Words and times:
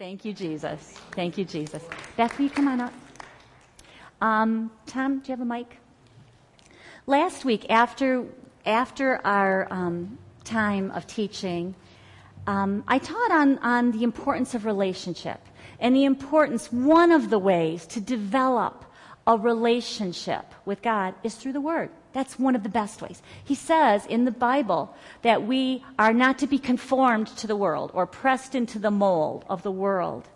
Thank 0.00 0.24
you, 0.24 0.32
Jesus. 0.32 0.94
Thank 1.12 1.36
you, 1.36 1.44
Jesus. 1.44 1.84
Beth, 2.16 2.38
will 2.38 2.46
you 2.46 2.50
come 2.50 2.68
on 2.68 2.80
up? 2.80 2.94
Um, 4.22 4.70
Tom, 4.86 5.18
do 5.18 5.26
you 5.26 5.36
have 5.36 5.42
a 5.42 5.44
mic? 5.44 5.76
Last 7.06 7.44
week, 7.44 7.66
after 7.68 8.24
after 8.64 9.20
our 9.26 9.68
um, 9.70 10.18
time 10.42 10.90
of 10.92 11.06
teaching, 11.06 11.74
um, 12.46 12.82
I 12.88 12.98
taught 12.98 13.30
on 13.30 13.58
on 13.58 13.90
the 13.90 14.02
importance 14.02 14.54
of 14.54 14.64
relationship 14.64 15.38
and 15.80 15.94
the 15.94 16.06
importance. 16.06 16.72
One 16.72 17.12
of 17.12 17.28
the 17.28 17.38
ways 17.38 17.84
to 17.88 18.00
develop 18.00 18.86
a 19.26 19.36
relationship 19.36 20.46
with 20.64 20.80
God 20.80 21.14
is 21.22 21.34
through 21.34 21.52
the 21.52 21.60
Word. 21.60 21.90
That's 22.12 22.38
one 22.38 22.56
of 22.56 22.62
the 22.62 22.68
best 22.68 23.00
ways. 23.00 23.22
He 23.44 23.54
says 23.54 24.04
in 24.06 24.24
the 24.24 24.30
Bible 24.30 24.94
that 25.22 25.46
we 25.46 25.84
are 25.98 26.12
not 26.12 26.38
to 26.38 26.46
be 26.46 26.58
conformed 26.58 27.28
to 27.38 27.46
the 27.46 27.56
world 27.56 27.90
or 27.94 28.06
pressed 28.06 28.54
into 28.54 28.78
the 28.78 28.90
mold 28.90 29.44
of 29.48 29.62
the 29.62 29.70
world. 29.70 30.28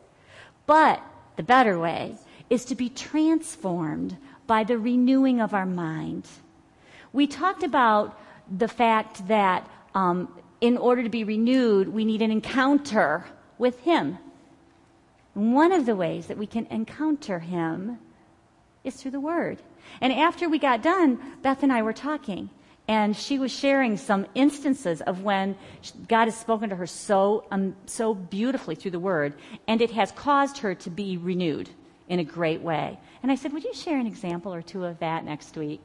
But 0.66 1.02
the 1.36 1.42
better 1.42 1.78
way 1.78 2.16
is 2.48 2.64
to 2.66 2.74
be 2.74 2.88
transformed 2.88 4.16
by 4.46 4.64
the 4.64 4.78
renewing 4.78 5.40
of 5.40 5.54
our 5.54 5.66
mind. 5.66 6.28
We 7.12 7.26
talked 7.26 7.62
about 7.62 8.18
the 8.50 8.68
fact 8.68 9.26
that 9.28 9.68
um, 9.94 10.28
in 10.60 10.76
order 10.76 11.02
to 11.02 11.08
be 11.08 11.24
renewed, 11.24 11.88
we 11.88 12.04
need 12.04 12.22
an 12.22 12.30
encounter 12.30 13.24
with 13.58 13.80
Him. 13.80 14.18
One 15.34 15.72
of 15.72 15.86
the 15.86 15.96
ways 15.96 16.26
that 16.26 16.38
we 16.38 16.46
can 16.46 16.66
encounter 16.66 17.40
Him 17.40 17.98
is 18.84 18.94
through 18.94 19.12
the 19.12 19.20
Word. 19.20 19.58
And 20.00 20.12
after 20.12 20.48
we 20.48 20.58
got 20.58 20.82
done, 20.82 21.18
Beth 21.42 21.62
and 21.62 21.72
I 21.72 21.82
were 21.82 21.92
talking, 21.92 22.50
and 22.86 23.16
she 23.16 23.38
was 23.38 23.50
sharing 23.50 23.96
some 23.96 24.26
instances 24.34 25.00
of 25.00 25.22
when 25.22 25.56
God 26.08 26.26
has 26.26 26.36
spoken 26.36 26.70
to 26.70 26.76
her 26.76 26.86
so, 26.86 27.44
um, 27.50 27.74
so 27.86 28.14
beautifully 28.14 28.74
through 28.74 28.90
the 28.90 29.00
Word, 29.00 29.34
and 29.66 29.80
it 29.80 29.90
has 29.92 30.12
caused 30.12 30.58
her 30.58 30.74
to 30.74 30.90
be 30.90 31.16
renewed 31.16 31.70
in 32.08 32.18
a 32.18 32.24
great 32.24 32.60
way. 32.60 32.98
And 33.22 33.32
I 33.32 33.36
said, 33.36 33.52
Would 33.52 33.64
you 33.64 33.74
share 33.74 33.98
an 33.98 34.06
example 34.06 34.52
or 34.52 34.60
two 34.60 34.84
of 34.84 34.98
that 34.98 35.24
next 35.24 35.56
week? 35.56 35.84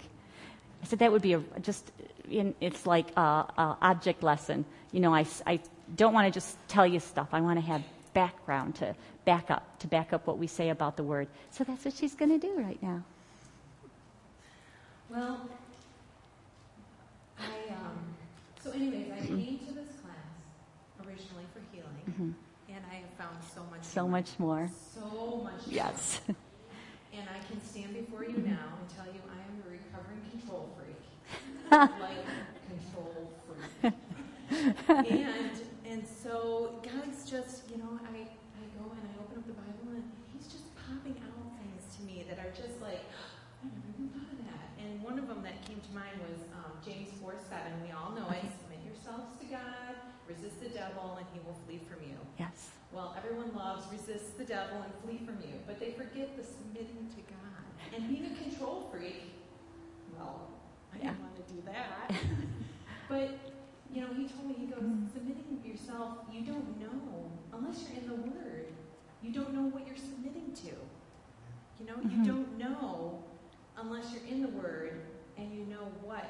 I 0.84 0.86
said, 0.88 1.00
That 1.00 1.12
would 1.12 1.22
be 1.22 1.34
a, 1.34 1.40
just, 1.62 1.90
in, 2.30 2.54
it's 2.60 2.86
like 2.86 3.08
an 3.16 3.46
object 3.82 4.24
lesson. 4.24 4.66
You 4.92 5.00
know, 5.00 5.14
I, 5.14 5.26
I 5.46 5.60
don't 5.96 6.14
want 6.14 6.32
to 6.32 6.38
just 6.38 6.58
tell 6.68 6.86
you 6.86 7.00
stuff, 7.00 7.30
I 7.32 7.40
want 7.40 7.60
to 7.60 7.66
have 7.66 7.84
background 8.14 8.76
to 8.76 8.96
back 9.24 9.50
up, 9.50 9.80
to 9.80 9.88
back 9.88 10.12
up 10.12 10.28
what 10.28 10.38
we 10.38 10.48
say 10.48 10.70
about 10.70 10.98
the 10.98 11.04
Word. 11.04 11.28
So 11.52 11.64
that's 11.64 11.86
what 11.86 11.94
she's 11.94 12.16
going 12.16 12.38
to 12.38 12.46
do 12.46 12.54
right 12.58 12.82
now. 12.84 13.04
Well, 15.10 15.50
I, 17.40 17.74
um, 17.74 18.16
so 18.64 18.72
anyways, 18.72 19.12
I 19.12 19.16
mm-hmm. 19.18 19.38
came 19.38 19.60
to 19.60 19.74
this 19.74 19.90
class 20.02 20.38
originally 21.06 21.46
for 21.54 21.62
healing, 21.74 22.06
mm-hmm. 22.10 22.32
and 22.74 22.84
I 22.92 22.96
have 22.96 23.10
found 23.18 23.38
so 23.56 23.62
much 23.72 23.84
So 23.84 24.02
more. 24.04 24.12
much 24.12 24.40
more. 24.40 24.70
So 24.94 25.42
much 25.44 25.62
Yes. 25.68 26.22
and 26.28 27.26
I 27.28 27.40
can 27.50 27.64
stand 27.64 27.94
before 27.94 28.24
you 28.24 28.38
mm-hmm. 28.38 28.52
now 28.52 28.78
and 28.80 28.90
tell 28.96 29.08
you 29.08 29.22
I 29.30 29.40
am 29.50 29.64
a 29.66 29.70
recovering 29.72 30.22
control 30.30 30.70
freak. 30.78 31.02
like 31.72 32.26
control 32.70 33.32
freak. 33.46 33.94
and, 34.90 35.52
and 35.86 36.04
so 36.08 36.80
God's 36.84 37.30
just, 37.30 37.70
you 37.72 37.78
know, 37.78 37.98
I, 38.06 38.20
I 38.22 38.64
go 38.78 38.92
and 38.92 39.02
I 39.10 39.14
open 39.24 39.38
up 39.40 39.48
the 39.48 39.54
Bible 39.54 39.90
and 39.96 40.04
He's 40.34 40.48
just 40.48 40.66
popping 40.76 41.18
out 41.26 41.58
things 41.58 41.96
to 41.98 42.04
me 42.06 42.26
that 42.30 42.38
are 42.40 42.52
just 42.52 42.82
like, 42.82 43.02
I 43.64 43.68
never 43.68 43.90
even 43.98 44.10
thought 44.10 44.22
of 44.22 44.28
that. 44.28 44.29
And 44.29 44.29
one 45.10 45.18
of 45.18 45.28
them 45.28 45.42
that 45.42 45.58
came 45.66 45.82
to 45.82 45.92
mind 45.98 46.14
was 46.22 46.38
um, 46.54 46.70
James 46.86 47.10
4 47.18 47.34
7. 47.42 47.82
We 47.82 47.90
all 47.90 48.14
know 48.14 48.30
it. 48.30 48.46
Submit 48.62 48.86
yourselves 48.86 49.34
to 49.42 49.46
God, 49.50 49.98
resist 50.30 50.62
the 50.62 50.70
devil, 50.70 51.18
and 51.18 51.26
he 51.34 51.42
will 51.42 51.58
flee 51.66 51.82
from 51.90 52.06
you. 52.06 52.14
Yes. 52.38 52.70
Well, 52.94 53.18
everyone 53.18 53.50
loves 53.58 53.90
resist 53.90 54.38
the 54.38 54.46
devil 54.46 54.86
and 54.86 54.94
flee 55.02 55.18
from 55.26 55.42
you, 55.42 55.58
but 55.66 55.80
they 55.80 55.98
forget 55.98 56.38
the 56.38 56.46
submitting 56.46 57.10
to 57.18 57.22
God. 57.26 57.66
And 57.90 58.06
being 58.06 58.30
a 58.30 58.36
control 58.38 58.86
freak, 58.94 59.34
well, 60.14 60.46
I 60.94 60.98
yeah. 60.98 61.04
didn't 61.10 61.22
want 61.26 61.36
to 61.42 61.54
do 61.54 61.60
that. 61.66 62.14
but, 63.10 63.34
you 63.90 64.02
know, 64.06 64.14
he 64.14 64.30
told 64.30 64.46
me, 64.46 64.54
he 64.62 64.68
goes, 64.70 64.86
mm-hmm. 64.86 65.10
submitting 65.10 65.58
yourself, 65.66 66.22
you 66.32 66.46
don't 66.46 66.78
know, 66.78 67.34
unless 67.58 67.82
you're 67.90 67.98
in 67.98 68.10
the 68.10 68.30
Word, 68.30 68.70
you 69.24 69.34
don't 69.34 69.56
know 69.56 69.74
what 69.74 69.88
you're 69.88 69.98
submitting 69.98 70.54
to. 70.70 70.78
You 71.82 71.86
know, 71.90 71.98
mm-hmm. 71.98 72.14
you 72.14 72.30
don't 72.30 72.60
know 72.60 73.24
unless 73.82 74.12
you're 74.12 74.26
in 74.28 74.42
the 74.42 74.54
Word 74.54 75.02
and 75.38 75.54
you 75.54 75.66
know 75.66 75.88
what 76.04 76.28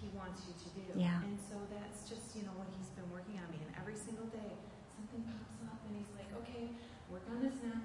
He 0.00 0.08
wants 0.14 0.42
you 0.46 0.54
to 0.54 0.68
do. 0.78 0.86
Yeah. 0.98 1.22
And 1.22 1.38
so 1.50 1.56
that's 1.70 2.08
just, 2.08 2.34
you 2.36 2.42
know, 2.42 2.54
what 2.54 2.68
He's 2.78 2.90
been 2.94 3.08
working 3.10 3.38
on 3.42 3.46
me. 3.50 3.58
And 3.66 3.74
every 3.78 3.98
single 3.98 4.26
day, 4.30 4.54
something 4.94 5.22
pops 5.26 5.58
up 5.66 5.78
and 5.88 5.98
He's 5.98 6.12
like, 6.14 6.30
okay, 6.42 6.70
work 7.10 7.26
on 7.30 7.42
this 7.42 7.58
now. 7.62 7.80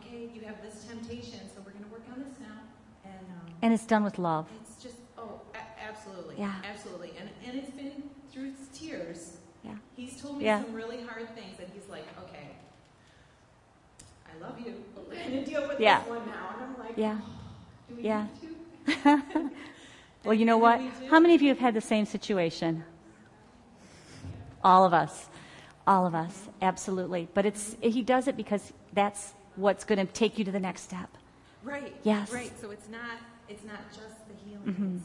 Okay, 0.00 0.32
you 0.32 0.40
have 0.48 0.62
this 0.64 0.84
temptation, 0.88 1.44
so 1.52 1.60
we're 1.64 1.76
going 1.76 1.84
to 1.84 1.92
work 1.92 2.04
on 2.08 2.24
this 2.24 2.40
now. 2.40 2.64
And, 3.04 3.26
um, 3.28 3.52
and 3.60 3.74
it's 3.74 3.84
done 3.84 4.04
with 4.04 4.18
love. 4.18 4.46
It's 4.62 4.82
just, 4.82 4.96
oh, 5.18 5.40
a- 5.54 5.82
absolutely. 5.84 6.36
Yeah. 6.38 6.54
Absolutely. 6.64 7.12
And, 7.20 7.28
and 7.46 7.58
it's 7.58 7.70
been 7.70 8.02
through 8.32 8.56
its 8.56 8.66
tears. 8.72 9.36
Yeah. 9.62 9.76
He's 9.94 10.20
told 10.20 10.38
me 10.38 10.46
yeah. 10.46 10.62
some 10.62 10.72
really 10.72 11.02
hard 11.02 11.28
things 11.36 11.58
that 11.58 11.68
he's 11.74 11.88
like, 11.90 12.06
okay, 12.24 12.56
I 14.26 14.42
love 14.42 14.58
you, 14.58 14.82
but 14.94 15.08
we're 15.08 15.14
going 15.28 15.32
to 15.32 15.44
deal 15.44 15.68
with 15.68 15.78
yeah. 15.78 16.00
this 16.00 16.08
one 16.08 16.26
now. 16.26 16.54
And 16.54 16.64
I'm 16.64 16.78
like, 16.78 16.96
yeah. 16.96 17.18
Oh, 17.20 17.94
yeah. 18.00 18.26
well, 20.24 20.34
you 20.34 20.44
know 20.44 20.58
what? 20.58 20.80
How 21.10 21.20
many 21.20 21.34
of 21.34 21.42
you 21.42 21.48
have 21.48 21.58
had 21.58 21.74
the 21.74 21.80
same 21.80 22.06
situation? 22.06 22.84
All 24.64 24.84
of 24.84 24.92
us. 24.92 25.28
All 25.86 26.06
of 26.06 26.14
us. 26.14 26.48
Absolutely. 26.60 27.28
But 27.34 27.46
it's 27.46 27.76
he 27.80 28.02
does 28.02 28.28
it 28.28 28.36
because 28.36 28.72
that's 28.92 29.32
what's 29.56 29.84
going 29.84 30.04
to 30.04 30.12
take 30.12 30.38
you 30.38 30.44
to 30.44 30.52
the 30.52 30.60
next 30.60 30.82
step. 30.82 31.08
Right. 31.62 31.94
Yes. 32.02 32.32
Right. 32.32 32.52
So 32.60 32.70
it's 32.70 32.88
not 32.88 33.18
it's 33.48 33.64
not 33.64 33.80
just 33.88 34.28
the 34.28 34.34
healing. 34.48 34.66
Mm-hmm. 34.66 34.98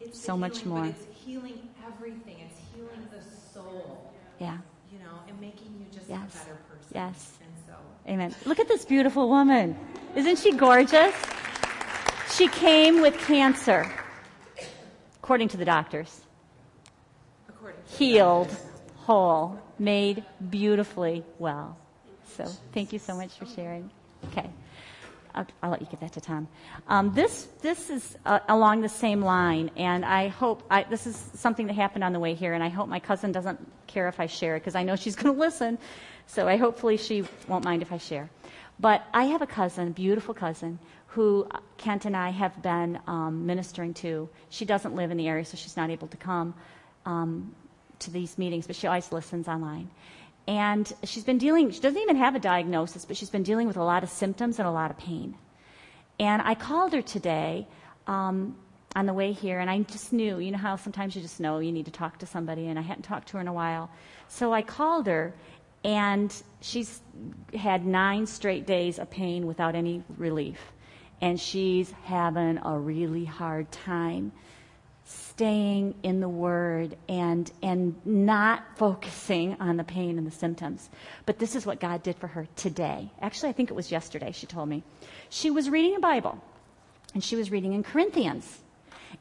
It's, 0.00 0.18
so 0.18 0.34
healing, 0.34 0.40
much 0.40 0.64
more. 0.64 0.86
It's 0.86 1.04
healing 1.24 1.68
everything. 1.86 2.36
It's 2.40 2.60
healing 2.74 3.08
the 3.10 3.22
soul. 3.52 4.12
Yeah. 4.38 4.58
You 4.92 4.98
know, 5.00 5.18
and 5.28 5.40
making 5.40 5.74
you 5.78 5.86
just 5.92 6.08
yes. 6.08 6.34
a 6.34 6.38
better 6.38 6.58
person. 6.68 6.92
Yes. 6.94 7.38
And 7.40 7.50
so. 7.66 7.74
Amen. 8.10 8.34
Look 8.46 8.58
at 8.58 8.68
this 8.68 8.84
beautiful 8.84 9.28
woman. 9.28 9.76
Isn't 10.14 10.38
she 10.38 10.52
gorgeous? 10.52 11.14
She 12.30 12.48
came 12.48 13.00
with 13.00 13.18
cancer, 13.18 13.90
according 15.16 15.48
to 15.48 15.56
the 15.56 15.64
doctors. 15.64 16.20
To 17.48 17.96
Healed, 17.96 18.54
whole, 18.96 19.58
made 19.78 20.24
beautifully 20.50 21.24
well. 21.38 21.76
So 22.36 22.44
thank 22.72 22.92
you 22.92 22.98
so 22.98 23.14
much 23.14 23.32
for 23.38 23.46
sharing. 23.46 23.90
Okay. 24.26 24.48
I'll, 25.34 25.46
I'll, 25.62 25.70
let 25.70 25.80
you 25.80 25.86
get 25.86 26.00
that 26.00 26.12
to 26.14 26.20
Tom. 26.20 26.48
Um, 26.88 27.14
this 27.14 27.48
this 27.60 27.90
is 27.90 28.16
uh, 28.26 28.40
along 28.48 28.80
the 28.80 28.88
same 28.88 29.22
line, 29.22 29.70
and 29.76 30.04
I 30.04 30.28
hope 30.28 30.62
I, 30.70 30.84
this 30.84 31.06
is 31.06 31.16
something 31.34 31.66
that 31.68 31.74
happened 31.74 32.02
on 32.02 32.12
the 32.12 32.18
way 32.18 32.34
here, 32.34 32.54
and 32.54 32.62
I 32.62 32.68
hope 32.68 32.88
my 32.88 32.98
cousin 32.98 33.30
doesn't 33.30 33.60
care 33.86 34.08
if 34.08 34.20
I 34.20 34.26
share 34.26 34.56
it 34.56 34.60
because 34.60 34.74
I 34.74 34.82
know 34.82 34.96
she's 34.96 35.16
going 35.20 35.34
to 35.34 35.40
listen. 35.40 35.78
So 36.26 36.48
I 36.48 36.56
hopefully 36.56 36.96
she 36.96 37.24
won't 37.46 37.64
mind 37.64 37.82
if 37.82 37.92
I 37.92 37.98
share. 37.98 38.30
But 38.80 39.04
I 39.12 39.24
have 39.24 39.42
a 39.42 39.46
cousin, 39.46 39.92
beautiful 39.92 40.34
cousin, 40.34 40.78
who 41.18 41.48
Kent 41.78 42.04
and 42.04 42.16
I 42.16 42.30
have 42.30 42.62
been 42.62 42.96
um, 43.08 43.44
ministering 43.44 43.92
to. 43.94 44.28
She 44.50 44.64
doesn't 44.64 44.94
live 44.94 45.10
in 45.10 45.16
the 45.16 45.26
area, 45.26 45.44
so 45.44 45.56
she's 45.56 45.76
not 45.76 45.90
able 45.90 46.06
to 46.06 46.16
come 46.16 46.54
um, 47.06 47.56
to 47.98 48.12
these 48.12 48.38
meetings, 48.38 48.68
but 48.68 48.76
she 48.76 48.86
always 48.86 49.10
listens 49.10 49.48
online. 49.48 49.90
And 50.46 50.92
she's 51.02 51.24
been 51.24 51.38
dealing, 51.38 51.72
she 51.72 51.80
doesn't 51.80 52.00
even 52.00 52.14
have 52.14 52.36
a 52.36 52.38
diagnosis, 52.38 53.04
but 53.04 53.16
she's 53.16 53.30
been 53.30 53.42
dealing 53.42 53.66
with 53.66 53.76
a 53.76 53.82
lot 53.82 54.04
of 54.04 54.10
symptoms 54.10 54.60
and 54.60 54.68
a 54.68 54.70
lot 54.70 54.92
of 54.92 54.96
pain. 54.96 55.34
And 56.20 56.40
I 56.40 56.54
called 56.54 56.92
her 56.92 57.02
today 57.02 57.66
um, 58.06 58.56
on 58.94 59.06
the 59.06 59.12
way 59.12 59.32
here, 59.32 59.58
and 59.58 59.68
I 59.68 59.80
just 59.80 60.12
knew, 60.12 60.38
you 60.38 60.52
know 60.52 60.58
how 60.58 60.76
sometimes 60.76 61.16
you 61.16 61.20
just 61.20 61.40
know 61.40 61.58
you 61.58 61.72
need 61.72 61.86
to 61.86 61.90
talk 61.90 62.20
to 62.20 62.26
somebody, 62.26 62.68
and 62.68 62.78
I 62.78 62.82
hadn't 62.82 63.02
talked 63.02 63.26
to 63.30 63.38
her 63.38 63.40
in 63.40 63.48
a 63.48 63.52
while. 63.52 63.90
So 64.28 64.52
I 64.52 64.62
called 64.62 65.08
her, 65.08 65.34
and 65.82 66.32
she's 66.60 67.00
had 67.54 67.84
nine 67.84 68.24
straight 68.24 68.68
days 68.68 69.00
of 69.00 69.10
pain 69.10 69.48
without 69.48 69.74
any 69.74 70.04
relief 70.16 70.60
and 71.20 71.40
she's 71.40 71.90
having 72.04 72.58
a 72.64 72.78
really 72.78 73.24
hard 73.24 73.70
time 73.72 74.32
staying 75.04 75.94
in 76.02 76.20
the 76.20 76.28
word 76.28 76.96
and 77.08 77.50
and 77.62 77.94
not 78.04 78.62
focusing 78.76 79.56
on 79.58 79.76
the 79.78 79.84
pain 79.84 80.18
and 80.18 80.26
the 80.26 80.30
symptoms. 80.30 80.90
But 81.24 81.38
this 81.38 81.56
is 81.56 81.64
what 81.64 81.80
god 81.80 82.02
did 82.02 82.16
for 82.16 82.26
her 82.26 82.46
today. 82.56 83.10
Actually 83.20 83.48
i 83.48 83.52
think 83.52 83.70
it 83.70 83.74
was 83.74 83.90
yesterday 83.90 84.32
she 84.32 84.46
told 84.46 84.68
me. 84.68 84.82
She 85.30 85.50
was 85.50 85.70
reading 85.70 85.96
a 85.96 86.00
bible 86.00 86.42
and 87.14 87.24
she 87.24 87.36
was 87.36 87.50
reading 87.50 87.72
in 87.72 87.82
corinthians. 87.82 88.60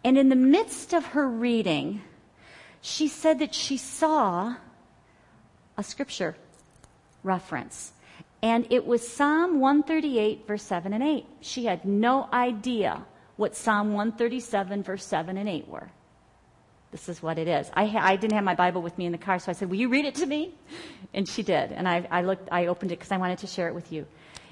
And 0.04 0.18
in 0.18 0.28
the 0.28 0.36
midst 0.36 0.94
of 0.94 1.06
her 1.08 1.28
reading 1.28 2.02
she 2.82 3.08
said 3.08 3.40
that 3.40 3.56
she 3.56 3.78
saw 3.78 4.56
a 5.78 5.84
scripture 5.84 6.36
reference 7.24 7.94
and 8.42 8.68
it 8.70 8.86
was 8.86 9.08
Psalm 9.08 9.60
138, 9.60 10.46
verse 10.46 10.64
7 10.64 10.94
and 10.94 11.04
8. 11.04 11.26
She 11.42 11.66
had 11.66 11.86
no 11.86 12.30
idea 12.32 13.04
what 13.36 13.56
Psalm 13.56 13.94
137, 13.94 14.84
verse 14.84 15.06
7 15.06 15.38
and 15.38 15.50
8 15.50 15.68
were. 15.68 15.90
This 16.92 17.10
is 17.10 17.22
what 17.22 17.38
it 17.38 17.48
is. 17.48 17.70
I, 17.74 17.86
ha- 17.86 18.02
I 18.04 18.16
didn't 18.16 18.36
have 18.36 18.44
my 18.44 18.56
Bible 18.56 18.82
with 18.82 18.98
me 18.98 19.06
in 19.06 19.12
the 19.12 19.18
car, 19.18 19.40
so 19.40 19.52
I 19.52 19.54
said, 19.54 19.70
Will 19.70 19.78
you 19.78 19.90
read 19.90 20.06
it 20.06 20.16
to 20.16 20.26
me? 20.26 20.54
And 21.14 21.28
she 21.28 21.44
did. 21.44 21.72
And 21.72 21.88
I, 21.88 22.08
I 22.10 22.22
looked, 22.22 22.48
I 22.52 22.68
opened 22.68 22.92
it 22.92 23.00
because 23.00 23.12
I 23.12 23.18
wanted 23.18 23.40
to 23.40 23.48
share 23.48 23.68
it 23.68 23.76
with 23.76 23.92
you. 23.92 24.06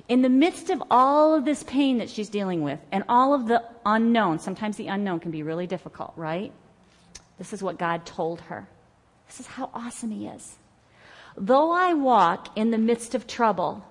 In 0.07 0.21
the 0.21 0.29
midst 0.29 0.69
of 0.69 0.83
all 0.91 1.33
of 1.33 1.45
this 1.45 1.63
pain 1.63 1.97
that 1.99 2.09
she's 2.09 2.29
dealing 2.29 2.61
with 2.61 2.79
and 2.91 3.03
all 3.07 3.33
of 3.33 3.47
the 3.47 3.63
unknown, 3.85 4.39
sometimes 4.39 4.77
the 4.77 4.87
unknown 4.87 5.19
can 5.19 5.31
be 5.31 5.43
really 5.43 5.65
difficult, 5.65 6.13
right? 6.15 6.51
This 7.37 7.53
is 7.53 7.63
what 7.63 7.79
God 7.79 8.05
told 8.05 8.41
her. 8.41 8.67
This 9.27 9.39
is 9.39 9.47
how 9.47 9.69
awesome 9.73 10.11
He 10.11 10.27
is. 10.27 10.57
Though 11.37 11.71
I 11.71 11.93
walk 11.93 12.57
in 12.57 12.71
the 12.71 12.77
midst 12.77 13.13
of 13.13 13.27
trouble, 13.27 13.85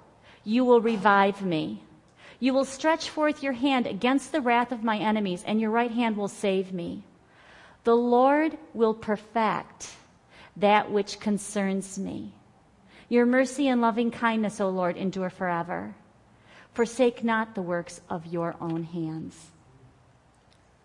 you 0.44 0.64
will 0.64 0.80
revive 0.80 1.42
me. 1.42 1.82
You 2.40 2.54
will 2.54 2.64
stretch 2.64 3.10
forth 3.10 3.42
your 3.42 3.52
hand 3.52 3.86
against 3.86 4.32
the 4.32 4.40
wrath 4.40 4.72
of 4.72 4.82
my 4.82 4.98
enemies, 4.98 5.44
and 5.46 5.60
your 5.60 5.70
right 5.70 5.90
hand 5.90 6.16
will 6.16 6.28
save 6.28 6.72
me. 6.72 7.04
The 7.84 7.94
Lord 7.94 8.56
will 8.72 8.94
perfect 8.94 9.90
that 10.56 10.90
which 10.90 11.20
concerns 11.20 11.98
me. 11.98 12.32
Your 13.08 13.26
mercy 13.26 13.68
and 13.68 13.80
loving 13.80 14.10
kindness, 14.10 14.60
O 14.60 14.68
Lord, 14.70 14.96
endure 14.96 15.30
forever. 15.30 15.94
Forsake 16.72 17.22
not 17.22 17.54
the 17.54 17.62
works 17.62 18.00
of 18.08 18.26
your 18.26 18.56
own 18.60 18.84
hands. 18.84 19.50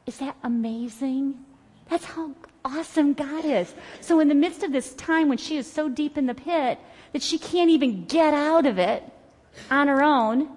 Is 0.05 0.17
that 0.17 0.35
amazing? 0.43 1.45
That's 1.89 2.05
how 2.05 2.33
awesome 2.63 3.13
God 3.13 3.45
is. 3.45 3.73
So, 4.01 4.19
in 4.19 4.27
the 4.27 4.35
midst 4.35 4.63
of 4.63 4.71
this 4.71 4.93
time 4.95 5.29
when 5.29 5.37
she 5.37 5.57
is 5.57 5.71
so 5.71 5.89
deep 5.89 6.17
in 6.17 6.25
the 6.25 6.33
pit 6.33 6.79
that 7.13 7.21
she 7.21 7.37
can't 7.37 7.69
even 7.69 8.05
get 8.05 8.33
out 8.33 8.65
of 8.65 8.77
it 8.77 9.03
on 9.71 9.87
her 9.87 10.03
own, 10.03 10.49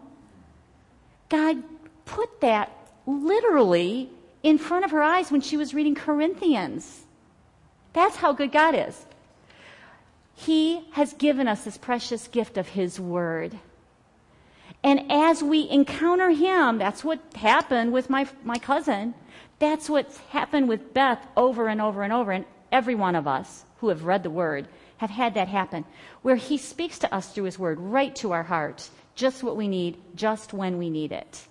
God 1.28 1.62
put 2.04 2.40
that 2.40 2.70
literally 3.06 4.10
in 4.43 4.58
front 4.58 4.84
of 4.84 4.90
her 4.90 5.02
eyes 5.02 5.31
when 5.31 5.40
she 5.40 5.56
was 5.56 5.75
reading 5.75 5.94
Corinthians. 5.94 7.02
That's 7.93 8.16
how 8.16 8.32
good 8.32 8.52
God 8.52 8.75
is. 8.75 9.06
He 10.34 10.84
has 10.93 11.12
given 11.12 11.46
us 11.46 11.64
this 11.64 11.78
precious 11.78 12.26
gift 12.28 12.56
of 12.56 12.69
His 12.69 12.98
Word. 12.98 13.58
And 14.82 15.12
as 15.12 15.43
we 15.43 15.69
encounter 15.70 16.31
Him, 16.31 16.78
that's 16.78 17.05
what 17.05 17.20
happened 17.37 17.93
with 17.93 18.10
my, 18.10 18.26
my 18.43 18.58
cousin. 18.58 19.14
That's 19.62 19.88
what's 19.88 20.16
happened 20.30 20.68
with 20.68 20.92
Beth 20.92 21.24
over 21.36 21.68
and 21.68 21.80
over 21.80 22.02
and 22.02 22.12
over. 22.12 22.32
And 22.32 22.44
every 22.72 22.96
one 22.96 23.14
of 23.14 23.28
us 23.28 23.64
who 23.76 23.90
have 23.90 24.02
read 24.02 24.24
the 24.24 24.28
Word 24.28 24.66
have 24.96 25.10
had 25.10 25.34
that 25.34 25.46
happen, 25.46 25.84
where 26.22 26.34
He 26.34 26.58
speaks 26.58 26.98
to 26.98 27.14
us 27.14 27.28
through 27.28 27.44
His 27.44 27.60
Word 27.60 27.78
right 27.78 28.12
to 28.16 28.32
our 28.32 28.42
heart, 28.42 28.90
just 29.14 29.44
what 29.44 29.56
we 29.56 29.68
need, 29.68 29.98
just 30.16 30.52
when 30.52 30.78
we 30.78 30.90
need 30.90 31.12
it. 31.12 31.42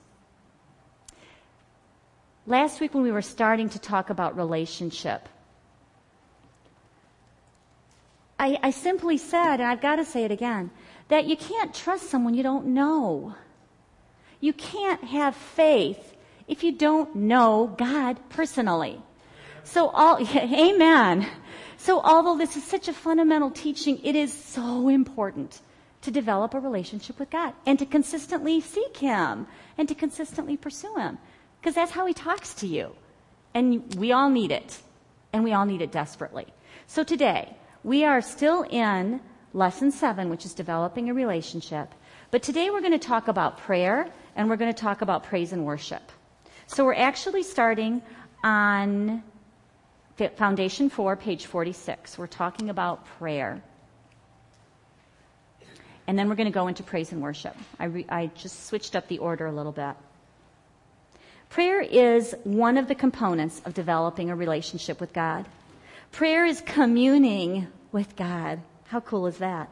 Last 2.45 2.81
week, 2.81 2.93
when 2.93 3.03
we 3.03 3.13
were 3.13 3.21
starting 3.21 3.69
to 3.69 3.79
talk 3.79 4.09
about 4.09 4.35
relationship, 4.35 5.29
I, 8.37 8.59
I 8.61 8.71
simply 8.71 9.19
said, 9.19 9.61
and 9.61 9.63
I've 9.63 9.79
got 9.79 9.95
to 9.95 10.03
say 10.05 10.25
it 10.25 10.31
again, 10.31 10.69
that 11.07 11.27
you 11.27 11.37
can't 11.37 11.73
trust 11.73 12.09
someone 12.09 12.33
you 12.33 12.43
don't 12.43 12.67
know. 12.73 13.35
You 14.41 14.51
can't 14.51 15.01
have 15.05 15.33
faith 15.33 16.10
if 16.47 16.63
you 16.63 16.71
don't 16.71 17.15
know 17.15 17.73
God 17.77 18.17
personally. 18.29 19.01
So, 19.63 19.89
all, 19.89 20.19
amen. 20.35 21.27
So, 21.77 22.01
although 22.01 22.37
this 22.37 22.57
is 22.57 22.63
such 22.63 22.87
a 22.87 22.93
fundamental 22.93 23.51
teaching, 23.51 23.99
it 24.03 24.15
is 24.15 24.33
so 24.33 24.89
important 24.89 25.59
to 26.01 26.11
develop 26.11 26.53
a 26.53 26.59
relationship 26.59 27.19
with 27.19 27.29
God 27.29 27.53
and 27.65 27.77
to 27.79 27.85
consistently 27.85 28.61
seek 28.61 28.97
Him 28.97 29.47
and 29.77 29.87
to 29.87 29.95
consistently 29.95 30.57
pursue 30.57 30.95
Him 30.95 31.17
because 31.59 31.75
that's 31.75 31.91
how 31.91 32.05
He 32.05 32.13
talks 32.13 32.53
to 32.55 32.67
you. 32.67 32.95
And 33.53 33.95
we 33.95 34.11
all 34.11 34.29
need 34.29 34.51
it, 34.51 34.79
and 35.33 35.43
we 35.43 35.53
all 35.53 35.65
need 35.65 35.81
it 35.81 35.91
desperately. 35.91 36.47
So, 36.87 37.03
today, 37.03 37.55
we 37.83 38.03
are 38.05 38.21
still 38.21 38.63
in 38.63 39.21
lesson 39.53 39.91
seven, 39.91 40.29
which 40.29 40.45
is 40.45 40.53
developing 40.53 41.09
a 41.09 41.13
relationship. 41.13 41.93
But 42.31 42.43
today 42.43 42.69
we're 42.69 42.81
going 42.81 42.93
to 42.93 42.99
talk 42.99 43.27
about 43.27 43.57
prayer 43.57 44.07
and 44.35 44.49
we're 44.49 44.55
going 44.55 44.73
to 44.73 44.79
talk 44.79 45.01
about 45.01 45.23
praise 45.23 45.51
and 45.51 45.65
worship. 45.65 46.01
So 46.73 46.85
we're 46.85 46.93
actually 46.93 47.43
starting 47.43 48.01
on 48.45 49.23
Foundation 50.37 50.89
4, 50.89 51.17
page 51.17 51.45
46. 51.47 52.17
We're 52.17 52.27
talking 52.27 52.69
about 52.69 53.05
prayer. 53.17 53.61
And 56.07 56.17
then 56.17 56.29
we're 56.29 56.35
going 56.35 56.47
to 56.47 56.53
go 56.53 56.67
into 56.67 56.81
praise 56.81 57.11
and 57.11 57.21
worship. 57.21 57.57
I, 57.77 57.85
re- 57.85 58.05
I 58.07 58.27
just 58.35 58.67
switched 58.67 58.95
up 58.95 59.09
the 59.09 59.17
order 59.17 59.47
a 59.47 59.51
little 59.51 59.73
bit. 59.73 59.95
Prayer 61.49 61.81
is 61.81 62.33
one 62.45 62.77
of 62.77 62.87
the 62.87 62.95
components 62.95 63.61
of 63.65 63.73
developing 63.73 64.29
a 64.29 64.35
relationship 64.37 65.01
with 65.01 65.11
God. 65.11 65.45
Prayer 66.13 66.45
is 66.45 66.61
communing 66.61 67.67
with 67.91 68.15
God. 68.15 68.61
How 68.85 69.01
cool 69.01 69.27
is 69.27 69.39
that? 69.39 69.69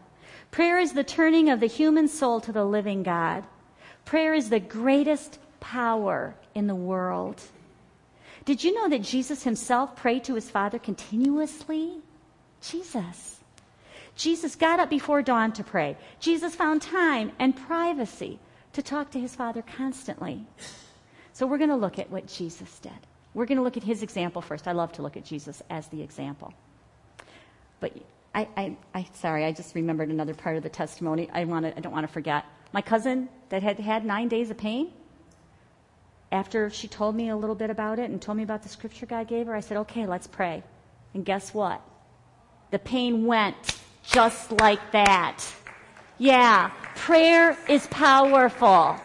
Prayer 0.52 0.78
is 0.78 0.92
the 0.92 1.06
turning 1.06 1.50
of 1.50 1.62
the 1.62 1.68
human 1.68 2.10
soul 2.10 2.42
to 2.42 2.52
the 2.52 2.66
living 2.66 3.04
God. 3.04 3.46
Prayer 4.04 4.34
is 4.34 4.50
the 4.50 4.60
greatest 4.60 5.40
power 5.62 6.36
in 6.60 6.68
the 6.68 6.76
world. 6.76 7.42
Did 8.46 8.64
you 8.64 8.74
know 8.76 8.88
that 8.90 9.02
Jesus 9.02 9.44
himself 9.44 9.96
prayed 9.96 10.24
to 10.26 10.36
his 10.36 10.50
Father 10.50 10.78
continuously? 10.78 11.98
Jesus. 12.62 13.40
Jesus 14.16 14.56
got 14.56 14.80
up 14.80 14.90
before 14.90 15.22
dawn 15.22 15.54
to 15.54 15.64
pray. 15.64 15.98
Jesus 16.20 16.54
found 16.54 16.82
time 16.82 17.32
and 17.40 17.56
privacy 17.56 18.38
to 18.74 18.84
talk 18.84 19.12
to 19.12 19.20
his 19.20 19.36
Father 19.36 19.64
constantly. 19.64 20.46
So 21.34 21.48
we're 21.48 21.58
going 21.58 21.70
to 21.70 21.76
look 21.76 21.98
at 21.98 22.12
what 22.12 22.28
Jesus 22.28 22.80
did. 22.80 22.92
We're 23.34 23.46
going 23.46 23.58
to 23.58 23.64
look 23.64 23.78
at 23.78 23.84
his 23.84 24.04
example 24.04 24.42
first. 24.42 24.68
I 24.68 24.74
love 24.74 24.92
to 24.94 25.02
look 25.02 25.16
at 25.16 25.24
Jesus 25.24 25.64
as 25.70 25.88
the 25.88 26.02
example. 26.02 26.54
But 27.80 27.94
I, 28.36 28.48
I, 28.58 28.78
I 28.94 29.08
sorry, 29.14 29.46
I 29.46 29.52
just 29.52 29.74
remembered 29.76 30.10
another 30.10 30.34
part 30.34 30.58
of 30.58 30.64
the 30.64 30.70
testimony. 30.70 31.30
I 31.32 31.46
want 31.46 31.66
I 31.66 31.80
don't 31.80 31.94
want 31.94 32.08
to 32.08 32.12
forget. 32.12 32.46
My 32.74 32.82
cousin 32.82 33.30
that 33.50 33.64
had 33.64 33.80
had 33.80 34.06
nine 34.06 34.28
days 34.28 34.50
of 34.50 34.58
pain. 34.58 34.92
After 36.32 36.70
she 36.70 36.88
told 36.88 37.16
me 37.16 37.30
a 37.30 37.36
little 37.36 37.56
bit 37.56 37.70
about 37.70 38.00
it 38.00 38.10
and 38.10 38.22
told 38.22 38.38
me 38.38 38.44
about 38.44 38.64
the 38.64 38.70
scripture 38.70 39.06
God 39.06 39.28
gave 39.28 39.48
her, 39.48 39.56
I 39.56 39.62
said, 39.62 39.78
"Okay, 39.78 40.06
let's 40.06 40.28
pray." 40.28 40.64
And 41.14 41.26
guess 41.26 41.54
what? 41.54 41.82
The 42.72 42.80
pain 42.80 43.26
went 43.26 43.80
just 44.04 44.52
like 44.52 44.92
that. 44.92 45.44
Yeah, 46.18 46.72
prayer 46.96 47.58
is 47.68 47.88
powerful. 47.88 49.00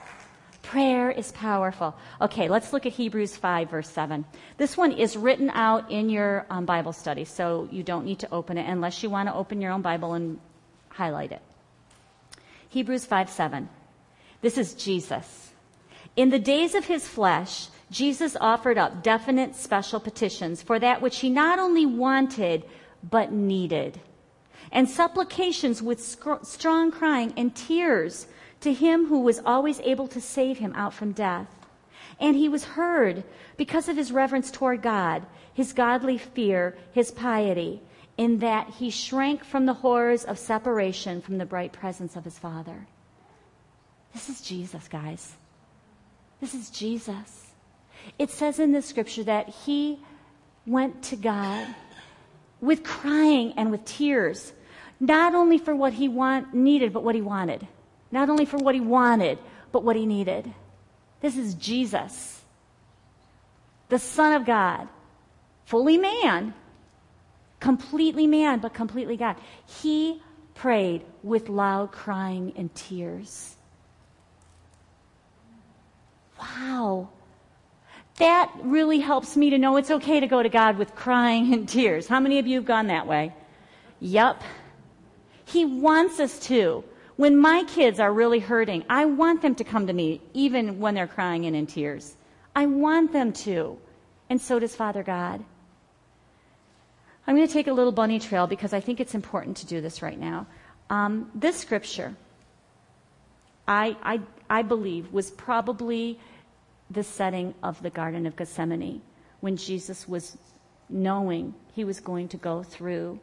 Prayer 0.63 1.11
is 1.11 1.31
powerful. 1.33 1.95
Okay, 2.21 2.49
let's 2.49 2.73
look 2.73 2.85
at 2.87 2.93
Hebrews 2.93 3.37
5, 3.37 3.71
verse 3.71 3.89
7. 3.89 4.25
This 4.57 4.77
one 4.77 4.93
is 4.93 5.17
written 5.17 5.51
out 5.51 5.91
in 5.91 6.11
your 6.11 6.47
um, 6.51 6.65
Bible 6.65 6.93
study, 6.93 7.25
so 7.25 7.69
you 7.71 7.83
don't 7.83 8.05
need 8.05 8.19
to 8.21 8.33
open 8.33 8.59
it 8.59 8.67
unless 8.69 9.03
you 9.03 9.11
want 9.11 9.29
to 9.29 9.35
open 9.35 9.61
your 9.61 9.71
own 9.71 9.83
Bible 9.83 10.15
and 10.15 10.41
highlight 10.89 11.33
it. 11.33 11.43
Hebrews 12.71 13.05
5, 13.05 13.31
7. 13.31 13.69
This 14.41 14.59
is 14.59 14.75
Jesus. 14.75 15.51
In 16.17 16.31
the 16.31 16.39
days 16.39 16.75
of 16.75 16.85
his 16.85 17.09
flesh, 17.09 17.69
Jesus 17.91 18.37
offered 18.41 18.79
up 18.79 19.03
definite 19.03 19.55
special 19.57 20.01
petitions 20.01 20.63
for 20.63 20.79
that 20.79 21.03
which 21.03 21.19
he 21.21 21.31
not 21.31 21.59
only 21.59 21.87
wanted, 21.87 22.65
but 23.09 23.33
needed. 23.33 24.01
And 24.73 24.89
supplications 24.89 25.83
with 25.83 26.01
strong 26.43 26.91
crying 26.91 27.33
and 27.37 27.55
tears 27.55 28.27
to 28.61 28.73
him 28.73 29.07
who 29.07 29.21
was 29.21 29.41
always 29.45 29.81
able 29.81 30.09
to 30.09 30.21
save 30.21 30.59
him 30.59 30.73
out 30.75 30.95
from 30.95 31.13
death. 31.13 31.49
And 32.21 32.37
he 32.37 32.49
was 32.49 32.65
heard 32.65 33.25
because 33.57 33.89
of 33.89 33.97
his 33.97 34.13
reverence 34.13 34.51
toward 34.51 34.83
God, 34.83 35.27
his 35.53 35.73
godly 35.73 36.19
fear, 36.19 36.77
his 36.93 37.11
piety, 37.11 37.81
in 38.17 38.39
that 38.39 38.69
he 38.71 38.91
shrank 38.91 39.45
from 39.45 39.67
the 39.67 39.75
horrors 39.75 40.25
of 40.25 40.39
separation 40.39 41.21
from 41.21 41.39
the 41.39 41.47
bright 41.47 41.73
presence 41.73 42.17
of 42.17 42.25
his 42.25 42.39
Father. 42.39 42.87
This 44.13 44.29
is 44.29 44.41
Jesus, 44.41 44.89
guys. 44.89 45.35
This 46.41 46.55
is 46.55 46.71
Jesus. 46.71 47.53
It 48.19 48.31
says 48.31 48.59
in 48.59 48.73
the 48.73 48.83
scripture 48.83 49.25
that 49.25 49.49
he 49.49 49.99
went 50.67 51.03
to 51.05 51.17
God 51.17 51.67
with 52.61 52.83
crying 52.83 53.55
and 53.57 53.71
with 53.71 53.85
tears, 53.85 54.53
not 55.01 55.35
only 55.35 55.59
for 55.59 55.75
what 55.75 55.93
he 55.95 56.09
want, 56.09 56.55
needed, 56.55 56.93
but 56.93 57.03
what 57.03 57.15
he 57.15 57.21
wanted 57.21 57.67
not 58.15 58.31
only 58.31 58.45
for 58.45 58.59
what 58.59 58.77
he 58.77 58.81
wanted, 58.81 59.39
but 59.73 59.83
what 59.83 59.97
he 59.97 60.07
needed. 60.07 60.55
This 61.21 61.37
is 61.37 61.55
Jesus, 61.55 62.43
the 63.89 63.99
Son 63.99 64.35
of 64.35 64.47
God, 64.47 64.89
fully 65.65 65.99
man, 65.99 66.55
completely 67.59 68.29
man, 68.29 68.61
but 68.61 68.73
completely 68.73 69.17
God. 69.17 69.37
He 69.67 70.23
prayed 70.55 71.05
with 71.25 71.49
loud 71.49 71.91
crying 71.91 72.53
and 72.57 72.73
tears. 72.73 73.54
Wow. 76.45 77.09
That 78.17 78.53
really 78.63 79.01
helps 79.01 79.37
me 79.37 79.51
to 79.51 79.59
know 79.59 79.77
it's 79.77 79.91
okay 79.91 80.21
to 80.21 80.27
go 80.27 80.43
to 80.43 80.49
God 80.49 80.79
with 80.79 80.95
crying 80.95 81.53
and 81.53 81.69
tears. 81.77 82.07
How 82.07 82.21
many 82.21 82.39
of 82.39 82.47
you 82.47 82.57
have 82.57 82.67
gone 82.67 82.89
that 82.89 83.07
way? 83.07 83.33
Yep. 84.01 84.43
He 85.47 85.65
wants 85.65 86.21
us 86.21 86.39
to. 86.41 86.85
When 87.17 87.39
my 87.39 87.65
kids 87.65 88.01
are 88.01 88.13
really 88.13 88.41
hurting, 88.41 88.85
I 88.89 89.05
want 89.05 89.41
them 89.43 89.55
to 89.57 89.65
come 89.65 89.87
to 89.87 89.93
me, 89.93 90.21
even 90.33 90.81
when 90.81 90.95
they're 90.95 91.07
crying 91.07 91.47
and 91.47 91.55
in 91.55 91.67
tears. 91.67 92.17
I 92.57 92.67
want 92.67 93.13
them 93.13 93.33
to. 93.33 93.79
And 94.29 94.41
so 94.41 94.59
does 94.59 94.75
Father 94.75 95.03
God. 95.03 95.45
I'm 97.27 97.37
going 97.37 97.47
to 97.47 97.53
take 97.53 97.69
a 97.69 97.73
little 97.73 97.93
bunny 97.93 98.19
trail 98.19 98.47
because 98.47 98.73
I 98.73 98.81
think 98.81 99.01
it's 99.01 99.15
important 99.15 99.57
to 99.59 99.67
do 99.67 99.81
this 99.81 100.03
right 100.03 100.19
now. 100.19 100.47
Um, 100.91 101.31
this 101.35 101.57
scripture, 101.57 102.15
I, 103.67 103.97
I, 104.03 104.21
I 104.51 104.63
believe, 104.63 105.13
was 105.13 105.31
probably 105.31 106.19
the 106.95 107.05
setting 107.05 107.55
of 107.63 107.83
the 107.83 107.91
Garden 107.91 108.27
of 108.27 108.37
Gethsemane 108.37 109.03
when 109.41 109.57
Jesus 109.57 110.09
was 110.09 110.39
knowing 110.89 111.55
he 111.75 111.85
was 111.85 112.01
going 112.01 112.29
to 112.29 112.37
go 112.37 112.63
through 112.63 113.21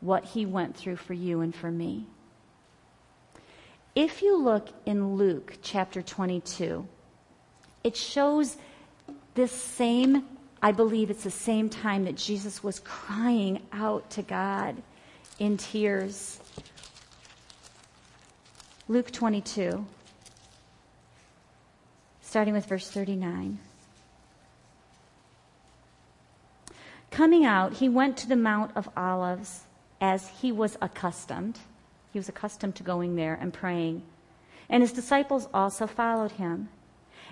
what 0.00 0.24
he 0.24 0.46
went 0.46 0.76
through 0.76 0.96
for 0.96 1.14
you 1.14 1.40
and 1.40 1.54
for 1.54 1.70
me. 1.70 2.06
If 3.94 4.20
you 4.20 4.36
look 4.36 4.68
in 4.84 5.16
Luke 5.16 5.58
chapter 5.62 6.02
22, 6.02 6.86
it 7.82 7.96
shows 7.96 8.56
this 9.34 9.52
same, 9.52 10.26
I 10.62 10.72
believe 10.72 11.10
it's 11.10 11.24
the 11.24 11.30
same 11.30 11.68
time 11.70 12.04
that 12.04 12.16
Jesus 12.16 12.62
was 12.62 12.80
crying 12.80 13.62
out 13.72 14.10
to 14.10 14.22
God 14.22 14.76
in 15.38 15.56
tears. 15.56 16.40
Luke 18.88 19.10
22, 19.10 19.84
starting 22.36 22.52
with 22.52 22.66
verse 22.66 22.90
39. 22.90 23.58
Coming 27.10 27.46
out, 27.46 27.72
he 27.72 27.88
went 27.88 28.18
to 28.18 28.28
the 28.28 28.36
Mount 28.36 28.72
of 28.76 28.90
Olives 28.94 29.62
as 30.02 30.28
he 30.28 30.52
was 30.52 30.76
accustomed. 30.82 31.58
He 32.12 32.18
was 32.18 32.28
accustomed 32.28 32.74
to 32.74 32.82
going 32.82 33.16
there 33.16 33.38
and 33.40 33.54
praying. 33.54 34.02
And 34.68 34.82
his 34.82 34.92
disciples 34.92 35.48
also 35.54 35.86
followed 35.86 36.32
him. 36.32 36.68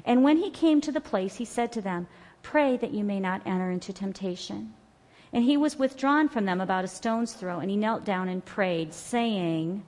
And 0.06 0.24
when 0.24 0.38
he 0.38 0.48
came 0.48 0.80
to 0.80 0.90
the 0.90 1.02
place, 1.02 1.36
he 1.36 1.44
said 1.44 1.70
to 1.72 1.82
them, 1.82 2.06
Pray 2.42 2.78
that 2.78 2.94
you 2.94 3.04
may 3.04 3.20
not 3.20 3.46
enter 3.46 3.70
into 3.70 3.92
temptation. 3.92 4.72
And 5.34 5.44
he 5.44 5.58
was 5.58 5.78
withdrawn 5.78 6.30
from 6.30 6.46
them 6.46 6.62
about 6.62 6.86
a 6.86 6.88
stone's 6.88 7.34
throw, 7.34 7.58
and 7.58 7.68
he 7.70 7.76
knelt 7.76 8.06
down 8.06 8.30
and 8.30 8.42
prayed, 8.42 8.94
saying, 8.94 9.84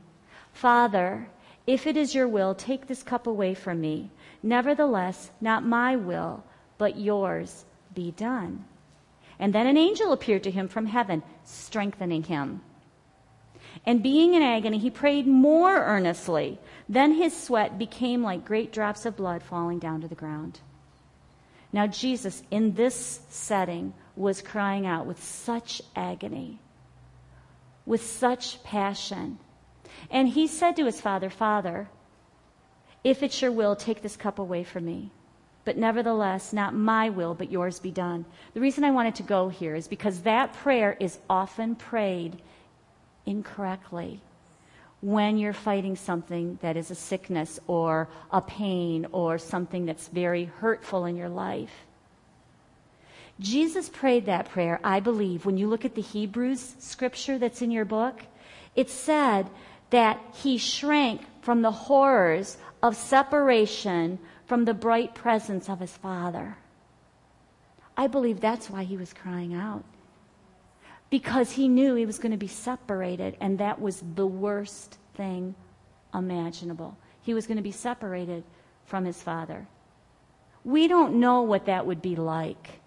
Father, 0.53 1.27
if 1.67 1.87
it 1.87 1.97
is 1.97 2.15
your 2.15 2.29
will, 2.29 2.55
take 2.55 2.87
this 2.87 3.03
cup 3.03 3.27
away 3.27 3.55
from 3.55 3.81
me. 3.81 4.11
Nevertheless, 4.47 5.33
not 5.41 5.67
my 5.67 5.97
will, 5.97 6.45
but 6.79 6.97
yours 6.97 7.65
be 7.93 8.13
done. 8.13 8.65
And 9.41 9.53
then 9.53 9.67
an 9.67 9.77
angel 9.77 10.13
appeared 10.13 10.45
to 10.45 10.53
him 10.53 10.69
from 10.69 10.87
heaven, 10.87 11.25
strengthening 11.45 12.23
him. 12.23 12.61
And 13.85 14.05
being 14.05 14.35
in 14.35 14.43
agony, 14.43 14.79
he 14.79 14.89
prayed 14.89 15.27
more 15.27 15.75
earnestly. 15.75 16.61
Then 16.89 17.13
his 17.13 17.37
sweat 17.37 17.77
became 17.77 18.23
like 18.23 18.45
great 18.45 18.73
drops 18.73 19.05
of 19.05 19.17
blood 19.17 19.43
falling 19.43 19.81
down 19.81 20.01
to 20.03 20.09
the 20.09 20.15
ground. 20.15 20.61
Now, 21.73 21.89
Jesus, 21.89 22.45
in 22.53 22.75
this 22.75 23.21
setting, 23.29 23.95
was 24.15 24.41
crying 24.43 24.87
out 24.87 25.07
with 25.07 25.23
such 25.23 25.83
agony, 25.97 26.61
with 27.85 28.07
such 28.07 28.63
passion 28.63 29.41
and 30.11 30.29
he 30.29 30.47
said 30.47 30.77
to 30.77 30.85
his 30.85 31.01
father, 31.01 31.31
Father, 31.31 31.89
if 33.07 33.23
it's 33.23 33.41
your 33.41 33.53
will, 33.53 33.77
take 33.77 34.03
this 34.03 34.17
cup 34.17 34.41
away 34.41 34.65
from 34.65 34.85
me. 34.85 35.13
But 35.65 35.77
nevertheless, 35.77 36.53
not 36.53 36.75
my 36.75 37.09
will, 37.09 37.35
but 37.35 37.53
yours 37.53 37.79
be 37.79 37.93
done. 37.93 38.25
The 38.53 38.61
reason 38.61 38.83
I 38.83 38.91
wanted 38.91 39.15
to 39.17 39.23
go 39.23 39.49
here 39.49 39.77
is 39.77 39.87
because 39.87 40.23
that 40.23 40.55
prayer 40.55 40.97
is 40.99 41.17
often 41.31 41.77
prayed 41.77 42.37
incorrectly 43.25 44.19
when 45.03 45.39
you're 45.39 45.53
fighting 45.53 45.95
something 45.95 46.59
that 46.63 46.77
is 46.77 46.91
a 46.91 46.97
sickness 46.97 47.61
or 47.69 48.09
a 48.33 48.41
pain 48.41 49.07
or 49.13 49.39
something 49.39 49.87
that's 49.87 50.09
very 50.09 50.47
hurtful 50.47 51.05
in 51.05 51.17
your 51.17 51.29
life. 51.29 51.87
Jesus 53.39 53.89
prayed 53.89 54.27
that 54.27 54.49
prayer, 54.49 54.81
I 54.83 54.99
believe, 54.99 55.47
when 55.47 55.59
you 55.59 55.69
look 55.69 55.85
at 55.85 55.95
the 55.95 56.03
Hebrews 56.03 56.75
scripture 56.81 57.39
that's 57.39 57.63
in 57.63 57.71
your 57.71 57.85
book. 57.85 58.21
It 58.75 58.91
said 58.91 59.49
that 59.91 60.19
he 60.43 60.59
shrank 60.59 61.23
from 61.43 61.63
the 61.63 61.71
horrors 61.71 62.59
of 62.83 62.97
separation 62.97 64.19
from 64.47 64.65
the 64.65 64.75
bright 64.75 65.15
presence 65.15 65.69
of 65.69 65.81
his 65.81 65.97
father. 65.97 66.57
I 67.97 68.07
believe 68.07 68.41
that's 68.41 68.69
why 68.71 68.85
he 68.85 68.97
was 68.97 69.13
crying 69.13 69.55
out. 69.55 69.85
Because 71.09 71.53
he 71.53 71.69
knew 71.69 71.95
he 71.95 72.07
was 72.07 72.19
going 72.19 72.33
to 72.33 72.39
be 72.39 72.49
separated, 72.49 73.37
and 73.41 73.59
that 73.59 73.81
was 73.81 74.03
the 74.15 74.27
worst 74.27 74.99
thing 75.15 75.55
imaginable. 76.15 76.97
He 77.23 77.33
was 77.35 77.47
going 77.47 77.57
to 77.57 77.63
be 77.63 77.73
separated 77.73 78.45
from 78.85 79.05
his 79.05 79.23
father. 79.23 79.67
We 80.65 80.89
don't 80.89 81.21
know 81.21 81.43
what 81.43 81.67
that 81.67 81.87
would 81.87 82.03
be 82.03 82.17
like. 82.17 82.81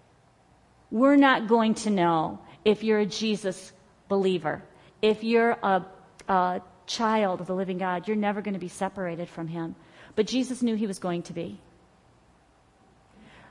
We're 0.90 1.16
not 1.16 1.48
going 1.48 1.74
to 1.74 1.90
know 1.90 2.40
if 2.64 2.82
you're 2.82 3.00
a 3.00 3.06
Jesus 3.06 3.72
believer, 4.08 4.62
if 5.00 5.24
you're 5.24 5.52
a, 5.62 5.84
a 6.28 6.60
child 6.90 7.40
of 7.40 7.46
the 7.46 7.54
living 7.54 7.78
God. 7.78 8.08
You're 8.08 8.16
never 8.16 8.42
going 8.42 8.54
to 8.54 8.60
be 8.60 8.68
separated 8.68 9.28
from 9.28 9.48
him. 9.48 9.76
But 10.16 10.26
Jesus 10.26 10.62
knew 10.62 10.74
he 10.74 10.86
was 10.86 10.98
going 10.98 11.22
to 11.22 11.32
be. 11.32 11.60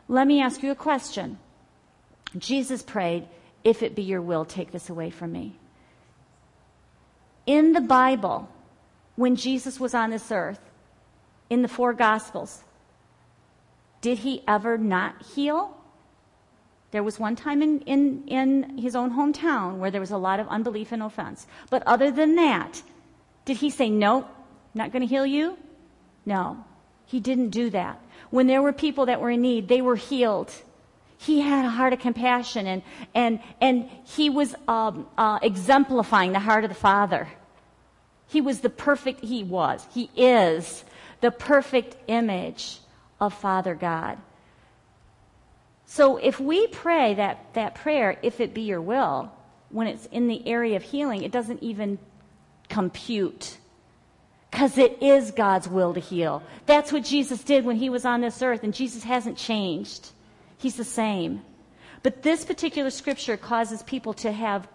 Let 0.07 0.27
me 0.27 0.41
ask 0.41 0.61
you 0.61 0.71
a 0.71 0.75
question. 0.75 1.39
Jesus 2.37 2.83
prayed, 2.83 3.27
If 3.63 3.81
it 3.81 3.95
be 3.95 4.03
your 4.03 4.21
will, 4.21 4.45
take 4.45 4.71
this 4.71 4.89
away 4.89 5.09
from 5.09 5.31
me. 5.31 5.57
In 7.45 7.73
the 7.73 7.81
Bible, 7.81 8.49
when 9.15 9.35
Jesus 9.35 9.79
was 9.79 9.93
on 9.93 10.09
this 10.09 10.31
earth, 10.31 10.59
in 11.49 11.61
the 11.61 11.67
four 11.67 11.93
Gospels, 11.93 12.63
did 14.01 14.19
he 14.19 14.43
ever 14.47 14.77
not 14.77 15.23
heal? 15.23 15.75
There 16.91 17.03
was 17.03 17.19
one 17.19 17.35
time 17.35 17.61
in, 17.61 17.81
in, 17.81 18.23
in 18.27 18.77
his 18.77 18.95
own 18.95 19.11
hometown 19.11 19.77
where 19.77 19.91
there 19.91 20.01
was 20.01 20.11
a 20.11 20.17
lot 20.17 20.39
of 20.39 20.47
unbelief 20.47 20.91
and 20.91 21.03
offense. 21.03 21.45
But 21.69 21.83
other 21.85 22.11
than 22.11 22.35
that, 22.35 22.81
did 23.49 23.57
he 23.57 23.71
say, 23.71 23.89
no, 23.89 24.27
not 24.75 24.91
going 24.91 25.01
to 25.01 25.07
heal 25.07 25.25
you? 25.25 25.57
No, 26.23 26.63
he 27.07 27.19
didn't 27.19 27.49
do 27.49 27.71
that. 27.71 27.99
When 28.29 28.45
there 28.45 28.61
were 28.61 28.71
people 28.71 29.07
that 29.07 29.19
were 29.19 29.31
in 29.31 29.41
need, 29.41 29.67
they 29.67 29.81
were 29.81 29.95
healed. 29.95 30.53
He 31.17 31.41
had 31.41 31.65
a 31.65 31.69
heart 31.71 31.91
of 31.91 31.97
compassion 31.99 32.67
and, 32.67 32.83
and, 33.15 33.39
and 33.59 33.89
he 34.03 34.29
was 34.29 34.53
um, 34.67 35.07
uh, 35.17 35.39
exemplifying 35.41 36.31
the 36.31 36.39
heart 36.39 36.63
of 36.63 36.69
the 36.69 36.75
Father. 36.75 37.27
He 38.27 38.39
was 38.39 38.59
the 38.59 38.69
perfect, 38.69 39.25
he 39.25 39.43
was, 39.43 39.87
he 39.95 40.11
is 40.15 40.83
the 41.21 41.31
perfect 41.31 41.97
image 42.05 42.77
of 43.19 43.33
Father 43.33 43.73
God. 43.73 44.19
So 45.87 46.17
if 46.17 46.39
we 46.39 46.67
pray 46.67 47.15
that, 47.15 47.51
that 47.55 47.73
prayer, 47.73 48.19
if 48.21 48.39
it 48.39 48.53
be 48.53 48.61
your 48.61 48.79
will, 48.79 49.31
when 49.71 49.87
it's 49.87 50.05
in 50.05 50.27
the 50.27 50.47
area 50.47 50.75
of 50.75 50.83
healing, 50.83 51.23
it 51.23 51.31
doesn't 51.31 51.63
even 51.63 51.97
compute. 52.69 53.57
Because 54.51 54.77
it 54.77 55.03
is 55.03 55.31
God's 55.31 55.67
will 55.67 55.93
to 55.93 55.99
heal. 55.99 56.41
That's 56.65 56.91
what 56.91 57.03
Jesus 57.03 57.43
did 57.43 57.65
when 57.65 57.75
he 57.75 57.89
was 57.89 58.05
on 58.05 58.21
this 58.21 58.41
earth, 58.41 58.63
and 58.63 58.73
Jesus 58.73 59.03
hasn't 59.03 59.37
changed. 59.37 60.09
He's 60.57 60.75
the 60.75 60.83
same. 60.83 61.41
But 62.01 62.23
this 62.23 62.45
particular 62.45 62.89
scripture 62.89 63.37
causes 63.37 63.83
people 63.83 64.13
to 64.15 64.31
have 64.31 64.67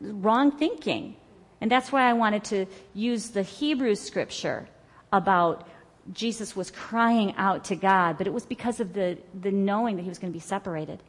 wrong 0.00 0.52
thinking. 0.52 1.16
And 1.60 1.70
that's 1.70 1.90
why 1.90 2.08
I 2.08 2.12
wanted 2.12 2.44
to 2.44 2.66
use 2.94 3.30
the 3.30 3.42
Hebrew 3.42 3.94
scripture 3.94 4.68
about 5.12 5.68
Jesus 6.12 6.54
was 6.54 6.70
crying 6.70 7.34
out 7.36 7.64
to 7.66 7.76
God, 7.76 8.18
but 8.18 8.26
it 8.26 8.32
was 8.32 8.44
because 8.44 8.80
of 8.80 8.92
the, 8.92 9.16
the 9.40 9.50
knowing 9.50 9.96
that 9.96 10.02
he 10.02 10.08
was 10.08 10.18
going 10.18 10.32
to 10.32 10.36
be 10.36 10.42
separated. 10.44 11.02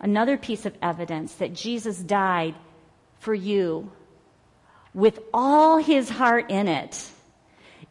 Another 0.00 0.36
piece 0.36 0.66
of 0.66 0.74
evidence 0.82 1.34
that 1.36 1.54
Jesus 1.54 1.98
died 1.98 2.54
for 3.20 3.34
you 3.34 3.90
with 4.94 5.18
all 5.34 5.78
his 5.78 6.08
heart 6.08 6.50
in 6.50 6.68
it 6.68 7.10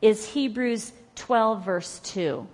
is 0.01 0.27
Hebrews 0.29 0.93
12, 1.15 1.65
verse 1.65 1.99
2. 1.99 2.47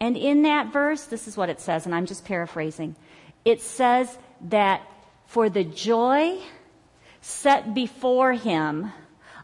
And 0.00 0.16
in 0.16 0.42
that 0.42 0.72
verse, 0.72 1.04
this 1.04 1.28
is 1.28 1.36
what 1.36 1.48
it 1.48 1.60
says, 1.60 1.86
and 1.86 1.94
I'm 1.94 2.06
just 2.06 2.24
paraphrasing. 2.24 2.96
It 3.44 3.60
says 3.60 4.18
that 4.48 4.82
for 5.26 5.48
the 5.48 5.64
joy 5.64 6.38
set 7.20 7.74
before 7.74 8.32
him 8.32 8.90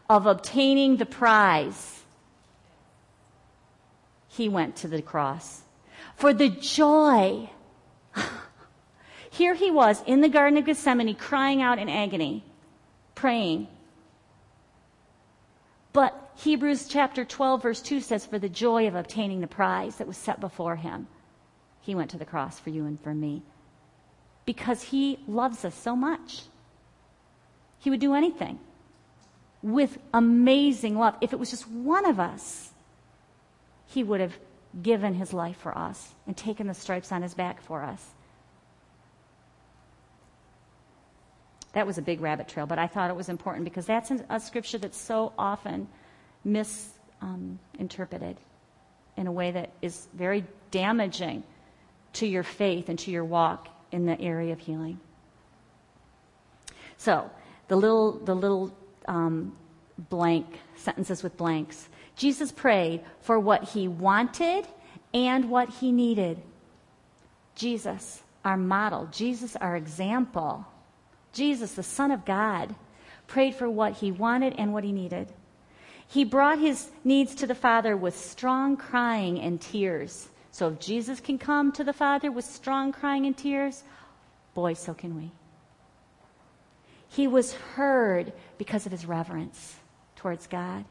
of 0.09 0.25
obtaining 0.25 0.97
the 0.97 1.05
prize, 1.05 2.01
he 4.27 4.49
went 4.49 4.75
to 4.77 4.87
the 4.87 5.01
cross. 5.01 5.61
For 6.15 6.33
the 6.33 6.49
joy. 6.49 7.49
Here 9.31 9.53
he 9.53 9.71
was 9.71 10.01
in 10.05 10.21
the 10.21 10.29
Garden 10.29 10.57
of 10.57 10.65
Gethsemane 10.65 11.15
crying 11.15 11.61
out 11.61 11.79
in 11.79 11.87
agony 11.87 12.43
praying. 13.19 13.67
But 15.91 16.31
Hebrews 16.37 16.87
chapter 16.87 17.25
12, 17.25 17.61
verse 17.61 17.81
2 17.81 17.99
says, 17.99 18.25
For 18.25 18.39
the 18.39 18.47
joy 18.47 18.87
of 18.87 18.95
obtaining 18.95 19.41
the 19.41 19.47
prize 19.47 19.97
that 19.97 20.07
was 20.07 20.15
set 20.15 20.39
before 20.39 20.77
him, 20.77 21.07
he 21.81 21.95
went 21.95 22.11
to 22.11 22.17
the 22.17 22.25
cross 22.25 22.59
for 22.59 22.69
you 22.69 22.85
and 22.85 22.99
for 23.01 23.13
me. 23.13 23.41
Because 24.45 24.83
he 24.83 25.19
loves 25.27 25.65
us 25.65 25.75
so 25.75 25.97
much. 25.97 26.43
He 27.79 27.89
would 27.89 27.99
do 27.99 28.13
anything 28.13 28.59
with 29.61 29.97
amazing 30.13 30.97
love. 30.97 31.15
If 31.19 31.33
it 31.33 31.39
was 31.39 31.49
just 31.49 31.69
one 31.69 32.05
of 32.05 32.21
us, 32.21 32.71
he 33.87 34.01
would 34.01 34.21
have 34.21 34.37
given 34.81 35.13
his 35.15 35.33
life 35.33 35.57
for 35.57 35.77
us 35.77 36.13
and 36.25 36.37
taken 36.37 36.67
the 36.67 36.73
stripes 36.73 37.11
on 37.11 37.21
his 37.21 37.33
back 37.33 37.61
for 37.61 37.83
us. 37.83 38.11
That 41.73 41.85
was 41.85 41.97
a 41.97 42.01
big 42.01 42.21
rabbit 42.21 42.47
trail, 42.47 42.65
but 42.65 42.79
I 42.79 42.87
thought 42.87 43.09
it 43.09 43.15
was 43.15 43.29
important 43.29 43.65
because 43.65 43.85
that's 43.85 44.11
a 44.29 44.39
scripture 44.39 44.77
that's 44.77 44.97
so 44.97 45.33
often 45.37 45.87
misinterpreted 46.43 48.37
um, 48.37 48.43
in 49.17 49.27
a 49.27 49.31
way 49.31 49.51
that 49.51 49.71
is 49.81 50.07
very 50.13 50.45
damaging 50.71 51.43
to 52.13 52.25
your 52.25 52.43
faith 52.43 52.89
and 52.89 52.97
to 52.99 53.11
your 53.11 53.23
walk 53.23 53.67
in 53.91 54.05
the 54.05 54.19
area 54.19 54.53
of 54.53 54.59
healing. 54.59 54.99
So, 56.97 57.29
the 57.67 57.75
little, 57.75 58.13
the 58.19 58.35
little 58.35 58.75
um, 59.07 59.55
blank 60.09 60.59
sentences 60.75 61.23
with 61.23 61.37
blanks. 61.37 61.89
Jesus 62.15 62.51
prayed 62.51 63.01
for 63.21 63.39
what 63.39 63.63
he 63.63 63.87
wanted 63.87 64.67
and 65.13 65.49
what 65.49 65.69
he 65.69 65.91
needed. 65.91 66.41
Jesus, 67.55 68.23
our 68.45 68.57
model, 68.57 69.07
Jesus, 69.11 69.55
our 69.55 69.75
example, 69.75 70.65
Jesus, 71.33 71.73
the 71.73 71.83
Son 71.83 72.11
of 72.11 72.25
God, 72.25 72.75
prayed 73.27 73.55
for 73.55 73.69
what 73.69 73.97
he 73.97 74.11
wanted 74.11 74.55
and 74.57 74.73
what 74.73 74.83
he 74.83 74.91
needed. 74.91 75.31
He 76.07 76.23
brought 76.23 76.59
his 76.59 76.89
needs 77.03 77.35
to 77.35 77.47
the 77.47 77.55
Father 77.55 77.95
with 77.95 78.17
strong 78.17 78.75
crying 78.75 79.39
and 79.39 79.61
tears. 79.61 80.29
So 80.51 80.69
if 80.69 80.79
Jesus 80.79 81.19
can 81.19 81.37
come 81.37 81.71
to 81.73 81.83
the 81.83 81.93
Father 81.93 82.31
with 82.31 82.45
strong 82.45 82.91
crying 82.91 83.25
and 83.27 83.37
tears, 83.37 83.83
boy, 84.55 84.73
so 84.73 84.93
can 84.93 85.15
we. 85.15 85.31
He 87.07 87.27
was 87.27 87.53
heard 87.53 88.33
because 88.57 88.85
of 88.85 88.91
his 88.91 89.05
reverence 89.05 89.75
towards 90.15 90.47
God. 90.47 90.85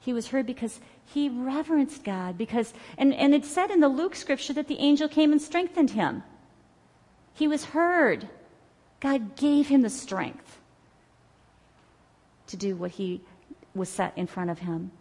He 0.00 0.12
was 0.12 0.28
heard 0.28 0.46
because 0.46 0.80
he 1.06 1.28
reverenced 1.28 2.04
God. 2.04 2.36
Because, 2.38 2.74
and, 2.98 3.14
and 3.14 3.34
it 3.34 3.44
said 3.44 3.70
in 3.70 3.80
the 3.80 3.88
Luke 3.88 4.14
scripture 4.14 4.52
that 4.52 4.68
the 4.68 4.78
angel 4.78 5.08
came 5.08 5.32
and 5.32 5.40
strengthened 5.40 5.90
him. 5.90 6.22
He 7.34 7.48
was 7.48 7.64
heard. 7.66 8.28
God 9.04 9.36
gave 9.36 9.68
him 9.68 9.82
the 9.82 9.90
strength 9.90 10.58
to 12.46 12.56
do 12.56 12.74
what 12.74 12.92
he 12.92 13.20
was 13.74 13.90
set 13.90 14.16
in 14.16 14.26
front 14.26 14.48
of 14.48 14.60
him. 14.60 14.92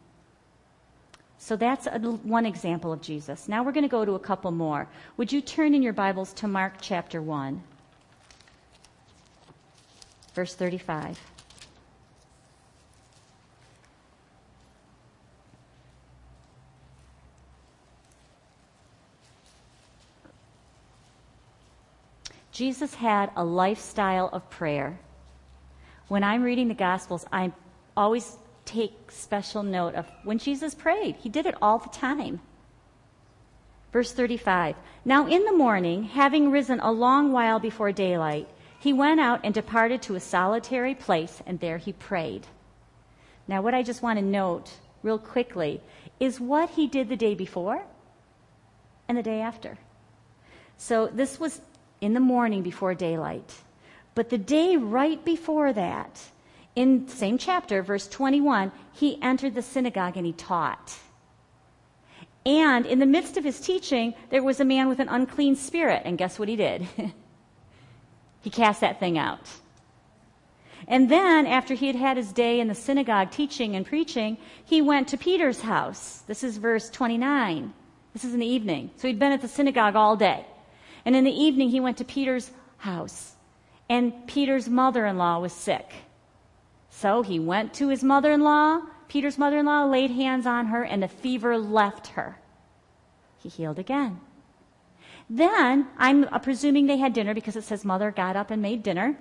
So 1.37 1.55
that's 1.55 1.87
a, 1.87 1.99
one 1.99 2.45
example 2.45 2.91
of 2.91 3.01
Jesus. 3.01 3.47
Now 3.47 3.63
we're 3.63 3.71
going 3.71 3.85
to 3.85 3.89
go 3.89 4.03
to 4.03 4.15
a 4.15 4.19
couple 4.19 4.51
more. 4.51 4.89
Would 5.15 5.31
you 5.31 5.39
turn 5.39 5.73
in 5.73 5.81
your 5.81 5.93
Bibles 5.93 6.33
to 6.33 6.49
Mark 6.49 6.73
chapter 6.81 7.21
1, 7.21 7.63
verse 10.35 10.53
35? 10.53 11.17
Jesus 22.53 22.93
had 22.93 23.31
a 23.35 23.43
lifestyle 23.43 24.29
of 24.31 24.47
prayer. 24.51 24.99
When 26.07 26.23
I'm 26.23 26.43
reading 26.43 26.67
the 26.67 26.75
Gospels, 26.75 27.25
I 27.33 27.51
always 27.97 28.37
take 28.63 29.11
special 29.11 29.63
note 29.63 29.95
of 29.95 30.05
when 30.23 30.37
Jesus 30.37 30.75
prayed. 30.75 31.15
He 31.15 31.29
did 31.29 31.47
it 31.47 31.55
all 31.63 31.79
the 31.79 31.89
time. 31.89 32.41
Verse 33.91 34.11
35 34.11 34.75
Now 35.03 35.25
in 35.27 35.43
the 35.45 35.51
morning, 35.51 36.03
having 36.03 36.51
risen 36.51 36.79
a 36.79 36.91
long 36.91 37.31
while 37.31 37.59
before 37.59 37.91
daylight, 37.91 38.47
he 38.79 38.93
went 38.93 39.19
out 39.19 39.41
and 39.43 39.53
departed 39.53 40.03
to 40.03 40.15
a 40.15 40.19
solitary 40.19 40.93
place, 40.93 41.41
and 41.47 41.59
there 41.59 41.79
he 41.79 41.93
prayed. 41.93 42.45
Now, 43.47 43.61
what 43.61 43.73
I 43.73 43.81
just 43.81 44.03
want 44.03 44.19
to 44.19 44.25
note 44.25 44.71
real 45.01 45.17
quickly 45.17 45.81
is 46.19 46.39
what 46.39 46.69
he 46.71 46.87
did 46.87 47.09
the 47.09 47.15
day 47.15 47.33
before 47.33 47.83
and 49.07 49.17
the 49.17 49.23
day 49.23 49.41
after. 49.41 49.77
So, 50.77 51.07
this 51.07 51.39
was 51.39 51.61
in 52.03 52.13
the 52.13 52.19
morning 52.19 52.61
before 52.61 52.93
daylight. 52.93 53.53
But 54.15 54.29
the 54.29 54.37
day 54.37 54.77
right 54.77 55.23
before 55.23 55.73
that, 55.73 56.21
in 56.75 57.07
same 57.07 57.37
chapter, 57.37 57.81
verse 57.81 58.07
21, 58.07 58.71
he 58.91 59.21
entered 59.21 59.55
the 59.55 59.61
synagogue 59.61 60.17
and 60.17 60.25
he 60.25 60.33
taught. 60.33 60.93
And 62.45 62.85
in 62.85 62.99
the 62.99 63.05
midst 63.05 63.37
of 63.37 63.43
his 63.43 63.59
teaching, 63.59 64.13
there 64.29 64.43
was 64.43 64.59
a 64.59 64.65
man 64.65 64.89
with 64.89 64.99
an 64.99 65.07
unclean 65.07 65.55
spirit. 65.55 66.01
And 66.05 66.17
guess 66.17 66.37
what 66.37 66.49
he 66.49 66.55
did? 66.55 66.85
he 68.41 68.49
cast 68.49 68.81
that 68.81 68.99
thing 68.99 69.17
out. 69.17 69.49
And 70.85 71.09
then, 71.09 71.47
after 71.47 71.75
he 71.75 71.87
had 71.87 71.95
had 71.95 72.17
his 72.17 72.33
day 72.33 72.59
in 72.59 72.67
the 72.67 72.75
synagogue 72.75 73.31
teaching 73.31 73.77
and 73.77 73.85
preaching, 73.85 74.37
he 74.65 74.81
went 74.81 75.07
to 75.07 75.17
Peter's 75.17 75.61
house. 75.61 76.23
This 76.27 76.43
is 76.43 76.57
verse 76.57 76.89
29. 76.89 77.73
This 78.11 78.25
is 78.25 78.33
in 78.33 78.41
the 78.41 78.45
evening. 78.45 78.91
So 78.97 79.07
he'd 79.07 79.17
been 79.17 79.31
at 79.31 79.41
the 79.41 79.47
synagogue 79.47 79.95
all 79.95 80.17
day. 80.17 80.45
And 81.05 81.15
in 81.15 81.23
the 81.23 81.31
evening, 81.31 81.69
he 81.69 81.79
went 81.79 81.97
to 81.97 82.05
Peter's 82.05 82.51
house, 82.77 83.33
and 83.89 84.25
Peter's 84.27 84.69
mother 84.69 85.05
in 85.05 85.17
law 85.17 85.39
was 85.39 85.53
sick. 85.53 85.91
So 86.89 87.21
he 87.21 87.39
went 87.39 87.73
to 87.75 87.89
his 87.89 88.03
mother 88.03 88.31
in 88.31 88.41
law, 88.41 88.81
Peter's 89.07 89.37
mother 89.37 89.59
in 89.59 89.65
law, 89.65 89.85
laid 89.85 90.11
hands 90.11 90.45
on 90.45 90.67
her, 90.67 90.83
and 90.83 91.03
the 91.03 91.07
fever 91.07 91.57
left 91.57 92.07
her. 92.07 92.37
He 93.39 93.49
healed 93.49 93.79
again. 93.79 94.21
Then, 95.29 95.87
I'm 95.97 96.27
presuming 96.41 96.87
they 96.87 96.97
had 96.97 97.13
dinner 97.13 97.33
because 97.33 97.55
it 97.55 97.63
says 97.63 97.83
mother 97.83 98.11
got 98.11 98.35
up 98.35 98.51
and 98.51 98.61
made 98.61 98.83
dinner 98.83 99.17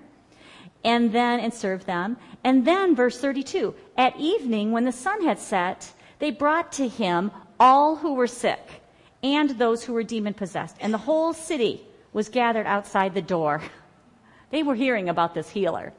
and 0.84 1.12
then 1.12 1.40
and 1.40 1.52
served 1.54 1.86
them. 1.86 2.16
And 2.44 2.64
then 2.64 2.94
verse 2.94 3.20
32, 3.20 3.74
at 3.96 4.18
evening 4.18 4.72
when 4.72 4.84
the 4.84 4.92
sun 4.92 5.24
had 5.24 5.38
set, 5.38 5.92
they 6.18 6.30
brought 6.30 6.72
to 6.72 6.88
him 6.88 7.30
all 7.58 7.96
who 7.96 8.14
were 8.14 8.26
sick 8.26 8.81
and 9.22 9.50
those 9.50 9.84
who 9.84 9.92
were 9.92 10.02
demon 10.02 10.34
possessed. 10.34 10.76
And 10.80 10.92
the 10.92 10.98
whole 10.98 11.32
city 11.32 11.82
was 12.12 12.28
gathered 12.28 12.66
outside 12.66 13.14
the 13.14 13.22
door. 13.22 13.62
They 14.50 14.62
were 14.62 14.74
hearing 14.74 15.08
about 15.08 15.32
this 15.32 15.48
healer. 15.48 15.94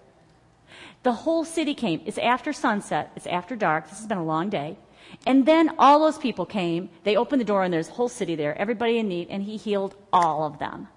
The 1.02 1.12
whole 1.12 1.44
city 1.44 1.74
came. 1.74 2.04
It's 2.06 2.20
after 2.20 2.54
sunset. 2.54 3.12
It's 3.16 3.26
after 3.26 3.56
dark. 3.56 3.90
This 3.90 3.98
has 3.98 4.06
been 4.06 4.20
a 4.20 4.24
long 4.24 4.50
day. 4.50 4.78
And 5.26 5.46
then 5.46 5.74
all 5.80 6.00
those 6.00 6.20
people 6.20 6.46
came. 6.46 6.90
They 7.04 7.16
opened 7.16 7.42
the 7.42 7.46
door 7.46 7.64
and 7.64 7.74
there's 7.74 7.90
a 7.90 7.94
whole 7.94 8.10
city 8.10 8.36
there, 8.36 8.56
everybody 8.56 9.00
in 9.00 9.08
need, 9.08 9.30
and 9.30 9.42
he 9.42 9.58
healed 9.58 9.96
all 10.12 10.46
of 10.46 10.60
them. 10.60 10.88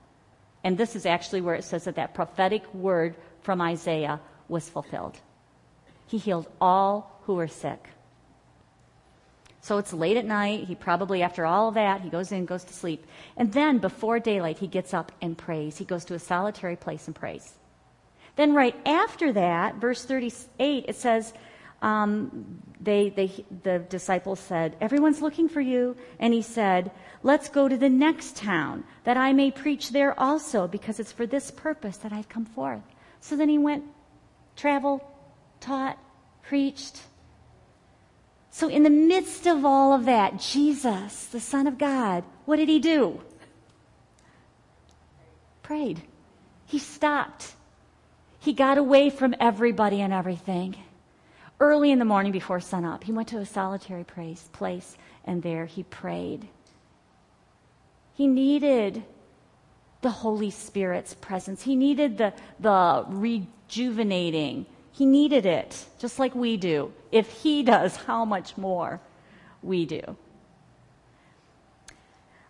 And 0.64 0.76
this 0.76 0.96
is 0.96 1.06
actually 1.06 1.40
where 1.40 1.54
it 1.54 1.64
says 1.64 1.84
that 1.84 1.96
that 1.96 2.12
prophetic 2.12 2.62
word 2.74 3.16
from 3.40 3.60
Isaiah 3.60 4.20
was 4.48 4.68
fulfilled. 4.68 5.16
He 6.06 6.18
healed 6.18 6.48
all 6.60 7.20
who 7.24 7.34
were 7.34 7.48
sick. 7.48 7.88
So 9.66 9.78
it's 9.78 9.92
late 9.92 10.16
at 10.16 10.24
night. 10.24 10.68
He 10.68 10.76
probably, 10.76 11.22
after 11.22 11.44
all 11.44 11.72
that, 11.72 12.00
he 12.00 12.08
goes 12.08 12.30
in, 12.30 12.46
goes 12.46 12.62
to 12.62 12.72
sleep. 12.72 13.04
And 13.36 13.52
then 13.52 13.78
before 13.78 14.20
daylight, 14.20 14.58
he 14.58 14.68
gets 14.68 14.94
up 14.94 15.10
and 15.20 15.36
prays. 15.36 15.76
He 15.76 15.84
goes 15.84 16.04
to 16.04 16.14
a 16.14 16.20
solitary 16.20 16.76
place 16.76 17.08
and 17.08 17.16
prays. 17.16 17.52
Then 18.36 18.54
right 18.54 18.76
after 18.86 19.32
that, 19.32 19.74
verse 19.74 20.04
38, 20.04 20.84
it 20.86 20.94
says, 20.94 21.32
um, 21.82 22.62
they, 22.80 23.08
they, 23.08 23.44
the 23.64 23.80
disciples 23.80 24.38
said, 24.38 24.76
Everyone's 24.80 25.20
looking 25.20 25.48
for 25.48 25.60
you. 25.60 25.96
And 26.20 26.32
he 26.32 26.42
said, 26.42 26.92
Let's 27.24 27.48
go 27.48 27.66
to 27.66 27.76
the 27.76 27.90
next 27.90 28.36
town, 28.36 28.84
that 29.02 29.16
I 29.16 29.32
may 29.32 29.50
preach 29.50 29.90
there 29.90 30.14
also, 30.16 30.68
because 30.68 31.00
it's 31.00 31.10
for 31.10 31.26
this 31.26 31.50
purpose 31.50 31.96
that 31.98 32.12
I've 32.12 32.28
come 32.28 32.44
forth. 32.44 32.84
So 33.20 33.34
then 33.34 33.48
he 33.48 33.58
went, 33.58 33.82
traveled, 34.54 35.00
taught, 35.58 35.98
preached. 36.44 37.00
So, 38.56 38.68
in 38.68 38.84
the 38.84 38.88
midst 38.88 39.46
of 39.46 39.66
all 39.66 39.92
of 39.92 40.06
that, 40.06 40.40
Jesus, 40.40 41.26
the 41.26 41.40
Son 41.40 41.66
of 41.66 41.76
God, 41.76 42.24
what 42.46 42.56
did 42.56 42.70
he 42.70 42.78
do? 42.78 43.20
Prayed. 45.62 46.00
He 46.64 46.78
stopped. 46.78 47.52
He 48.40 48.54
got 48.54 48.78
away 48.78 49.10
from 49.10 49.34
everybody 49.38 50.00
and 50.00 50.10
everything. 50.10 50.74
Early 51.60 51.90
in 51.92 51.98
the 51.98 52.06
morning 52.06 52.32
before 52.32 52.60
sunup, 52.60 53.04
he 53.04 53.12
went 53.12 53.28
to 53.28 53.36
a 53.36 53.44
solitary 53.44 54.04
place, 54.04 54.96
and 55.26 55.42
there 55.42 55.66
he 55.66 55.82
prayed. 55.82 56.48
He 58.14 58.26
needed 58.26 59.04
the 60.00 60.08
Holy 60.08 60.50
Spirit's 60.50 61.12
presence. 61.12 61.64
He 61.64 61.76
needed 61.76 62.16
the, 62.16 62.32
the 62.58 63.04
rejuvenating, 63.06 64.64
he 64.96 65.04
needed 65.04 65.44
it, 65.44 65.84
just 65.98 66.18
like 66.18 66.34
we 66.34 66.56
do. 66.56 66.90
If 67.12 67.30
He 67.30 67.62
does, 67.74 67.96
how 67.96 68.24
much 68.24 68.56
more 68.56 68.98
we 69.62 69.84
do. 69.84 70.16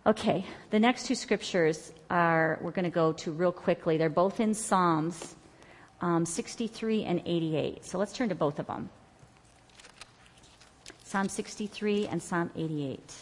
Okay, 0.06 0.46
the 0.70 0.78
next 0.78 1.06
two 1.06 1.16
scriptures 1.16 1.92
are, 2.08 2.60
we're 2.62 2.70
going 2.70 2.84
to 2.84 2.90
go 2.90 3.12
to 3.14 3.32
real 3.32 3.50
quickly. 3.50 3.96
They're 3.96 4.08
both 4.08 4.38
in 4.38 4.54
Psalms 4.54 5.34
um, 6.00 6.24
63 6.24 7.02
and 7.02 7.20
88. 7.26 7.84
So 7.84 7.98
let's 7.98 8.12
turn 8.12 8.28
to 8.28 8.36
both 8.36 8.60
of 8.60 8.68
them 8.68 8.90
Psalm 11.02 11.28
63 11.28 12.06
and 12.06 12.22
Psalm 12.22 12.50
88. 12.54 13.12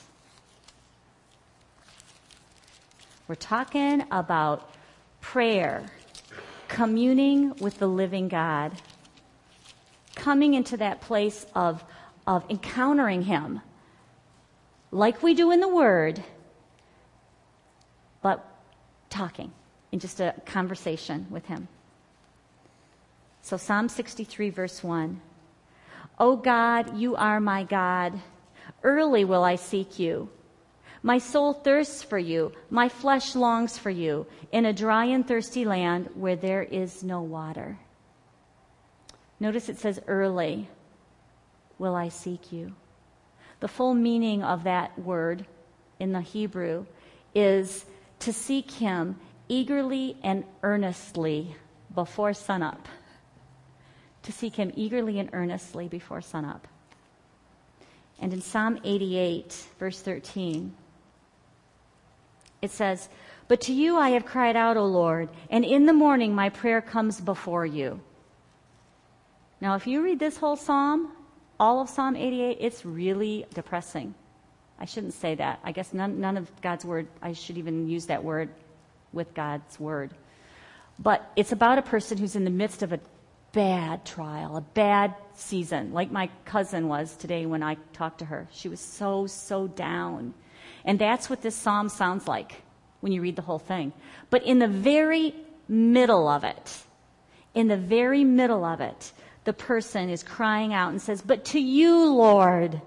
We're 3.26 3.36
talking 3.36 4.04
about 4.10 4.70
prayer, 5.22 5.86
communing 6.68 7.54
with 7.56 7.78
the 7.78 7.86
living 7.86 8.28
God 8.28 8.72
coming 10.14 10.54
into 10.54 10.76
that 10.78 11.00
place 11.00 11.46
of, 11.54 11.84
of 12.26 12.44
encountering 12.50 13.22
Him, 13.22 13.60
like 14.90 15.22
we 15.22 15.34
do 15.34 15.50
in 15.50 15.60
the 15.60 15.68
Word, 15.68 16.22
but 18.22 18.46
talking 19.10 19.52
in 19.92 19.98
just 19.98 20.20
a 20.20 20.34
conversation 20.46 21.26
with 21.30 21.46
Him. 21.46 21.68
So, 23.42 23.56
Psalm 23.56 23.88
63, 23.88 24.50
verse 24.50 24.82
1. 24.82 25.20
O 26.18 26.36
God, 26.36 26.96
you 26.96 27.16
are 27.16 27.40
my 27.40 27.64
God. 27.64 28.18
Early 28.82 29.24
will 29.24 29.44
I 29.44 29.56
seek 29.56 29.98
you. 29.98 30.30
My 31.02 31.18
soul 31.18 31.52
thirsts 31.52 32.02
for 32.02 32.18
you. 32.18 32.52
My 32.70 32.88
flesh 32.88 33.34
longs 33.34 33.76
for 33.76 33.90
you 33.90 34.26
in 34.52 34.64
a 34.64 34.72
dry 34.72 35.04
and 35.04 35.28
thirsty 35.28 35.66
land 35.66 36.08
where 36.14 36.36
there 36.36 36.62
is 36.62 37.04
no 37.04 37.20
water. 37.20 37.78
Notice 39.44 39.68
it 39.68 39.76
says, 39.76 40.00
Early 40.06 40.70
will 41.78 41.94
I 41.94 42.08
seek 42.08 42.50
you. 42.50 42.72
The 43.60 43.68
full 43.68 43.92
meaning 43.92 44.42
of 44.42 44.64
that 44.64 44.98
word 44.98 45.44
in 46.00 46.12
the 46.12 46.22
Hebrew 46.22 46.86
is 47.34 47.84
to 48.20 48.32
seek 48.32 48.70
him 48.70 49.16
eagerly 49.46 50.16
and 50.22 50.44
earnestly 50.62 51.56
before 51.94 52.32
sunup 52.32 52.88
to 54.22 54.32
seek 54.32 54.56
him 54.56 54.72
eagerly 54.76 55.18
and 55.18 55.28
earnestly 55.34 55.88
before 55.88 56.22
sunup. 56.22 56.66
And 58.18 58.32
in 58.32 58.40
Psalm 58.40 58.80
88, 58.82 59.66
verse 59.78 60.00
13, 60.00 60.74
it 62.62 62.70
says, 62.70 63.10
But 63.46 63.60
to 63.60 63.74
you 63.74 63.98
I 63.98 64.08
have 64.08 64.24
cried 64.24 64.56
out, 64.56 64.78
O 64.78 64.86
Lord, 64.86 65.28
and 65.50 65.66
in 65.66 65.84
the 65.84 65.92
morning 65.92 66.34
my 66.34 66.48
prayer 66.48 66.80
comes 66.80 67.20
before 67.20 67.66
you. 67.66 68.00
Now, 69.64 69.76
if 69.76 69.86
you 69.86 70.02
read 70.02 70.18
this 70.18 70.36
whole 70.36 70.56
psalm, 70.56 71.10
all 71.58 71.80
of 71.80 71.88
Psalm 71.88 72.16
88, 72.16 72.58
it's 72.60 72.84
really 72.84 73.46
depressing. 73.54 74.14
I 74.78 74.84
shouldn't 74.84 75.14
say 75.14 75.36
that. 75.36 75.58
I 75.64 75.72
guess 75.72 75.94
none, 75.94 76.20
none 76.20 76.36
of 76.36 76.50
God's 76.60 76.84
word, 76.84 77.08
I 77.22 77.32
should 77.32 77.56
even 77.56 77.88
use 77.88 78.04
that 78.08 78.22
word 78.22 78.50
with 79.14 79.32
God's 79.32 79.80
word. 79.80 80.10
But 80.98 81.32
it's 81.34 81.50
about 81.52 81.78
a 81.78 81.82
person 81.82 82.18
who's 82.18 82.36
in 82.36 82.44
the 82.44 82.50
midst 82.50 82.82
of 82.82 82.92
a 82.92 83.00
bad 83.52 84.04
trial, 84.04 84.58
a 84.58 84.60
bad 84.60 85.14
season, 85.32 85.94
like 85.94 86.10
my 86.10 86.28
cousin 86.44 86.86
was 86.86 87.16
today 87.16 87.46
when 87.46 87.62
I 87.62 87.78
talked 87.94 88.18
to 88.18 88.26
her. 88.26 88.46
She 88.52 88.68
was 88.68 88.80
so, 88.80 89.26
so 89.26 89.66
down. 89.66 90.34
And 90.84 90.98
that's 90.98 91.30
what 91.30 91.40
this 91.40 91.56
psalm 91.56 91.88
sounds 91.88 92.28
like 92.28 92.52
when 93.00 93.12
you 93.12 93.22
read 93.22 93.36
the 93.36 93.40
whole 93.40 93.60
thing. 93.60 93.94
But 94.28 94.42
in 94.42 94.58
the 94.58 94.68
very 94.68 95.34
middle 95.68 96.28
of 96.28 96.44
it, 96.44 96.82
in 97.54 97.68
the 97.68 97.78
very 97.78 98.24
middle 98.24 98.62
of 98.62 98.82
it, 98.82 99.12
the 99.44 99.52
person 99.52 100.08
is 100.10 100.22
crying 100.22 100.72
out 100.72 100.90
and 100.90 101.00
says, 101.00 101.22
But 101.22 101.44
to 101.46 101.60
you, 101.60 102.06
Lord, 102.06 102.80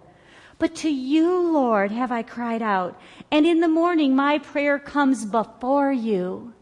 but 0.59 0.75
to 0.77 0.89
you, 0.89 1.51
Lord, 1.51 1.91
have 1.91 2.11
I 2.11 2.23
cried 2.23 2.61
out. 2.61 2.99
And 3.31 3.45
in 3.45 3.59
the 3.59 3.67
morning, 3.67 4.15
my 4.15 4.39
prayer 4.39 4.79
comes 4.79 5.23
before 5.23 5.91
you. 5.91 6.53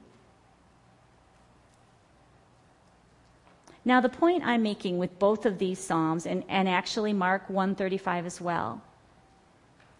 Now, 3.85 4.01
the 4.01 4.09
point 4.09 4.43
I'm 4.43 4.63
making 4.63 4.97
with 4.97 5.17
both 5.19 5.45
of 5.45 5.59
these 5.59 5.79
Psalms, 5.79 6.25
and, 6.25 6.43
and 6.49 6.67
actually 6.67 7.13
Mark 7.13 7.49
135 7.49 8.25
as 8.25 8.41
well, 8.41 8.81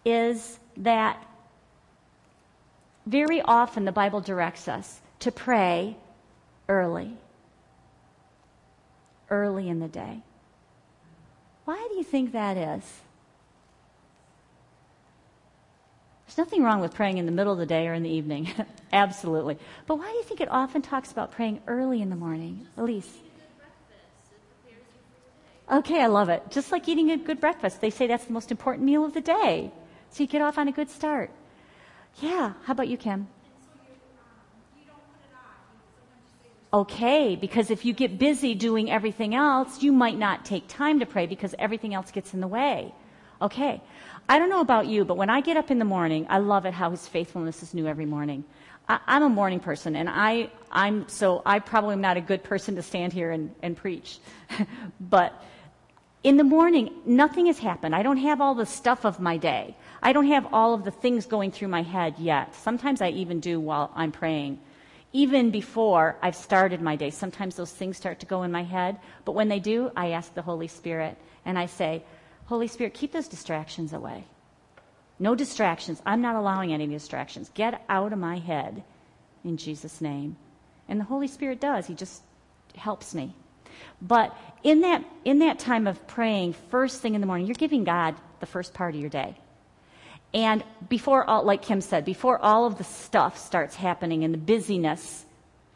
is 0.03 0.59
that 0.77 1.23
very 3.05 3.41
often 3.41 3.85
the 3.85 3.91
Bible 3.91 4.21
directs 4.21 4.67
us 4.67 4.99
to 5.19 5.31
pray 5.31 5.95
early. 6.67 7.15
Early 9.29 9.69
in 9.69 9.79
the 9.79 9.87
day. 9.87 10.21
Why 11.65 11.87
do 11.89 11.97
you 11.97 12.03
think 12.03 12.31
that 12.31 12.57
is? 12.57 12.83
There's 16.27 16.37
nothing 16.37 16.63
wrong 16.63 16.81
with 16.81 16.93
praying 16.93 17.17
in 17.17 17.25
the 17.25 17.31
middle 17.31 17.53
of 17.53 17.59
the 17.59 17.65
day 17.65 17.87
or 17.87 17.93
in 17.93 18.03
the 18.03 18.09
evening. 18.09 18.49
Absolutely. 18.93 19.57
But 19.87 19.97
why 19.97 20.09
do 20.09 20.17
you 20.17 20.23
think 20.23 20.41
it 20.41 20.51
often 20.51 20.81
talks 20.81 21.11
about 21.11 21.31
praying 21.31 21.61
early 21.67 22.01
in 22.01 22.09
the 22.09 22.15
morning? 22.15 22.67
Elise? 22.77 23.11
Okay, 25.71 26.01
I 26.01 26.07
love 26.07 26.29
it. 26.29 26.43
Just 26.51 26.71
like 26.71 26.87
eating 26.87 27.11
a 27.11 27.17
good 27.17 27.39
breakfast. 27.39 27.81
They 27.81 27.89
say 27.89 28.05
that's 28.05 28.25
the 28.25 28.33
most 28.33 28.51
important 28.51 28.85
meal 28.85 29.03
of 29.03 29.13
the 29.13 29.21
day. 29.21 29.71
So 30.11 30.23
you 30.23 30.27
get 30.27 30.41
off 30.41 30.57
on 30.57 30.67
a 30.67 30.71
good 30.71 30.89
start. 30.89 31.31
Yeah. 32.21 32.53
How 32.63 32.71
about 32.73 32.87
you, 32.87 32.97
Kim? 32.97 33.27
Okay, 36.75 37.37
because 37.37 37.71
if 37.71 37.85
you 37.85 37.93
get 37.93 38.19
busy 38.19 38.53
doing 38.53 38.91
everything 38.91 39.33
else, 39.33 39.81
you 39.81 39.93
might 39.93 40.17
not 40.17 40.43
take 40.43 40.67
time 40.67 40.99
to 40.99 41.05
pray 41.05 41.25
because 41.25 41.55
everything 41.57 41.93
else 41.93 42.11
gets 42.11 42.33
in 42.33 42.41
the 42.41 42.49
way. 42.49 42.93
Okay. 43.41 43.81
I 44.27 44.39
don't 44.39 44.49
know 44.49 44.59
about 44.59 44.87
you, 44.87 45.05
but 45.05 45.15
when 45.15 45.29
I 45.29 45.39
get 45.39 45.55
up 45.55 45.71
in 45.71 45.79
the 45.79 45.85
morning, 45.85 46.27
I 46.29 46.39
love 46.39 46.65
it 46.65 46.73
how 46.73 46.91
his 46.91 47.07
faithfulness 47.07 47.63
is 47.63 47.73
new 47.73 47.87
every 47.87 48.05
morning. 48.05 48.43
I, 48.89 48.99
am 49.07 49.23
a 49.23 49.29
morning 49.29 49.61
person, 49.61 49.95
and 49.95 50.09
I, 50.09 50.51
I'm 50.69 51.07
so 51.07 51.41
I 51.45 51.59
probably 51.59 51.93
am 51.93 52.01
not 52.01 52.17
a 52.17 52.21
good 52.21 52.43
person 52.43 52.75
to 52.75 52.81
stand 52.81 53.13
here 53.13 53.31
and, 53.31 53.55
and 53.63 53.77
preach. 53.77 54.19
but 54.99 55.41
in 56.23 56.35
the 56.35 56.43
morning, 56.43 56.89
nothing 57.05 57.45
has 57.45 57.57
happened. 57.57 57.95
I 57.95 58.03
don't 58.03 58.17
have 58.17 58.41
all 58.41 58.53
the 58.53 58.65
stuff 58.65 59.05
of 59.05 59.21
my 59.21 59.37
day. 59.37 59.77
I 60.03 60.11
don't 60.11 60.27
have 60.27 60.53
all 60.53 60.73
of 60.73 60.83
the 60.83 60.91
things 60.91 61.25
going 61.25 61.51
through 61.51 61.69
my 61.69 61.83
head 61.83 62.15
yet. 62.19 62.53
Sometimes 62.53 63.01
I 63.01 63.11
even 63.11 63.39
do 63.39 63.61
while 63.61 63.91
I'm 63.95 64.11
praying. 64.11 64.59
Even 65.15 65.49
before 65.49 66.17
I've 66.21 66.35
started 66.35 66.81
my 66.81 66.97
day, 66.97 67.09
sometimes 67.09 67.55
those 67.55 67.71
things 67.71 67.95
start 67.95 68.19
to 68.19 68.25
go 68.25 68.43
in 68.43 68.51
my 68.51 68.63
head. 68.63 68.99
But 69.23 69.31
when 69.31 69.47
they 69.47 69.61
do, 69.61 69.89
I 69.95 70.09
ask 70.09 70.33
the 70.33 70.41
Holy 70.41 70.67
Spirit 70.67 71.17
and 71.45 71.57
I 71.57 71.67
say, 71.67 72.03
Holy 72.47 72.67
Spirit, 72.67 72.93
keep 72.93 73.13
those 73.13 73.29
distractions 73.29 73.93
away. 73.93 74.25
No 75.17 75.33
distractions. 75.33 76.01
I'm 76.05 76.19
not 76.19 76.35
allowing 76.35 76.73
any 76.73 76.85
distractions. 76.85 77.49
Get 77.53 77.81
out 77.87 78.11
of 78.11 78.19
my 78.19 78.39
head 78.39 78.83
in 79.45 79.55
Jesus' 79.55 80.01
name. 80.01 80.35
And 80.89 80.99
the 80.99 81.05
Holy 81.05 81.29
Spirit 81.29 81.61
does. 81.61 81.87
He 81.87 81.93
just 81.93 82.21
helps 82.75 83.15
me. 83.15 83.33
But 84.01 84.37
in 84.63 84.81
that, 84.81 85.05
in 85.23 85.39
that 85.39 85.59
time 85.59 85.87
of 85.87 86.05
praying, 86.07 86.55
first 86.69 87.01
thing 87.01 87.15
in 87.15 87.21
the 87.21 87.27
morning, 87.27 87.47
you're 87.47 87.55
giving 87.55 87.85
God 87.85 88.15
the 88.41 88.45
first 88.45 88.73
part 88.73 88.93
of 88.93 88.99
your 88.99 89.09
day. 89.09 89.37
And 90.35 90.65
before 90.89 91.27
all, 91.27 91.43
like 91.43 91.61
Kim 91.61 91.79
said, 91.79 92.03
before 92.03 92.37
all 92.37 92.65
of 92.65 92.77
the 92.77 92.83
stuff 92.83 93.37
starts 93.37 93.73
happening 93.73 94.25
and 94.25 94.33
the 94.33 94.37
busyness 94.37 95.25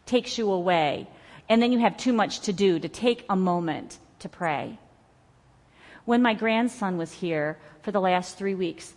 takes 0.06 0.38
you 0.38 0.52
away, 0.52 1.08
and 1.48 1.62
then 1.62 1.72
you 1.72 1.80
have 1.80 1.96
too 1.96 2.12
much 2.12 2.42
to 2.42 2.54
do, 2.54 2.78
to 2.78 2.90
take 2.90 3.26
a 3.30 3.38
moment 3.38 3.98
to 4.20 4.28
pray. 4.28 4.78
When 6.04 6.22
my 6.22 6.34
grandson 6.34 6.98
was 6.98 7.14
here 7.14 7.58
for 7.84 7.94
the 7.94 8.02
last 8.02 8.38
three 8.38 8.54
weeks, 8.54 8.94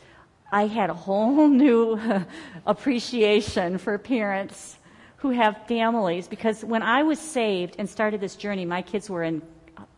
I 0.51 0.66
had 0.66 0.90
a 0.90 0.94
whole 0.94 1.46
new 1.64 1.96
appreciation 2.66 3.79
for 3.79 3.96
parents 3.98 4.77
who 5.18 5.31
have 5.31 5.68
families 5.68 6.27
because 6.27 6.64
when 6.64 6.83
I 6.83 7.05
was 7.05 7.20
saved 7.20 7.77
and 7.79 7.88
started 7.88 8.20
this 8.20 8.35
journey, 8.35 8.64
my 8.64 8.83
kids 8.83 9.09
were 9.09 9.22
in 9.22 9.42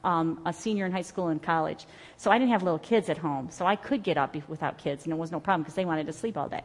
um, 0.04 0.40
a 0.44 0.52
senior 0.52 0.86
in 0.86 0.92
high 0.92 1.02
school 1.02 1.28
and 1.28 1.42
college. 1.42 1.86
So 2.16 2.30
I 2.30 2.38
didn't 2.38 2.52
have 2.52 2.62
little 2.62 2.78
kids 2.78 3.08
at 3.08 3.18
home. 3.18 3.48
So 3.50 3.66
I 3.66 3.76
could 3.76 4.02
get 4.02 4.16
up 4.16 4.36
without 4.48 4.78
kids, 4.78 5.04
and 5.04 5.12
it 5.12 5.16
was 5.16 5.32
no 5.32 5.40
problem 5.40 5.62
because 5.62 5.74
they 5.74 5.84
wanted 5.84 6.06
to 6.06 6.12
sleep 6.12 6.36
all 6.36 6.48
day. 6.48 6.64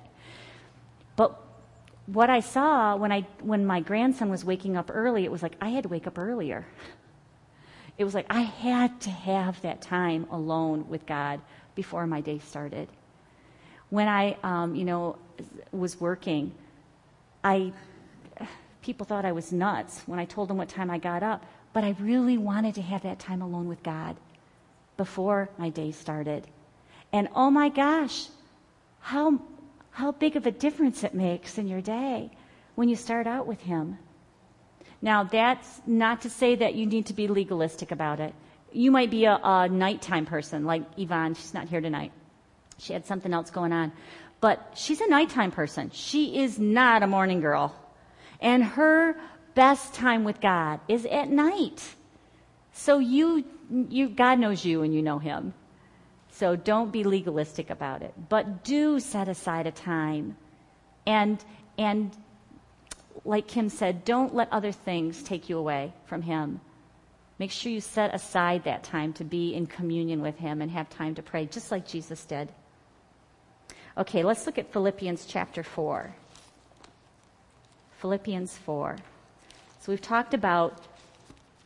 But 1.16 1.40
what 2.06 2.30
I 2.30 2.40
saw 2.40 2.96
when, 2.96 3.12
I, 3.12 3.22
when 3.42 3.66
my 3.66 3.80
grandson 3.80 4.30
was 4.30 4.44
waking 4.44 4.78
up 4.78 4.90
early, 4.94 5.26
it 5.26 5.32
was 5.32 5.44
like 5.44 5.56
I 5.62 5.70
had 5.70 5.84
to 5.84 5.90
wake 5.90 6.08
up 6.08 6.18
earlier. 6.18 6.66
It 7.98 8.06
was 8.06 8.14
like 8.14 8.28
I 8.30 8.42
had 8.42 9.02
to 9.02 9.10
have 9.10 9.62
that 9.62 9.82
time 9.82 10.26
alone 10.32 10.88
with 10.88 11.06
God 11.06 11.42
before 11.76 12.08
my 12.08 12.22
day 12.22 12.40
started. 12.40 12.88
When 13.90 14.08
I, 14.08 14.38
um, 14.44 14.76
you 14.76 14.86
know, 14.86 15.18
was 15.72 16.00
working, 16.00 16.54
I 17.44 17.74
people 18.82 19.06
thought 19.06 19.26
I 19.26 19.32
was 19.32 19.52
nuts 19.52 20.04
when 20.06 20.20
I 20.20 20.26
told 20.26 20.50
them 20.50 20.58
what 20.58 20.70
time 20.70 20.90
I 20.90 20.98
got 20.98 21.24
up, 21.24 21.46
but 21.74 21.84
I 21.84 21.96
really 22.00 22.38
wanted 22.38 22.76
to 22.76 22.82
have 22.82 23.04
that 23.04 23.20
time 23.20 23.42
alone 23.42 23.68
with 23.68 23.84
God 23.84 24.16
before 24.98 25.50
my 25.58 25.70
day 25.70 25.92
started. 25.92 26.48
And 27.14 27.30
oh 27.36 27.50
my 27.50 27.70
gosh, 27.70 28.28
how, 29.00 29.42
how 29.92 30.12
big 30.12 30.36
of 30.36 30.46
a 30.46 30.52
difference 30.52 31.04
it 31.04 31.14
makes 31.14 31.58
in 31.58 31.68
your 31.68 31.82
day 31.82 32.32
when 32.76 32.90
you 32.90 32.96
start 32.96 33.28
out 33.28 33.48
with 33.48 33.62
Him. 33.62 33.98
Now, 35.02 35.24
that's 35.24 35.82
not 35.88 36.22
to 36.22 36.30
say 36.30 36.56
that 36.56 36.76
you 36.76 36.86
need 36.86 37.06
to 37.08 37.14
be 37.14 37.28
legalistic 37.28 37.92
about 37.92 38.20
it. 38.20 38.34
You 38.72 38.92
might 38.92 39.10
be 39.10 39.26
a, 39.26 39.40
a 39.42 39.70
nighttime 39.70 40.26
person, 40.26 40.66
like 40.66 40.84
Yvonne. 40.98 41.34
She's 41.36 41.54
not 41.54 41.70
here 41.70 41.82
tonight. 41.82 42.12
She 42.78 42.94
had 42.94 43.06
something 43.06 43.34
else 43.34 43.50
going 43.50 43.74
on. 43.74 43.92
But 44.42 44.74
she's 44.76 45.02
a 45.02 45.08
nighttime 45.08 45.52
person. 45.52 45.92
She 45.94 46.40
is 46.40 46.60
not 46.60 47.04
a 47.04 47.08
morning 47.08 47.42
girl. 47.42 47.76
And 48.42 48.64
her 48.64 49.16
best 49.56 49.94
time 49.94 50.24
with 50.24 50.42
God 50.42 50.80
is 50.88 51.06
at 51.06 51.30
night. 51.30 51.96
So 52.74 53.00
you, 53.00 53.44
you, 53.70 54.10
God 54.10 54.40
knows 54.40 54.64
you 54.64 54.84
and 54.84 54.94
you 54.94 55.02
know 55.02 55.20
him. 55.20 55.54
So 56.32 56.56
don't 56.56 56.92
be 56.92 57.04
legalistic 57.04 57.70
about 57.70 58.02
it. 58.02 58.14
But 58.30 58.64
do 58.64 59.00
set 59.00 59.28
aside 59.28 59.68
a 59.68 59.72
time. 59.72 60.38
And, 61.06 61.44
and 61.78 62.16
like 63.26 63.48
Kim 63.48 63.70
said, 63.70 64.06
don't 64.06 64.34
let 64.34 64.52
other 64.52 64.72
things 64.72 65.24
take 65.24 65.50
you 65.50 65.58
away 65.58 65.94
from 66.06 66.22
him. 66.22 66.62
Make 67.40 67.52
sure 67.52 67.72
you 67.72 67.82
set 67.82 68.14
aside 68.14 68.66
that 68.66 68.84
time 68.84 69.14
to 69.14 69.24
be 69.24 69.54
in 69.54 69.66
communion 69.66 70.22
with 70.22 70.38
him 70.38 70.62
and 70.62 70.70
have 70.72 70.90
time 70.90 71.16
to 71.16 71.22
pray, 71.22 71.46
just 71.46 71.72
like 71.72 71.88
Jesus 71.88 72.26
did. 72.26 72.50
Okay, 73.98 74.24
let's 74.24 74.46
look 74.46 74.58
at 74.58 74.72
Philippians 74.72 75.26
chapter 75.26 75.64
4. 75.64 76.14
Philippians 78.00 78.58
4. 78.58 78.98
So 79.80 79.92
we've 79.92 80.02
talked 80.02 80.34
about 80.34 80.86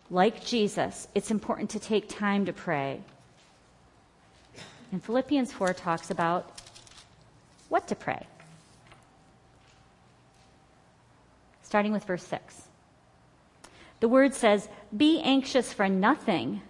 like 0.10 0.46
Jesus, 0.46 1.08
it's 1.16 1.32
important 1.32 1.72
to 1.72 1.80
take 1.80 2.08
time 2.08 2.46
to 2.46 2.54
pray. 2.54 3.02
And 4.92 5.04
Philippians 5.04 5.52
4 5.52 5.74
talks 5.74 6.12
about 6.12 6.52
what 7.70 7.88
to 7.88 7.96
pray. 7.96 8.28
Starting 11.64 11.92
with 11.92 12.06
verse 12.06 12.24
6. 12.28 12.68
The 14.00 14.08
word 14.08 14.36
says, 14.36 14.70
Be 14.96 15.20
anxious 15.22 15.74
for 15.74 15.90
nothing, 15.90 16.62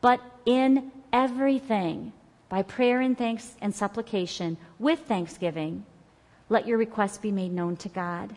but 0.00 0.20
in 0.46 0.90
everything, 1.12 2.12
by 2.48 2.62
prayer 2.62 3.02
and 3.02 3.18
thanks 3.18 3.54
and 3.60 3.74
supplication, 3.74 4.56
with 4.78 5.00
thanksgiving, 5.00 5.84
let 6.48 6.66
your 6.66 6.78
requests 6.78 7.18
be 7.18 7.30
made 7.30 7.52
known 7.52 7.76
to 7.76 7.90
God. 7.90 8.34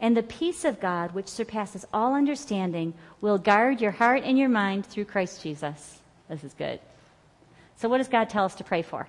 And 0.00 0.16
the 0.16 0.22
peace 0.22 0.64
of 0.64 0.80
God, 0.80 1.12
which 1.12 1.28
surpasses 1.28 1.86
all 1.92 2.14
understanding, 2.14 2.94
will 3.20 3.36
guard 3.36 3.80
your 3.80 3.90
heart 3.90 4.22
and 4.24 4.38
your 4.38 4.48
mind 4.48 4.86
through 4.86 5.04
Christ 5.04 5.42
Jesus. 5.42 6.00
This 6.28 6.42
is 6.42 6.54
good. 6.54 6.80
So, 7.76 7.88
what 7.88 7.98
does 7.98 8.08
God 8.08 8.30
tell 8.30 8.44
us 8.44 8.54
to 8.56 8.64
pray 8.64 8.82
for? 8.82 9.08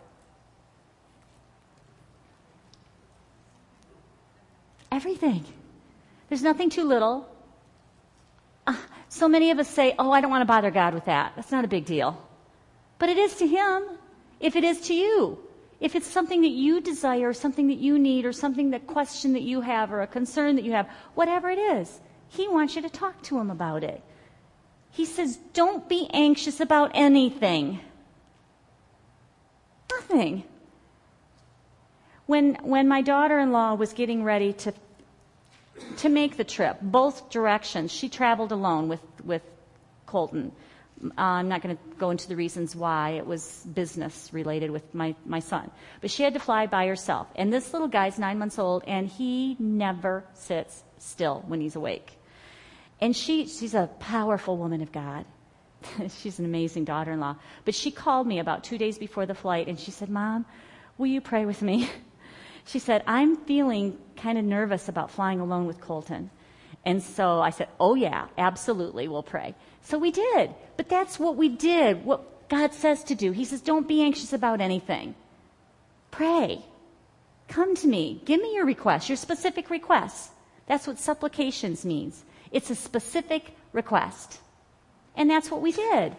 Everything. 4.91 5.45
There's 6.27 6.43
nothing 6.43 6.69
too 6.69 6.83
little. 6.83 7.27
Uh, 8.67 8.75
so 9.07 9.29
many 9.29 9.51
of 9.51 9.59
us 9.59 9.69
say, 9.69 9.95
Oh, 9.97 10.11
I 10.11 10.19
don't 10.19 10.31
want 10.31 10.41
to 10.41 10.45
bother 10.45 10.71
God 10.71 10.93
with 10.93 11.05
that. 11.05 11.33
That's 11.35 11.51
not 11.51 11.63
a 11.63 11.69
big 11.69 11.85
deal. 11.85 12.21
But 12.99 13.09
it 13.09 13.17
is 13.17 13.35
to 13.35 13.47
Him 13.47 13.83
if 14.41 14.57
it 14.57 14.65
is 14.65 14.81
to 14.81 14.93
you. 14.93 15.39
If 15.81 15.95
it's 15.95 16.07
something 16.07 16.41
that 16.41 16.49
you 16.49 16.79
desire, 16.79 17.29
or 17.29 17.33
something 17.33 17.67
that 17.67 17.79
you 17.79 17.99
need, 17.99 18.25
or 18.25 18.31
something 18.31 18.69
that 18.69 18.87
question 18.87 19.33
that 19.33 19.41
you 19.41 19.61
have, 19.61 19.91
or 19.91 20.01
a 20.01 20.07
concern 20.07 20.55
that 20.55 20.63
you 20.63 20.71
have, 20.71 20.87
whatever 21.15 21.49
it 21.49 21.59
is, 21.59 21.99
He 22.29 22.47
wants 22.47 22.75
you 22.75 22.81
to 22.83 22.89
talk 22.89 23.21
to 23.23 23.37
Him 23.37 23.49
about 23.49 23.83
it. 23.83 24.01
He 24.91 25.05
says, 25.05 25.37
Don't 25.53 25.89
be 25.89 26.07
anxious 26.13 26.59
about 26.61 26.91
anything. 26.93 27.81
Nothing. 29.91 30.43
When, 32.27 32.55
when 32.61 32.87
my 32.87 33.01
daughter 33.01 33.39
in 33.39 33.51
law 33.51 33.73
was 33.73 33.91
getting 33.91 34.23
ready 34.23 34.53
to 34.53 34.73
to 35.97 36.09
make 36.09 36.37
the 36.37 36.43
trip, 36.43 36.77
both 36.81 37.29
directions. 37.29 37.91
She 37.91 38.09
traveled 38.09 38.51
alone 38.51 38.87
with, 38.87 39.01
with 39.23 39.41
Colton. 40.05 40.51
Uh, 41.03 41.21
I'm 41.21 41.49
not 41.49 41.61
going 41.61 41.75
to 41.75 41.81
go 41.97 42.11
into 42.11 42.27
the 42.27 42.35
reasons 42.35 42.75
why. 42.75 43.11
It 43.11 43.25
was 43.25 43.65
business 43.73 44.29
related 44.31 44.71
with 44.71 44.93
my, 44.93 45.15
my 45.25 45.39
son. 45.39 45.71
But 45.99 46.11
she 46.11 46.23
had 46.23 46.33
to 46.33 46.39
fly 46.39 46.67
by 46.67 46.87
herself. 46.87 47.27
And 47.35 47.51
this 47.51 47.73
little 47.73 47.87
guy's 47.87 48.19
nine 48.19 48.37
months 48.37 48.59
old, 48.59 48.83
and 48.85 49.07
he 49.07 49.55
never 49.59 50.23
sits 50.33 50.83
still 50.99 51.43
when 51.47 51.61
he's 51.61 51.75
awake. 51.75 52.11
And 52.99 53.15
she, 53.15 53.47
she's 53.47 53.73
a 53.73 53.87
powerful 53.99 54.57
woman 54.57 54.81
of 54.81 54.91
God. 54.91 55.25
she's 56.09 56.37
an 56.37 56.45
amazing 56.45 56.85
daughter 56.85 57.11
in 57.11 57.19
law. 57.19 57.35
But 57.65 57.73
she 57.73 57.89
called 57.91 58.27
me 58.27 58.39
about 58.39 58.63
two 58.63 58.77
days 58.77 58.97
before 58.97 59.25
the 59.25 59.35
flight, 59.35 59.67
and 59.67 59.79
she 59.79 59.91
said, 59.91 60.09
Mom, 60.09 60.45
will 60.97 61.07
you 61.07 61.21
pray 61.21 61.45
with 61.45 61.61
me? 61.61 61.89
She 62.65 62.77
said, 62.77 63.03
I'm 63.07 63.37
feeling 63.37 63.97
kind 64.15 64.37
of 64.37 64.45
nervous 64.45 64.87
about 64.87 65.09
flying 65.09 65.39
alone 65.39 65.65
with 65.65 65.81
Colton. 65.81 66.29
And 66.85 67.01
so 67.01 67.39
I 67.39 67.49
said, 67.49 67.69
Oh, 67.79 67.95
yeah, 67.95 68.27
absolutely, 68.37 69.07
we'll 69.07 69.23
pray. 69.23 69.55
So 69.83 69.97
we 69.97 70.11
did. 70.11 70.51
But 70.77 70.89
that's 70.89 71.19
what 71.19 71.35
we 71.35 71.49
did, 71.49 72.05
what 72.05 72.49
God 72.49 72.73
says 72.73 73.03
to 73.05 73.15
do. 73.15 73.31
He 73.31 73.45
says, 73.45 73.61
Don't 73.61 73.87
be 73.87 74.01
anxious 74.01 74.33
about 74.33 74.61
anything. 74.61 75.15
Pray. 76.11 76.63
Come 77.47 77.75
to 77.75 77.87
me. 77.87 78.21
Give 78.25 78.41
me 78.41 78.53
your 78.55 78.65
requests, 78.65 79.09
your 79.09 79.17
specific 79.17 79.69
requests. 79.69 80.29
That's 80.67 80.87
what 80.87 80.99
supplications 80.99 81.83
means. 81.83 82.23
It's 82.51 82.69
a 82.69 82.75
specific 82.75 83.55
request. 83.73 84.39
And 85.15 85.29
that's 85.29 85.51
what 85.51 85.61
we 85.61 85.71
did. 85.71 86.15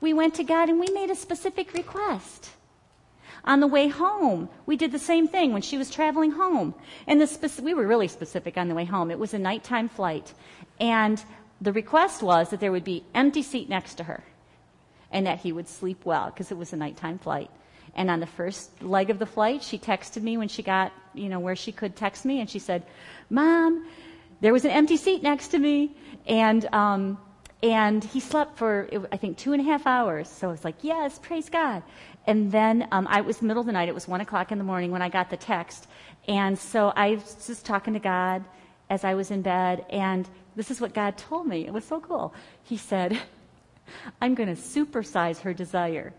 We 0.00 0.12
went 0.12 0.34
to 0.34 0.44
God 0.44 0.68
and 0.68 0.78
we 0.78 0.88
made 0.92 1.10
a 1.10 1.16
specific 1.16 1.72
request. 1.72 2.50
On 3.44 3.60
the 3.60 3.66
way 3.66 3.88
home, 3.88 4.48
we 4.66 4.76
did 4.76 4.92
the 4.92 4.98
same 4.98 5.28
thing 5.28 5.52
when 5.52 5.62
she 5.62 5.78
was 5.78 5.90
traveling 5.90 6.32
home. 6.32 6.74
And 7.06 7.20
the 7.20 7.62
we 7.62 7.74
were 7.74 7.86
really 7.86 8.08
specific 8.08 8.56
on 8.56 8.68
the 8.68 8.74
way 8.74 8.84
home. 8.84 9.10
It 9.10 9.18
was 9.18 9.34
a 9.34 9.38
nighttime 9.38 9.88
flight. 9.88 10.34
And 10.80 11.22
the 11.60 11.72
request 11.72 12.22
was 12.22 12.50
that 12.50 12.60
there 12.60 12.72
would 12.72 12.84
be 12.84 13.04
empty 13.14 13.42
seat 13.42 13.68
next 13.68 13.94
to 13.96 14.04
her 14.04 14.24
and 15.10 15.26
that 15.26 15.38
he 15.38 15.52
would 15.52 15.68
sleep 15.68 16.04
well 16.04 16.26
because 16.26 16.50
it 16.50 16.58
was 16.58 16.72
a 16.72 16.76
nighttime 16.76 17.18
flight. 17.18 17.50
And 17.94 18.10
on 18.10 18.20
the 18.20 18.26
first 18.26 18.82
leg 18.82 19.08
of 19.08 19.18
the 19.18 19.26
flight, 19.26 19.62
she 19.62 19.78
texted 19.78 20.22
me 20.22 20.36
when 20.36 20.48
she 20.48 20.62
got, 20.62 20.92
you 21.14 21.28
know, 21.28 21.40
where 21.40 21.56
she 21.56 21.72
could 21.72 21.96
text 21.96 22.26
me, 22.26 22.40
and 22.40 22.50
she 22.50 22.58
said, 22.58 22.82
"Mom, 23.30 23.86
there 24.42 24.52
was 24.52 24.66
an 24.66 24.70
empty 24.70 24.98
seat 24.98 25.22
next 25.22 25.48
to 25.48 25.58
me, 25.58 25.96
and 26.26 26.66
um, 26.74 27.16
and 27.62 28.04
he 28.04 28.20
slept 28.20 28.58
for 28.58 28.88
I 29.10 29.16
think 29.16 29.38
two 29.38 29.52
and 29.52 29.60
a 29.60 29.64
half 29.64 29.86
hours. 29.86 30.28
So 30.28 30.48
I 30.48 30.50
was 30.50 30.64
like, 30.64 30.76
yes, 30.82 31.18
praise 31.18 31.48
God. 31.48 31.82
And 32.26 32.52
then 32.52 32.88
um, 32.92 33.06
I 33.08 33.20
was 33.22 33.40
middle 33.40 33.60
of 33.60 33.66
the 33.66 33.72
night. 33.72 33.88
It 33.88 33.94
was 33.94 34.08
one 34.08 34.20
o'clock 34.20 34.52
in 34.52 34.58
the 34.58 34.64
morning 34.64 34.90
when 34.90 35.02
I 35.02 35.08
got 35.08 35.30
the 35.30 35.36
text. 35.36 35.86
And 36.28 36.58
so 36.58 36.92
I 36.94 37.14
was 37.14 37.46
just 37.46 37.64
talking 37.64 37.94
to 37.94 38.00
God 38.00 38.44
as 38.90 39.04
I 39.04 39.14
was 39.14 39.30
in 39.30 39.42
bed. 39.42 39.86
And 39.90 40.28
this 40.56 40.70
is 40.70 40.80
what 40.80 40.94
God 40.94 41.16
told 41.18 41.46
me. 41.46 41.66
It 41.66 41.72
was 41.72 41.84
so 41.84 42.00
cool. 42.00 42.34
He 42.64 42.76
said, 42.78 43.18
I'm 44.20 44.34
going 44.34 44.48
to 44.48 44.60
supersize 44.60 45.38
her 45.40 45.54
desire. 45.54 46.12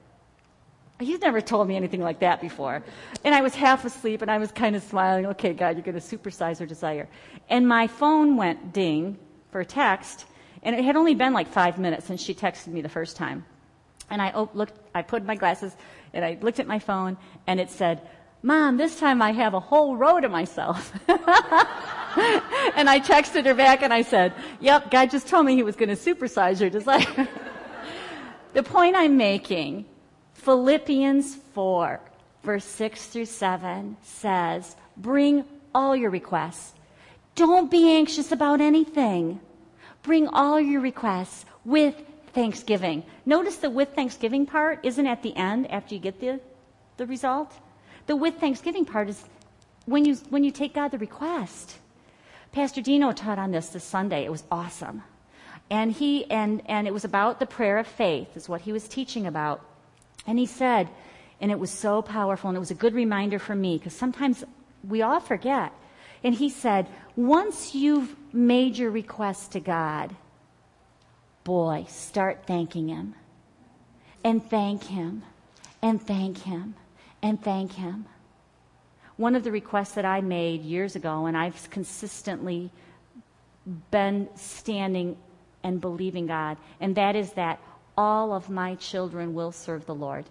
He's 0.99 1.19
never 1.19 1.41
told 1.41 1.67
me 1.67 1.75
anything 1.75 2.01
like 2.01 2.19
that 2.19 2.39
before. 2.41 2.83
And 3.23 3.35
I 3.35 3.41
was 3.41 3.53
half 3.53 3.85
asleep 3.85 4.21
and 4.21 4.31
I 4.31 4.37
was 4.37 4.51
kind 4.51 4.75
of 4.75 4.83
smiling. 4.83 5.27
Okay, 5.27 5.53
God, 5.53 5.75
you're 5.75 5.83
going 5.83 5.99
to 5.99 6.17
supersize 6.17 6.59
her 6.59 6.65
desire. 6.65 7.07
And 7.49 7.67
my 7.67 7.87
phone 7.87 8.35
went 8.35 8.73
ding 8.73 9.17
for 9.51 9.61
a 9.61 9.65
text. 9.65 10.25
And 10.63 10.75
it 10.75 10.83
had 10.83 10.95
only 10.95 11.13
been 11.13 11.33
like 11.33 11.47
five 11.47 11.77
minutes 11.77 12.07
since 12.07 12.21
she 12.21 12.33
texted 12.33 12.67
me 12.67 12.81
the 12.81 12.89
first 12.89 13.15
time. 13.15 13.45
And 14.09 14.21
I 14.21 14.47
looked, 14.53 14.79
I 14.95 15.01
put 15.01 15.23
my 15.23 15.35
glasses 15.35 15.75
and 16.13 16.23
I 16.23 16.37
looked 16.41 16.59
at 16.59 16.67
my 16.67 16.79
phone 16.79 17.17
and 17.45 17.59
it 17.59 17.69
said, 17.69 18.01
Mom, 18.41 18.77
this 18.77 18.99
time 18.99 19.21
I 19.21 19.31
have 19.33 19.53
a 19.53 19.59
whole 19.59 19.97
row 19.97 20.19
to 20.19 20.29
myself. 20.29 20.93
and 22.75 22.89
I 22.89 22.99
texted 22.99 23.45
her 23.45 23.53
back 23.53 23.83
and 23.83 23.93
I 23.93 24.01
said, 24.01 24.33
Yep, 24.59 24.89
God 24.89 25.11
just 25.11 25.27
told 25.27 25.45
me 25.45 25.55
he 25.55 25.61
was 25.61 25.75
going 25.75 25.89
to 25.89 25.95
supersize 25.95 26.59
your 26.59 26.71
desire. 26.71 27.27
the 28.53 28.63
point 28.63 28.95
I'm 28.95 29.17
making, 29.17 29.85
Philippians 30.33 31.35
4, 31.53 31.99
verse 32.43 32.65
6 32.65 33.05
through 33.07 33.25
7 33.25 33.97
says, 34.01 34.75
Bring 34.95 35.45
all 35.75 35.95
your 35.95 36.09
requests. 36.09 36.73
Don't 37.35 37.69
be 37.69 37.95
anxious 37.95 38.31
about 38.31 38.61
anything. 38.61 39.39
Bring 40.01 40.27
all 40.29 40.59
your 40.59 40.81
requests 40.81 41.45
with 41.65 41.93
thanksgiving. 42.33 43.03
Notice 43.27 43.57
the 43.57 43.69
with 43.69 43.93
thanksgiving 43.93 44.47
part 44.47 44.79
isn't 44.83 45.05
at 45.05 45.21
the 45.21 45.35
end 45.35 45.69
after 45.69 45.93
you 45.93 46.01
get 46.01 46.19
the, 46.19 46.39
the 46.97 47.05
result. 47.05 47.53
The 48.07 48.15
with 48.15 48.39
thanksgiving 48.39 48.85
part 48.85 49.09
is 49.09 49.23
when 49.85 50.03
you, 50.03 50.15
when 50.29 50.43
you 50.43 50.49
take 50.49 50.73
God 50.73 50.89
the 50.89 50.97
request. 50.97 51.77
Pastor 52.51 52.81
Dino 52.81 53.11
taught 53.11 53.39
on 53.39 53.51
this 53.51 53.69
this 53.69 53.83
Sunday. 53.83 54.25
It 54.25 54.31
was 54.31 54.43
awesome. 54.51 55.03
And 55.69 55.91
he, 55.91 56.29
and, 56.31 56.61
and 56.65 56.87
it 56.87 56.93
was 56.93 57.03
about 57.03 57.39
the 57.39 57.45
prayer 57.45 57.77
of 57.77 57.87
faith 57.87 58.35
is 58.35 58.47
what 58.47 58.61
he 58.61 58.71
was 58.71 58.87
teaching 58.87 59.27
about. 59.27 59.61
And 60.25 60.39
he 60.39 60.45
said, 60.45 60.89
and 61.41 61.51
it 61.51 61.59
was 61.59 61.71
so 61.71 62.01
powerful 62.01 62.49
and 62.49 62.57
it 62.57 62.59
was 62.59 62.71
a 62.71 62.75
good 62.75 62.93
reminder 62.93 63.37
for 63.37 63.55
me 63.55 63.77
because 63.77 63.93
sometimes 63.93 64.43
we 64.87 65.01
all 65.01 65.19
forget. 65.19 65.73
And 66.23 66.33
he 66.33 66.49
said, 66.49 66.87
once 67.15 67.75
you've 67.75 68.15
made 68.33 68.77
your 68.77 68.91
request 68.91 69.51
to 69.51 69.59
God, 69.59 70.15
boy, 71.43 71.85
start 71.87 72.43
thanking 72.45 72.89
Him. 72.89 73.15
And 74.23 74.43
thank 74.49 74.83
Him. 74.83 75.23
And 75.81 76.01
thank 76.01 76.39
Him. 76.39 76.75
And 77.21 77.41
thank 77.41 77.73
Him. 77.73 78.05
One 79.17 79.35
of 79.35 79.43
the 79.43 79.51
requests 79.51 79.93
that 79.93 80.05
I 80.05 80.21
made 80.21 80.61
years 80.61 80.95
ago, 80.95 81.25
and 81.25 81.35
I've 81.35 81.69
consistently 81.69 82.71
been 83.91 84.29
standing 84.35 85.17
and 85.63 85.81
believing 85.81 86.27
God, 86.27 86.57
and 86.79 86.95
that 86.95 87.15
is 87.15 87.33
that 87.33 87.59
all 87.97 88.31
of 88.31 88.49
my 88.49 88.75
children 88.75 89.33
will 89.33 89.51
serve 89.51 89.85
the 89.85 89.95
Lord. 89.95 90.25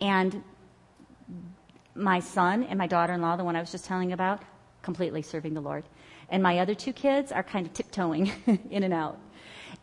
And 0.00 0.44
my 1.94 2.20
son 2.20 2.64
and 2.64 2.78
my 2.78 2.86
daughter 2.86 3.14
in 3.14 3.22
law, 3.22 3.36
the 3.36 3.44
one 3.44 3.56
I 3.56 3.60
was 3.60 3.72
just 3.72 3.86
telling 3.86 4.12
about, 4.12 4.42
completely 4.82 5.22
serving 5.22 5.54
the 5.54 5.60
Lord. 5.60 5.84
And 6.28 6.42
my 6.42 6.58
other 6.58 6.74
two 6.74 6.92
kids 6.92 7.32
are 7.32 7.42
kind 7.42 7.66
of 7.66 7.72
tiptoeing 7.72 8.30
in 8.70 8.82
and 8.82 8.92
out. 8.92 9.18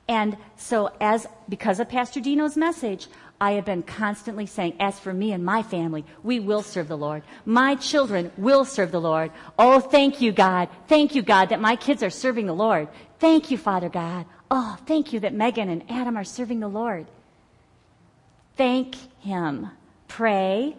And 0.07 0.37
so, 0.57 0.91
as 0.99 1.27
because 1.47 1.79
of 1.79 1.89
Pastor 1.89 2.19
Dino's 2.19 2.57
message, 2.57 3.07
I 3.39 3.53
have 3.53 3.65
been 3.65 3.83
constantly 3.83 4.45
saying, 4.45 4.75
as 4.79 4.99
for 4.99 5.13
me 5.13 5.31
and 5.31 5.43
my 5.43 5.63
family, 5.63 6.05
we 6.23 6.39
will 6.39 6.61
serve 6.61 6.87
the 6.87 6.97
Lord. 6.97 7.23
My 7.45 7.75
children 7.75 8.31
will 8.37 8.63
serve 8.63 8.91
the 8.91 9.01
Lord. 9.01 9.31
Oh, 9.57 9.79
thank 9.79 10.21
you, 10.21 10.31
God. 10.31 10.69
Thank 10.87 11.15
you, 11.15 11.21
God, 11.21 11.49
that 11.49 11.59
my 11.59 11.75
kids 11.75 12.03
are 12.03 12.09
serving 12.09 12.45
the 12.45 12.53
Lord. 12.53 12.87
Thank 13.19 13.51
you, 13.51 13.57
Father 13.57 13.89
God. 13.89 14.25
Oh, 14.51 14.77
thank 14.85 15.13
you 15.13 15.19
that 15.21 15.33
Megan 15.33 15.69
and 15.69 15.83
Adam 15.89 16.15
are 16.15 16.23
serving 16.23 16.59
the 16.59 16.67
Lord. 16.67 17.07
Thank 18.55 18.95
Him. 19.19 19.69
Pray. 20.07 20.75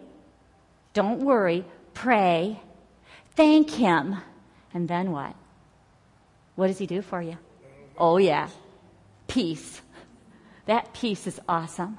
Don't 0.93 1.19
worry. 1.19 1.65
Pray. 1.93 2.59
Thank 3.35 3.69
Him. 3.71 4.17
And 4.73 4.87
then 4.87 5.11
what? 5.11 5.35
What 6.55 6.67
does 6.67 6.77
He 6.77 6.87
do 6.87 7.01
for 7.01 7.21
you? 7.21 7.37
Oh, 7.97 8.17
yeah 8.17 8.49
peace. 9.35 9.81
That 10.65 10.93
peace 10.93 11.27
is 11.27 11.41
awesome. 11.49 11.97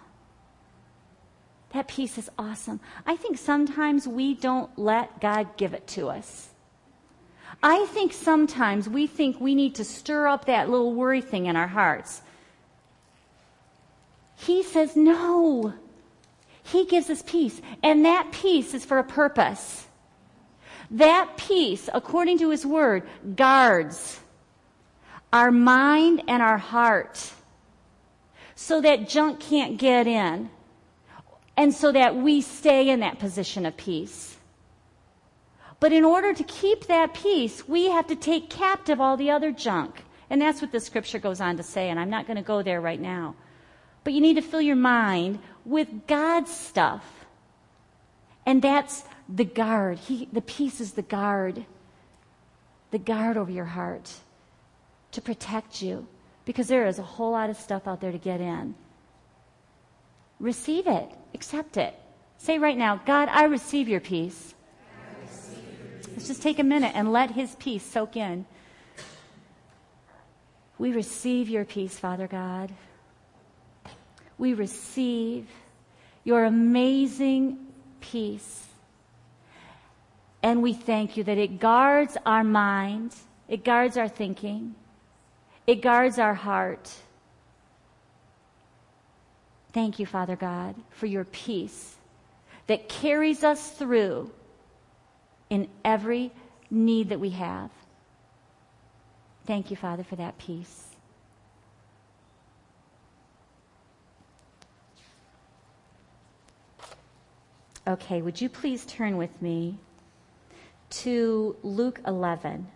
That 1.75 1.87
peace 1.87 2.17
is 2.17 2.31
awesome. 2.39 2.81
I 3.05 3.17
think 3.17 3.37
sometimes 3.37 4.09
we 4.09 4.33
don't 4.33 4.71
let 4.79 5.21
God 5.21 5.55
give 5.59 5.75
it 5.75 5.87
to 5.89 6.09
us. 6.09 6.49
I 7.63 7.85
think 7.91 8.15
sometimes 8.15 8.89
we 8.89 9.07
think 9.07 9.39
we 9.39 9.55
need 9.55 9.75
to 9.75 9.85
stir 9.85 10.27
up 10.27 10.47
that 10.47 10.71
little 10.71 10.95
worry 10.95 11.21
thing 11.21 11.45
in 11.45 11.57
our 11.57 11.67
hearts. 11.67 12.23
He 14.37 14.63
says, 14.63 14.97
no. 14.97 15.75
He 16.63 16.87
gives 16.87 17.11
us 17.11 17.23
peace. 17.23 17.61
And 17.83 18.07
that 18.07 18.33
peace 18.33 18.73
is 18.73 18.87
for 18.87 18.99
a 18.99 19.05
purpose. 19.05 19.87
That 20.91 21.37
peace, 21.37 21.91
according 21.93 22.39
to 22.39 22.49
his 22.49 22.65
word, 22.65 23.03
guards 23.35 24.21
our 25.37 25.51
mind 25.51 26.23
and 26.29 26.43
our 26.43 26.57
heart 26.57 27.31
so 28.55 28.81
that 28.81 29.07
junk 29.07 29.39
can't 29.39 29.77
get 29.77 30.07
in 30.07 30.49
and 31.59 31.75
so 31.75 31.93
that 31.93 32.17
we 32.17 32.41
stay 32.41 32.89
in 32.89 33.01
that 33.01 33.19
position 33.19 33.67
of 33.67 33.77
peace. 33.77 34.39
But 35.79 35.93
in 35.93 36.05
order 36.05 36.33
to 36.33 36.43
keep 36.45 36.87
that 36.87 37.13
peace, 37.13 37.69
we 37.69 37.91
have 37.91 38.07
to 38.07 38.17
take 38.17 38.49
captive 38.49 38.99
all 38.99 39.19
the 39.19 39.31
other 39.31 39.53
junk. 39.53 40.05
And 40.31 40.41
that's 40.41 40.63
what 40.63 40.73
the 40.73 40.81
scripture 40.81 41.19
goes 41.19 41.43
on 41.43 41.59
to 41.59 41.63
say, 41.63 41.91
and 41.91 42.01
I'm 42.01 42.09
not 42.09 42.27
going 42.27 42.39
to 42.39 42.43
go 42.43 42.63
there 42.63 42.81
right 42.81 43.01
now. 43.01 43.37
But 44.05 44.15
you 44.15 44.23
need 44.23 44.35
to 44.35 44.43
fill 44.43 44.63
your 44.63 44.77
mind 44.77 45.39
with 45.67 46.07
God's 46.07 46.51
stuff. 46.51 47.27
And 48.47 48.63
that's 48.63 49.05
the 49.29 49.45
guard. 49.45 49.99
He, 49.99 50.31
the 50.33 50.41
peace 50.41 50.81
is 50.81 50.93
the 50.93 51.03
guard. 51.03 51.67
The 52.91 52.99
guard 52.99 53.37
over 53.37 53.51
your 53.51 53.67
heart 53.67 54.11
to 55.17 55.23
protect 55.23 55.83
you. 55.83 56.07
Because 56.45 56.69
there 56.69 56.87
is 56.87 56.99
a 56.99 57.03
whole 57.03 57.33
lot 57.33 57.51
of 57.51 57.57
stuff 57.57 57.89
out 57.89 58.01
there 58.01 58.13
to 58.13 58.19
get 58.19 58.41
in. 58.41 58.75
Receive 60.39 60.87
it. 60.87 61.11
Accept 61.35 61.77
it. 61.77 61.95
Say 62.39 62.59
right 62.59 62.77
now, 62.77 63.01
God, 63.05 63.29
I 63.33 63.45
receive 63.45 63.89
your 63.89 64.01
peace. 64.01 64.55
Let's 66.13 66.29
just 66.29 66.43
take 66.43 66.59
a 66.59 66.65
minute 66.65 66.93
and 66.95 67.13
let 67.13 67.31
his 67.31 67.57
peace 67.57 67.83
soak 67.83 68.17
in. 68.17 68.47
We 70.79 70.93
receive 70.93 71.49
your 71.49 71.65
peace, 71.65 71.99
Father 71.99 72.27
God. 72.27 72.71
We 74.39 74.53
receive 74.53 75.49
your 76.25 76.45
amazing 76.45 77.59
peace. 78.01 78.67
And 80.43 80.63
we 80.63 80.75
thank 80.75 81.17
you 81.17 81.25
that 81.25 81.39
it 81.39 81.59
guards 81.59 82.19
our 82.27 82.45
mind, 82.45 83.15
it 83.49 83.65
guards 83.65 83.97
our 83.97 84.09
thinking, 84.09 84.75
it 85.67 85.83
guards 85.83 86.19
our 86.19 86.35
heart. 86.35 86.93
Thank 89.73 89.99
you, 89.99 90.07
Father 90.07 90.37
God, 90.37 90.75
for 90.91 91.07
your 91.07 91.25
peace 91.25 91.97
that 92.67 92.89
carries 92.89 93.45
us 93.45 93.71
through 93.73 94.31
in 95.51 95.69
every 95.85 96.33
need 96.71 97.11
that 97.11 97.21
we 97.21 97.31
have. 97.31 97.71
Thank 99.47 99.71
you, 99.71 99.77
Father, 99.77 100.03
for 100.03 100.17
that 100.17 100.39
peace. 100.39 100.87
Okay, 107.87 108.21
would 108.21 108.41
you 108.41 108.49
please 108.49 108.85
turn 108.85 109.17
with 109.17 109.41
me 109.41 109.79
to 110.91 111.55
Luke 111.63 112.01
11? 112.05 112.67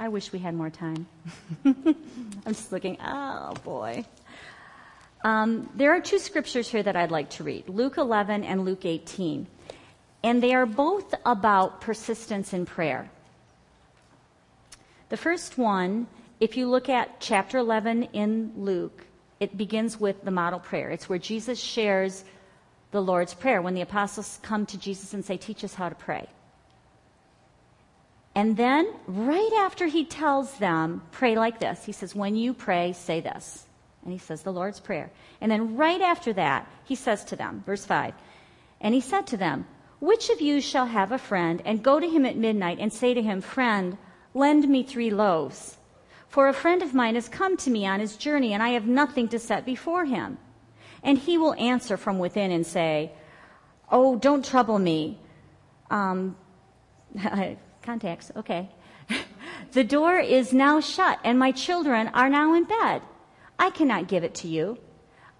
I 0.00 0.08
wish 0.08 0.32
we 0.32 0.38
had 0.38 0.54
more 0.54 0.70
time. 0.70 1.06
I'm 1.66 1.84
just 2.46 2.72
looking, 2.72 2.96
oh 3.04 3.52
boy. 3.62 4.06
Um, 5.22 5.68
there 5.74 5.94
are 5.94 6.00
two 6.00 6.18
scriptures 6.18 6.70
here 6.70 6.82
that 6.82 6.96
I'd 6.96 7.10
like 7.10 7.28
to 7.30 7.44
read 7.44 7.68
Luke 7.68 7.98
11 7.98 8.42
and 8.42 8.64
Luke 8.64 8.86
18. 8.86 9.46
And 10.22 10.42
they 10.42 10.54
are 10.54 10.64
both 10.64 11.14
about 11.26 11.82
persistence 11.82 12.54
in 12.54 12.64
prayer. 12.64 13.10
The 15.10 15.18
first 15.18 15.58
one, 15.58 16.06
if 16.40 16.56
you 16.56 16.70
look 16.70 16.88
at 16.88 17.20
chapter 17.20 17.58
11 17.58 18.04
in 18.14 18.52
Luke, 18.56 19.04
it 19.38 19.58
begins 19.58 20.00
with 20.00 20.24
the 20.24 20.30
model 20.30 20.60
prayer. 20.60 20.88
It's 20.88 21.10
where 21.10 21.18
Jesus 21.18 21.60
shares 21.60 22.24
the 22.90 23.02
Lord's 23.02 23.34
Prayer 23.34 23.60
when 23.60 23.74
the 23.74 23.82
apostles 23.82 24.38
come 24.40 24.64
to 24.64 24.78
Jesus 24.78 25.12
and 25.12 25.22
say, 25.22 25.36
Teach 25.36 25.62
us 25.62 25.74
how 25.74 25.90
to 25.90 25.94
pray. 25.94 26.26
And 28.34 28.56
then, 28.56 28.92
right 29.06 29.52
after 29.58 29.86
he 29.86 30.04
tells 30.04 30.54
them, 30.58 31.02
pray 31.10 31.36
like 31.36 31.58
this, 31.58 31.84
he 31.84 31.92
says, 31.92 32.14
When 32.14 32.36
you 32.36 32.54
pray, 32.54 32.92
say 32.92 33.20
this. 33.20 33.66
And 34.04 34.12
he 34.12 34.18
says 34.18 34.42
the 34.42 34.52
Lord's 34.52 34.80
Prayer. 34.80 35.10
And 35.40 35.50
then 35.50 35.76
right 35.76 36.00
after 36.00 36.32
that, 36.34 36.70
he 36.84 36.94
says 36.94 37.24
to 37.26 37.36
them, 37.36 37.62
verse 37.66 37.84
5, 37.84 38.14
And 38.80 38.94
he 38.94 39.00
said 39.00 39.26
to 39.28 39.36
them, 39.36 39.66
Which 39.98 40.30
of 40.30 40.40
you 40.40 40.60
shall 40.60 40.86
have 40.86 41.12
a 41.12 41.18
friend 41.18 41.60
and 41.64 41.82
go 41.82 41.98
to 41.98 42.08
him 42.08 42.24
at 42.24 42.36
midnight 42.36 42.78
and 42.80 42.92
say 42.92 43.14
to 43.14 43.22
him, 43.22 43.40
Friend, 43.40 43.98
lend 44.32 44.68
me 44.68 44.84
three 44.84 45.10
loaves? 45.10 45.76
For 46.28 46.48
a 46.48 46.54
friend 46.54 46.82
of 46.82 46.94
mine 46.94 47.16
has 47.16 47.28
come 47.28 47.56
to 47.58 47.70
me 47.70 47.84
on 47.84 47.98
his 47.98 48.16
journey, 48.16 48.54
and 48.54 48.62
I 48.62 48.70
have 48.70 48.86
nothing 48.86 49.28
to 49.28 49.38
set 49.40 49.66
before 49.66 50.04
him. 50.04 50.38
And 51.02 51.18
he 51.18 51.36
will 51.36 51.54
answer 51.54 51.96
from 51.96 52.20
within 52.20 52.52
and 52.52 52.64
say, 52.64 53.12
Oh, 53.90 54.16
don't 54.16 54.44
trouble 54.44 54.78
me. 54.78 55.18
Um, 55.90 56.36
contacts, 57.82 58.30
okay. 58.36 58.70
the 59.72 59.84
door 59.84 60.18
is 60.18 60.52
now 60.52 60.80
shut, 60.80 61.18
and 61.24 61.38
my 61.38 61.52
children 61.52 62.08
are 62.08 62.28
now 62.28 62.54
in 62.54 62.64
bed. 62.64 63.02
I 63.58 63.70
cannot 63.70 64.08
give 64.08 64.24
it 64.24 64.34
to 64.36 64.48
you. 64.48 64.78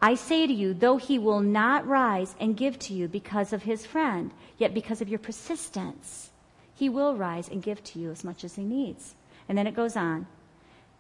I 0.03 0.15
say 0.15 0.47
to 0.47 0.53
you, 0.53 0.73
though 0.73 0.97
he 0.97 1.19
will 1.19 1.41
not 1.41 1.87
rise 1.87 2.35
and 2.41 2.57
give 2.57 2.79
to 2.81 2.95
you 2.95 3.07
because 3.07 3.53
of 3.53 3.63
his 3.63 3.85
friend, 3.85 4.31
yet 4.57 4.73
because 4.73 5.01
of 5.01 5.09
your 5.09 5.19
persistence, 5.19 6.31
he 6.75 6.89
will 6.89 7.17
rise 7.17 7.49
and 7.49 7.63
give 7.63 7.85
to 7.85 7.99
you 7.99 8.11
as 8.11 8.25
much 8.25 8.43
as 8.45 8.55
he 8.55 8.63
needs. 8.63 9.15
And 9.49 9.59
then 9.59 9.67
it 9.67 9.77
goes 9.77 9.97
on. 9.97 10.27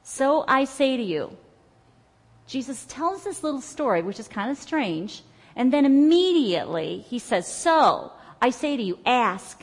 So 0.02 0.44
I 0.46 0.64
say 0.64 0.96
to 0.96 1.02
you, 1.02 1.36
Jesus 2.46 2.84
tells 2.86 3.24
this 3.24 3.42
little 3.42 3.60
story, 3.60 4.02
which 4.02 4.20
is 4.20 4.28
kind 4.28 4.50
of 4.50 4.58
strange, 4.58 5.22
and 5.56 5.72
then 5.72 5.86
immediately 5.86 7.04
he 7.08 7.18
says, 7.18 7.46
So 7.46 8.12
I 8.42 8.50
say 8.50 8.76
to 8.76 8.82
you, 8.82 8.98
ask 9.06 9.62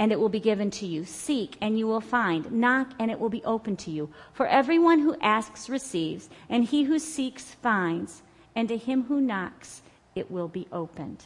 and 0.00 0.10
it 0.10 0.18
will 0.18 0.30
be 0.30 0.40
given 0.40 0.70
to 0.70 0.86
you. 0.86 1.04
Seek, 1.04 1.58
and 1.60 1.78
you 1.78 1.86
will 1.86 2.00
find. 2.00 2.50
Knock, 2.50 2.92
and 2.98 3.10
it 3.10 3.20
will 3.20 3.28
be 3.28 3.44
open 3.44 3.76
to 3.76 3.90
you. 3.90 4.08
For 4.32 4.46
everyone 4.46 4.98
who 4.98 5.14
asks 5.20 5.68
receives, 5.68 6.30
and 6.48 6.64
he 6.64 6.84
who 6.84 6.98
seeks 6.98 7.44
finds, 7.44 8.22
and 8.56 8.66
to 8.68 8.78
him 8.78 9.04
who 9.04 9.20
knocks 9.20 9.82
it 10.14 10.30
will 10.30 10.48
be 10.48 10.66
opened. 10.72 11.22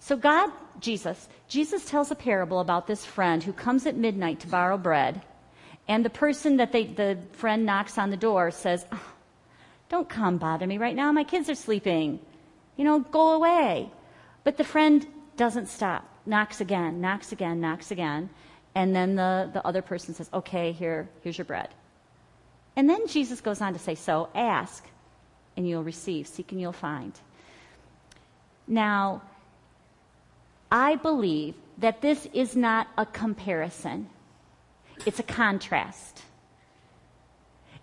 So, 0.00 0.16
God, 0.16 0.50
Jesus, 0.80 1.28
Jesus 1.48 1.84
tells 1.84 2.10
a 2.10 2.14
parable 2.14 2.60
about 2.60 2.86
this 2.86 3.04
friend 3.04 3.42
who 3.42 3.52
comes 3.52 3.84
at 3.84 3.94
midnight 3.94 4.40
to 4.40 4.48
borrow 4.48 4.78
bread, 4.78 5.20
and 5.86 6.02
the 6.02 6.10
person 6.10 6.56
that 6.56 6.72
they, 6.72 6.86
the 6.86 7.18
friend 7.32 7.66
knocks 7.66 7.98
on 7.98 8.08
the 8.08 8.16
door 8.16 8.50
says, 8.50 8.86
oh, 8.90 9.12
Don't 9.90 10.08
come 10.08 10.38
bother 10.38 10.66
me 10.66 10.78
right 10.78 10.96
now. 10.96 11.12
My 11.12 11.24
kids 11.24 11.50
are 11.50 11.54
sleeping. 11.54 12.20
You 12.76 12.84
know, 12.84 13.00
go 13.00 13.32
away. 13.32 13.90
But 14.44 14.56
the 14.56 14.64
friend 14.64 15.06
doesn't 15.36 15.66
stop 15.68 16.08
knocks 16.26 16.60
again, 16.60 17.00
knocks 17.00 17.32
again, 17.32 17.60
knocks 17.60 17.90
again. 17.90 18.30
And 18.74 18.94
then 18.94 19.16
the, 19.16 19.50
the 19.52 19.66
other 19.66 19.82
person 19.82 20.14
says, 20.14 20.30
okay, 20.32 20.72
here, 20.72 21.08
here's 21.22 21.36
your 21.36 21.44
bread. 21.44 21.68
And 22.76 22.88
then 22.88 23.06
Jesus 23.06 23.40
goes 23.40 23.60
on 23.60 23.74
to 23.74 23.78
say, 23.78 23.94
so 23.94 24.28
ask 24.34 24.84
and 25.56 25.68
you'll 25.68 25.84
receive, 25.84 26.26
seek 26.26 26.52
and 26.52 26.60
you'll 26.60 26.72
find. 26.72 27.12
Now, 28.66 29.22
I 30.70 30.96
believe 30.96 31.54
that 31.78 32.00
this 32.00 32.26
is 32.32 32.56
not 32.56 32.88
a 32.96 33.04
comparison. 33.04 34.08
It's 35.04 35.18
a 35.18 35.24
contrast. 35.24 36.22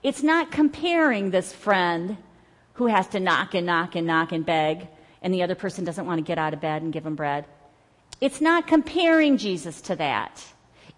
It's 0.01 0.23
not 0.23 0.51
comparing 0.51 1.29
this 1.29 1.53
friend 1.53 2.17
who 2.73 2.87
has 2.87 3.07
to 3.09 3.19
knock 3.19 3.53
and 3.53 3.67
knock 3.67 3.95
and 3.95 4.07
knock 4.07 4.31
and 4.31 4.45
beg, 4.45 4.87
and 5.21 5.33
the 5.33 5.43
other 5.43 5.55
person 5.55 5.83
doesn't 5.83 6.05
want 6.05 6.17
to 6.17 6.23
get 6.23 6.37
out 6.37 6.53
of 6.53 6.61
bed 6.61 6.81
and 6.81 6.93
give 6.93 7.05
him 7.05 7.15
bread. 7.15 7.45
It's 8.21 8.41
not 8.41 8.67
comparing 8.67 9.37
Jesus 9.37 9.81
to 9.81 9.95
that. 9.95 10.43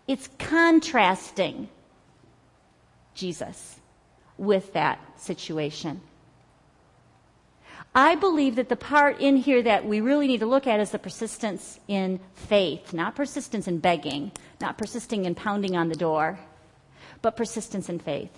It's 0.07 0.29
contrasting 0.39 1.69
Jesus 3.13 3.79
with 4.37 4.73
that 4.73 4.99
situation. 5.19 6.01
I 7.93 8.15
believe 8.15 8.55
that 8.55 8.69
the 8.69 8.77
part 8.77 9.19
in 9.19 9.35
here 9.35 9.61
that 9.63 9.85
we 9.85 9.99
really 9.99 10.27
need 10.27 10.39
to 10.39 10.45
look 10.45 10.65
at 10.65 10.79
is 10.79 10.91
the 10.91 10.99
persistence 10.99 11.79
in 11.87 12.21
faith, 12.33 12.93
not 12.93 13.15
persistence 13.15 13.67
in 13.67 13.79
begging, 13.79 14.31
not 14.61 14.77
persisting 14.77 15.25
in 15.25 15.35
pounding 15.35 15.75
on 15.75 15.89
the 15.89 15.95
door, 15.95 16.39
but 17.21 17.35
persistence 17.35 17.89
in 17.89 17.99
faith. 17.99 18.31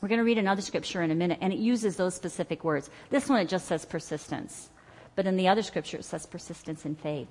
We're 0.00 0.08
going 0.08 0.18
to 0.18 0.24
read 0.24 0.38
another 0.38 0.62
scripture 0.62 1.02
in 1.02 1.10
a 1.10 1.14
minute, 1.14 1.38
and 1.42 1.52
it 1.52 1.58
uses 1.58 1.96
those 1.96 2.14
specific 2.14 2.64
words. 2.64 2.90
This 3.10 3.28
one, 3.28 3.40
it 3.40 3.48
just 3.48 3.66
says 3.66 3.84
persistence. 3.84 4.70
But 5.14 5.26
in 5.26 5.36
the 5.36 5.48
other 5.48 5.62
scripture, 5.62 5.98
it 5.98 6.04
says 6.04 6.26
persistence 6.26 6.84
in 6.84 6.96
faith. 6.96 7.28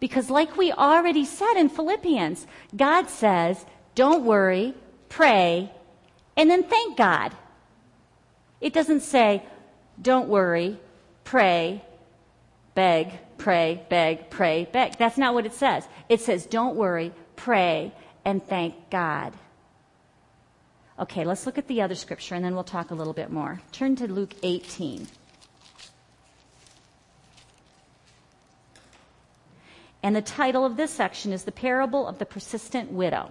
Because, 0.00 0.30
like 0.30 0.56
we 0.56 0.72
already 0.72 1.24
said 1.24 1.54
in 1.54 1.68
Philippians, 1.68 2.46
God 2.76 3.08
says, 3.08 3.64
don't 3.94 4.24
worry, 4.24 4.74
pray, 5.08 5.72
and 6.36 6.48
then 6.48 6.62
thank 6.62 6.96
God. 6.96 7.34
It 8.60 8.72
doesn't 8.72 9.00
say, 9.00 9.42
don't 10.00 10.28
worry, 10.28 10.78
pray, 11.24 11.82
beg, 12.74 13.12
pray, 13.38 13.84
beg, 13.88 14.30
pray, 14.30 14.68
beg. 14.70 14.96
That's 14.98 15.18
not 15.18 15.34
what 15.34 15.46
it 15.46 15.54
says. 15.54 15.88
It 16.08 16.20
says, 16.20 16.46
don't 16.46 16.76
worry, 16.76 17.12
pray, 17.34 17.92
and 18.24 18.44
thank 18.44 18.90
God. 18.90 19.32
Okay, 20.98 21.24
let's 21.24 21.46
look 21.46 21.58
at 21.58 21.68
the 21.68 21.82
other 21.82 21.94
scripture 21.94 22.34
and 22.34 22.44
then 22.44 22.54
we'll 22.54 22.64
talk 22.64 22.90
a 22.90 22.94
little 22.94 23.12
bit 23.12 23.30
more. 23.30 23.60
Turn 23.72 23.94
to 23.96 24.06
Luke 24.08 24.34
18. 24.42 25.06
And 30.08 30.16
the 30.16 30.22
title 30.22 30.64
of 30.64 30.78
this 30.78 30.90
section 30.90 31.34
is 31.34 31.44
The 31.44 31.52
Parable 31.52 32.06
of 32.06 32.18
the 32.18 32.24
Persistent 32.24 32.90
Widow. 32.90 33.30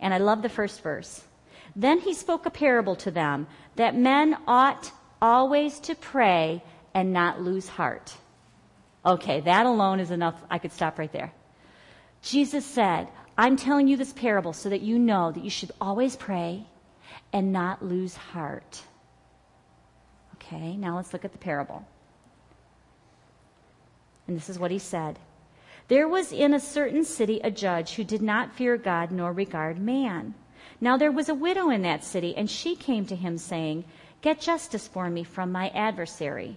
And 0.00 0.12
I 0.12 0.18
love 0.18 0.42
the 0.42 0.48
first 0.48 0.82
verse. 0.82 1.22
Then 1.76 2.00
he 2.00 2.14
spoke 2.14 2.46
a 2.46 2.50
parable 2.50 2.96
to 2.96 3.12
them 3.12 3.46
that 3.76 3.94
men 3.94 4.36
ought 4.48 4.90
always 5.22 5.78
to 5.86 5.94
pray 5.94 6.64
and 6.94 7.12
not 7.12 7.42
lose 7.42 7.68
heart. 7.68 8.12
Okay, 9.06 9.38
that 9.42 9.66
alone 9.66 10.00
is 10.00 10.10
enough. 10.10 10.34
I 10.50 10.58
could 10.58 10.72
stop 10.72 10.98
right 10.98 11.12
there. 11.12 11.32
Jesus 12.22 12.66
said, 12.66 13.06
I'm 13.38 13.56
telling 13.56 13.86
you 13.86 13.96
this 13.96 14.12
parable 14.12 14.52
so 14.52 14.70
that 14.70 14.80
you 14.80 14.98
know 14.98 15.30
that 15.30 15.44
you 15.44 15.50
should 15.50 15.70
always 15.80 16.16
pray 16.16 16.66
and 17.32 17.52
not 17.52 17.84
lose 17.84 18.16
heart. 18.16 18.82
Okay, 20.34 20.76
now 20.76 20.96
let's 20.96 21.12
look 21.12 21.24
at 21.24 21.30
the 21.30 21.38
parable. 21.38 21.86
And 24.26 24.36
this 24.36 24.48
is 24.48 24.58
what 24.58 24.72
he 24.72 24.80
said. 24.80 25.20
There 25.88 26.08
was 26.08 26.32
in 26.32 26.54
a 26.54 26.60
certain 26.60 27.04
city 27.04 27.40
a 27.44 27.50
judge 27.50 27.94
who 27.94 28.04
did 28.04 28.22
not 28.22 28.54
fear 28.54 28.78
God 28.78 29.10
nor 29.10 29.32
regard 29.32 29.78
man. 29.78 30.34
Now 30.80 30.96
there 30.96 31.12
was 31.12 31.28
a 31.28 31.34
widow 31.34 31.68
in 31.68 31.82
that 31.82 32.04
city, 32.04 32.34
and 32.36 32.48
she 32.48 32.74
came 32.74 33.04
to 33.06 33.16
him, 33.16 33.36
saying, 33.36 33.84
Get 34.22 34.40
justice 34.40 34.88
for 34.88 35.10
me 35.10 35.24
from 35.24 35.52
my 35.52 35.68
adversary. 35.68 36.56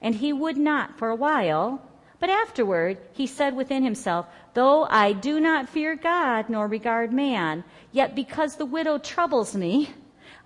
And 0.00 0.14
he 0.14 0.32
would 0.32 0.56
not 0.56 0.96
for 0.96 1.08
a 1.08 1.16
while, 1.16 1.82
but 2.20 2.30
afterward 2.30 2.98
he 3.12 3.26
said 3.26 3.56
within 3.56 3.82
himself, 3.82 4.26
Though 4.54 4.84
I 4.84 5.12
do 5.12 5.40
not 5.40 5.68
fear 5.68 5.96
God 5.96 6.48
nor 6.48 6.68
regard 6.68 7.12
man, 7.12 7.64
yet 7.90 8.14
because 8.14 8.54
the 8.54 8.66
widow 8.66 8.98
troubles 8.98 9.56
me, 9.56 9.90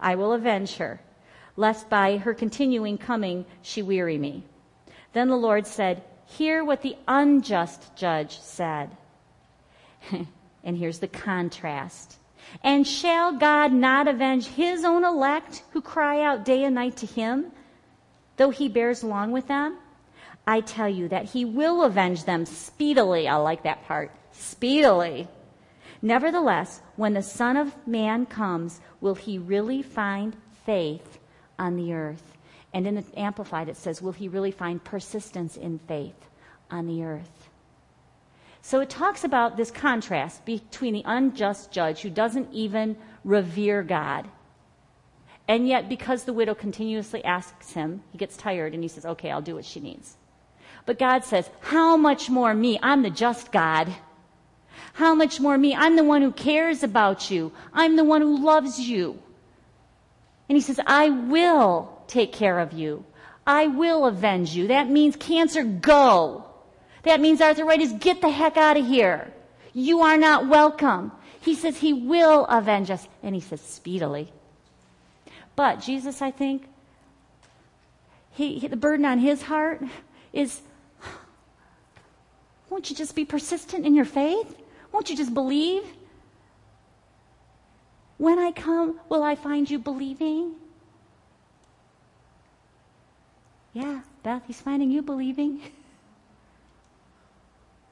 I 0.00 0.14
will 0.14 0.32
avenge 0.32 0.76
her, 0.76 1.00
lest 1.54 1.90
by 1.90 2.16
her 2.16 2.32
continuing 2.32 2.96
coming 2.96 3.44
she 3.60 3.82
weary 3.82 4.16
me. 4.16 4.44
Then 5.12 5.28
the 5.28 5.36
Lord 5.36 5.66
said, 5.66 6.02
Hear 6.26 6.64
what 6.64 6.82
the 6.82 6.96
unjust 7.06 7.96
judge 7.96 8.38
said. 8.40 8.90
and 10.64 10.76
here's 10.76 10.98
the 10.98 11.08
contrast. 11.08 12.18
And 12.62 12.86
shall 12.86 13.32
God 13.32 13.72
not 13.72 14.08
avenge 14.08 14.46
his 14.46 14.84
own 14.84 15.04
elect 15.04 15.62
who 15.70 15.80
cry 15.80 16.22
out 16.22 16.44
day 16.44 16.64
and 16.64 16.74
night 16.74 16.96
to 16.98 17.06
him, 17.06 17.52
though 18.36 18.50
he 18.50 18.68
bears 18.68 19.02
long 19.02 19.32
with 19.32 19.48
them? 19.48 19.78
I 20.46 20.60
tell 20.60 20.88
you 20.88 21.08
that 21.08 21.24
he 21.24 21.44
will 21.44 21.82
avenge 21.82 22.24
them 22.24 22.46
speedily. 22.46 23.26
I 23.26 23.36
like 23.36 23.64
that 23.64 23.84
part. 23.86 24.12
Speedily. 24.30 25.28
Nevertheless, 26.02 26.82
when 26.94 27.14
the 27.14 27.22
Son 27.22 27.56
of 27.56 27.74
Man 27.86 28.26
comes, 28.26 28.80
will 29.00 29.16
he 29.16 29.38
really 29.38 29.82
find 29.82 30.36
faith 30.64 31.18
on 31.58 31.76
the 31.76 31.92
earth? 31.92 32.35
And 32.76 32.86
in 32.86 32.94
the 32.94 33.04
Amplified, 33.18 33.70
it 33.70 33.76
says, 33.78 34.02
Will 34.02 34.12
he 34.12 34.28
really 34.28 34.50
find 34.50 34.84
persistence 34.84 35.56
in 35.56 35.78
faith 35.78 36.28
on 36.70 36.86
the 36.86 37.04
earth? 37.04 37.48
So 38.60 38.80
it 38.80 38.90
talks 38.90 39.24
about 39.24 39.56
this 39.56 39.70
contrast 39.70 40.44
between 40.44 40.92
the 40.92 41.02
unjust 41.06 41.72
judge 41.72 42.02
who 42.02 42.10
doesn't 42.10 42.52
even 42.52 42.98
revere 43.24 43.82
God. 43.82 44.28
And 45.48 45.66
yet, 45.66 45.88
because 45.88 46.24
the 46.24 46.34
widow 46.34 46.54
continuously 46.54 47.24
asks 47.24 47.72
him, 47.72 48.02
he 48.12 48.18
gets 48.18 48.36
tired 48.36 48.74
and 48.74 48.82
he 48.82 48.88
says, 48.88 49.06
Okay, 49.06 49.30
I'll 49.30 49.40
do 49.40 49.54
what 49.54 49.64
she 49.64 49.80
needs. 49.80 50.18
But 50.84 50.98
God 50.98 51.24
says, 51.24 51.48
How 51.60 51.96
much 51.96 52.28
more 52.28 52.52
me? 52.52 52.78
I'm 52.82 53.00
the 53.00 53.08
just 53.08 53.52
God. 53.52 53.90
How 54.92 55.14
much 55.14 55.40
more 55.40 55.56
me? 55.56 55.74
I'm 55.74 55.96
the 55.96 56.04
one 56.04 56.20
who 56.20 56.30
cares 56.30 56.82
about 56.82 57.30
you. 57.30 57.52
I'm 57.72 57.96
the 57.96 58.04
one 58.04 58.20
who 58.20 58.44
loves 58.44 58.78
you. 58.78 59.18
And 60.50 60.58
he 60.58 60.60
says, 60.60 60.78
I 60.86 61.08
will 61.08 61.95
take 62.08 62.32
care 62.32 62.58
of 62.58 62.72
you. 62.72 63.04
I 63.46 63.68
will 63.68 64.06
avenge 64.06 64.54
you. 64.54 64.68
That 64.68 64.88
means 64.88 65.16
cancer, 65.16 65.62
go. 65.62 66.44
That 67.04 67.20
means 67.20 67.40
arthritis, 67.40 67.92
get 67.92 68.20
the 68.20 68.30
heck 68.30 68.56
out 68.56 68.76
of 68.76 68.86
here. 68.86 69.32
You 69.72 70.00
are 70.00 70.16
not 70.16 70.48
welcome. 70.48 71.12
He 71.40 71.54
says 71.54 71.78
he 71.78 71.92
will 71.92 72.44
avenge 72.46 72.90
us. 72.90 73.06
And 73.22 73.34
he 73.34 73.40
says 73.40 73.60
speedily. 73.60 74.32
But 75.54 75.80
Jesus, 75.80 76.20
I 76.20 76.30
think, 76.30 76.66
he, 78.32 78.58
he, 78.58 78.66
the 78.68 78.76
burden 78.76 79.06
on 79.06 79.18
his 79.18 79.42
heart 79.42 79.82
is 80.32 80.60
won't 82.68 82.90
you 82.90 82.96
just 82.96 83.14
be 83.14 83.24
persistent 83.24 83.86
in 83.86 83.94
your 83.94 84.04
faith? 84.04 84.54
Won't 84.92 85.08
you 85.08 85.16
just 85.16 85.32
believe? 85.32 85.82
When 88.18 88.38
I 88.38 88.50
come, 88.50 88.98
will 89.08 89.22
I 89.22 89.34
find 89.34 89.70
you 89.70 89.78
believing? 89.78 90.54
Yeah, 93.76 94.00
Beth, 94.22 94.42
he's 94.46 94.58
finding 94.58 94.90
you 94.90 95.02
believing. 95.02 95.60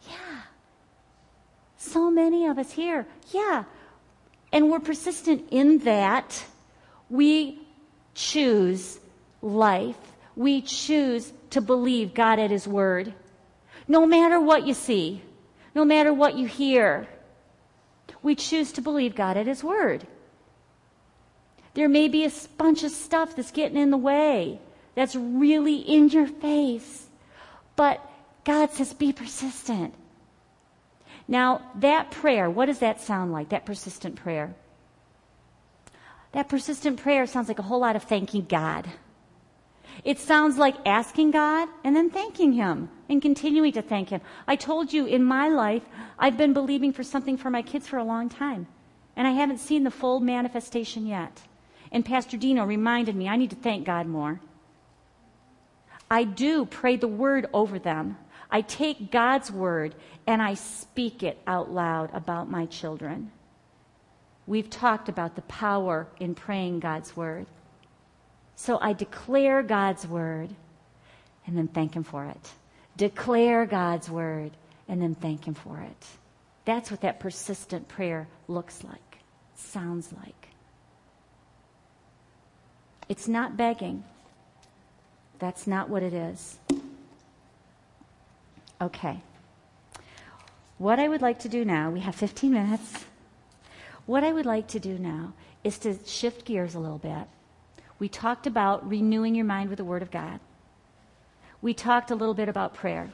yeah. 0.08 0.40
So 1.76 2.10
many 2.10 2.46
of 2.46 2.58
us 2.58 2.72
here. 2.72 3.06
Yeah. 3.32 3.64
And 4.50 4.70
we're 4.70 4.80
persistent 4.80 5.48
in 5.50 5.80
that 5.80 6.42
we 7.10 7.60
choose 8.14 8.98
life. 9.42 9.98
We 10.36 10.62
choose 10.62 11.30
to 11.50 11.60
believe 11.60 12.14
God 12.14 12.38
at 12.38 12.50
His 12.50 12.66
Word. 12.66 13.12
No 13.86 14.06
matter 14.06 14.40
what 14.40 14.66
you 14.66 14.72
see, 14.72 15.20
no 15.74 15.84
matter 15.84 16.14
what 16.14 16.34
you 16.34 16.46
hear, 16.46 17.06
we 18.22 18.34
choose 18.34 18.72
to 18.72 18.80
believe 18.80 19.14
God 19.14 19.36
at 19.36 19.46
His 19.46 19.62
Word. 19.62 20.06
There 21.74 21.90
may 21.90 22.08
be 22.08 22.24
a 22.24 22.32
bunch 22.56 22.84
of 22.84 22.90
stuff 22.90 23.36
that's 23.36 23.50
getting 23.50 23.76
in 23.76 23.90
the 23.90 23.98
way 23.98 24.60
that's 24.94 25.16
really 25.16 25.76
in 25.76 26.08
your 26.08 26.26
face. 26.26 27.06
But 27.76 28.00
God 28.44 28.70
says, 28.72 28.92
be 28.92 29.12
persistent. 29.12 29.94
Now, 31.26 31.62
that 31.76 32.10
prayer, 32.10 32.50
what 32.50 32.66
does 32.66 32.80
that 32.80 33.00
sound 33.00 33.32
like? 33.32 33.48
That 33.48 33.64
persistent 33.64 34.16
prayer? 34.16 34.54
That 36.32 36.48
persistent 36.48 37.00
prayer 37.00 37.26
sounds 37.26 37.48
like 37.48 37.58
a 37.58 37.62
whole 37.62 37.80
lot 37.80 37.96
of 37.96 38.02
thanking 38.02 38.44
God. 38.44 38.88
It 40.04 40.18
sounds 40.18 40.58
like 40.58 40.74
asking 40.84 41.30
God 41.30 41.68
and 41.84 41.94
then 41.94 42.10
thanking 42.10 42.52
Him 42.52 42.90
and 43.08 43.22
continuing 43.22 43.72
to 43.72 43.82
thank 43.82 44.10
Him. 44.10 44.20
I 44.46 44.56
told 44.56 44.92
you 44.92 45.06
in 45.06 45.24
my 45.24 45.48
life, 45.48 45.82
I've 46.18 46.36
been 46.36 46.52
believing 46.52 46.92
for 46.92 47.04
something 47.04 47.36
for 47.36 47.50
my 47.50 47.62
kids 47.62 47.86
for 47.86 47.98
a 47.98 48.04
long 48.04 48.28
time, 48.28 48.66
and 49.16 49.26
I 49.26 49.30
haven't 49.30 49.58
seen 49.58 49.84
the 49.84 49.90
full 49.90 50.20
manifestation 50.20 51.06
yet. 51.06 51.40
And 51.92 52.04
Pastor 52.04 52.36
Dino 52.36 52.64
reminded 52.64 53.14
me 53.14 53.28
I 53.28 53.36
need 53.36 53.50
to 53.50 53.56
thank 53.56 53.86
God 53.86 54.06
more. 54.06 54.40
I 56.14 56.22
do 56.22 56.64
pray 56.64 56.94
the 56.94 57.08
word 57.08 57.48
over 57.52 57.80
them. 57.80 58.16
I 58.48 58.60
take 58.60 59.10
God's 59.10 59.50
word 59.50 59.96
and 60.28 60.40
I 60.40 60.54
speak 60.54 61.24
it 61.24 61.40
out 61.44 61.72
loud 61.72 62.14
about 62.14 62.48
my 62.48 62.66
children. 62.66 63.32
We've 64.46 64.70
talked 64.70 65.08
about 65.08 65.34
the 65.34 65.42
power 65.42 66.06
in 66.20 66.36
praying 66.36 66.78
God's 66.78 67.16
word. 67.16 67.46
So 68.54 68.78
I 68.80 68.92
declare 68.92 69.64
God's 69.64 70.06
word 70.06 70.50
and 71.48 71.58
then 71.58 71.66
thank 71.66 71.96
Him 71.96 72.04
for 72.04 72.26
it. 72.26 72.50
Declare 72.96 73.66
God's 73.66 74.08
word 74.08 74.52
and 74.86 75.02
then 75.02 75.16
thank 75.16 75.48
Him 75.48 75.54
for 75.54 75.80
it. 75.80 76.06
That's 76.64 76.92
what 76.92 77.00
that 77.00 77.18
persistent 77.18 77.88
prayer 77.88 78.28
looks 78.46 78.84
like, 78.84 79.18
sounds 79.56 80.12
like. 80.12 80.50
It's 83.08 83.26
not 83.26 83.56
begging. 83.56 84.04
That's 85.44 85.66
not 85.66 85.90
what 85.90 86.02
it 86.02 86.14
is. 86.14 86.56
Okay. 88.80 89.20
What 90.78 90.98
I 90.98 91.06
would 91.06 91.20
like 91.20 91.40
to 91.40 91.50
do 91.50 91.66
now, 91.66 91.90
we 91.90 92.00
have 92.00 92.14
15 92.14 92.50
minutes. 92.50 93.04
What 94.06 94.24
I 94.24 94.32
would 94.32 94.46
like 94.46 94.68
to 94.68 94.80
do 94.80 94.96
now 94.96 95.34
is 95.62 95.76
to 95.80 95.98
shift 96.06 96.46
gears 96.46 96.74
a 96.74 96.78
little 96.78 96.96
bit. 96.96 97.28
We 97.98 98.08
talked 98.08 98.46
about 98.46 98.88
renewing 98.88 99.34
your 99.34 99.44
mind 99.44 99.68
with 99.68 99.76
the 99.76 99.84
Word 99.84 100.00
of 100.00 100.10
God. 100.10 100.40
We 101.60 101.74
talked 101.74 102.10
a 102.10 102.14
little 102.14 102.32
bit 102.32 102.48
about 102.48 102.72
prayer. 102.72 103.10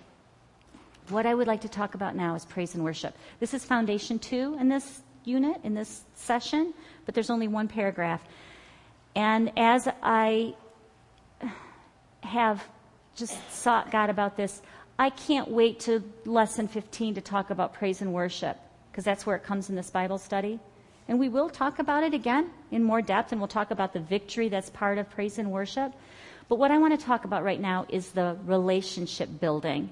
What 1.09 1.27
I 1.27 1.35
would 1.35 1.49
like 1.49 1.63
to 1.63 1.69
talk 1.69 1.97
about 1.97 2.15
now 2.15 2.37
is 2.37 2.45
praise 2.45 2.77
and 2.77 2.85
worship. 2.85 3.17
This 3.41 3.55
is 3.55 3.65
foundation 3.65 4.21
two 4.21 4.57
in 4.61 4.69
this 4.69 5.03
unit, 5.25 5.57
in 5.65 5.75
this 5.75 6.03
session, 6.15 6.75
but 7.07 7.17
there's 7.17 7.29
only 7.29 7.49
one 7.49 7.67
paragraph. 7.67 8.23
And 9.17 9.51
as 9.57 9.89
I 10.01 10.55
have 12.31 12.67
just 13.15 13.37
sought 13.53 13.91
God 13.91 14.11
about 14.11 14.37
this, 14.37 14.63
I 14.99 15.11
can't 15.11 15.51
wait 15.51 15.81
to 15.81 16.03
lesson 16.25 16.69
15 16.69 17.15
to 17.15 17.21
talk 17.21 17.51
about 17.51 17.75
praise 17.75 18.01
and 18.01 18.13
worship 18.13 18.57
because 18.91 19.05
that's 19.05 19.27
where 19.27 19.37
it 19.37 19.45
comes 19.45 19.69
in 19.69 19.77
this 19.77 19.91
Bible 19.91 20.19
study. 20.19 20.59
And 21.09 21.19
we 21.19 21.29
will 21.29 21.51
talk 21.51 21.79
about 21.79 22.05
it 22.05 22.15
again 22.15 22.51
in 22.71 22.85
more 22.85 23.03
depth, 23.03 23.33
and 23.33 23.41
we'll 23.41 23.49
talk 23.49 23.71
about 23.71 23.93
the 23.93 24.01
victory 24.01 24.49
that's 24.49 24.71
part 24.71 24.99
of 24.99 25.11
praise 25.11 25.39
and 25.39 25.51
worship. 25.51 25.93
But 26.49 26.57
what 26.57 26.71
I 26.71 26.79
want 26.79 26.99
to 26.99 27.05
talk 27.05 27.25
about 27.25 27.43
right 27.45 27.61
now 27.61 27.87
is 27.89 28.11
the 28.11 28.37
relationship 28.45 29.29
building 29.41 29.91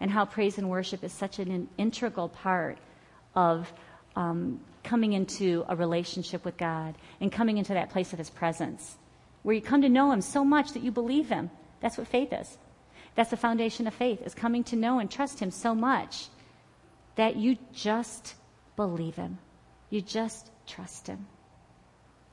and 0.00 0.10
how 0.10 0.24
praise 0.24 0.58
and 0.58 0.68
worship 0.68 1.04
is 1.04 1.12
such 1.12 1.38
an 1.38 1.68
integral 1.78 2.28
part 2.28 2.78
of 3.34 3.72
um, 4.16 4.60
coming 4.84 5.12
into 5.12 5.64
a 5.68 5.76
relationship 5.76 6.44
with 6.44 6.56
God 6.56 6.94
and 7.20 7.30
coming 7.30 7.58
into 7.58 7.74
that 7.74 7.90
place 7.90 8.12
of 8.12 8.18
His 8.18 8.30
presence, 8.30 8.96
where 9.42 9.54
you 9.54 9.62
come 9.62 9.82
to 9.82 9.88
know 9.88 10.10
Him 10.10 10.20
so 10.20 10.44
much 10.44 10.72
that 10.72 10.82
you 10.82 10.90
believe 10.90 11.28
Him. 11.28 11.50
That's 11.80 11.98
what 11.98 12.08
faith 12.08 12.32
is. 12.32 12.58
That's 13.14 13.30
the 13.30 13.36
foundation 13.36 13.86
of 13.86 13.94
faith, 13.94 14.22
is 14.22 14.34
coming 14.34 14.64
to 14.64 14.76
know 14.76 14.98
and 14.98 15.10
trust 15.10 15.40
Him 15.40 15.50
so 15.50 15.74
much 15.74 16.26
that 17.16 17.36
you 17.36 17.58
just 17.72 18.34
believe 18.76 19.16
Him. 19.16 19.38
You 19.90 20.00
just 20.00 20.50
trust 20.66 21.06
Him. 21.06 21.26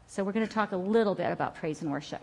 So, 0.08 0.24
we're 0.24 0.32
going 0.32 0.48
to 0.48 0.54
talk 0.54 0.72
a 0.72 0.78
little 0.78 1.16
bit 1.16 1.32
about 1.32 1.56
praise 1.56 1.82
and 1.82 1.92
worship. 1.92 2.22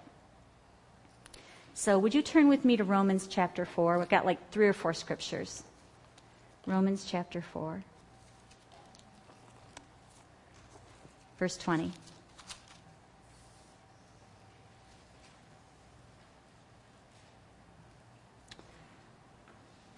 So, 1.75 1.99
would 1.99 2.15
you 2.15 2.23
turn 2.23 2.49
with 2.49 2.65
me 2.65 2.77
to 2.77 2.85
Romans 2.85 3.27
chapter 3.27 3.65
4? 3.65 3.99
We've 3.99 4.09
got 4.09 4.27
like 4.27 4.51
three 4.51 4.69
or 4.69 4.73
four 4.73 4.93
scriptures. 4.93 5.65
Romans 6.67 7.05
chapter 7.05 7.41
4, 7.41 7.83
verse 11.41 11.57
20. 11.57 11.91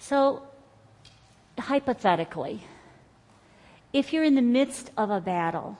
So, 0.06 0.42
hypothetically, 1.58 2.60
if 3.94 4.12
you're 4.12 4.22
in 4.22 4.34
the 4.34 4.42
midst 4.42 4.90
of 4.98 5.08
a 5.08 5.18
battle, 5.18 5.78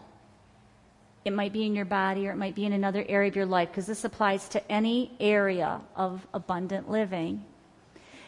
it 1.26 1.34
might 1.34 1.52
be 1.52 1.66
in 1.66 1.74
your 1.74 1.84
body 1.84 2.26
or 2.26 2.30
it 2.30 2.36
might 2.36 2.54
be 2.54 2.64
in 2.64 2.72
another 2.72 3.04
area 3.06 3.28
of 3.28 3.36
your 3.36 3.44
life, 3.44 3.68
because 3.68 3.84
this 3.84 4.02
applies 4.02 4.48
to 4.48 4.72
any 4.72 5.12
area 5.20 5.82
of 5.94 6.26
abundant 6.32 6.90
living. 6.90 7.44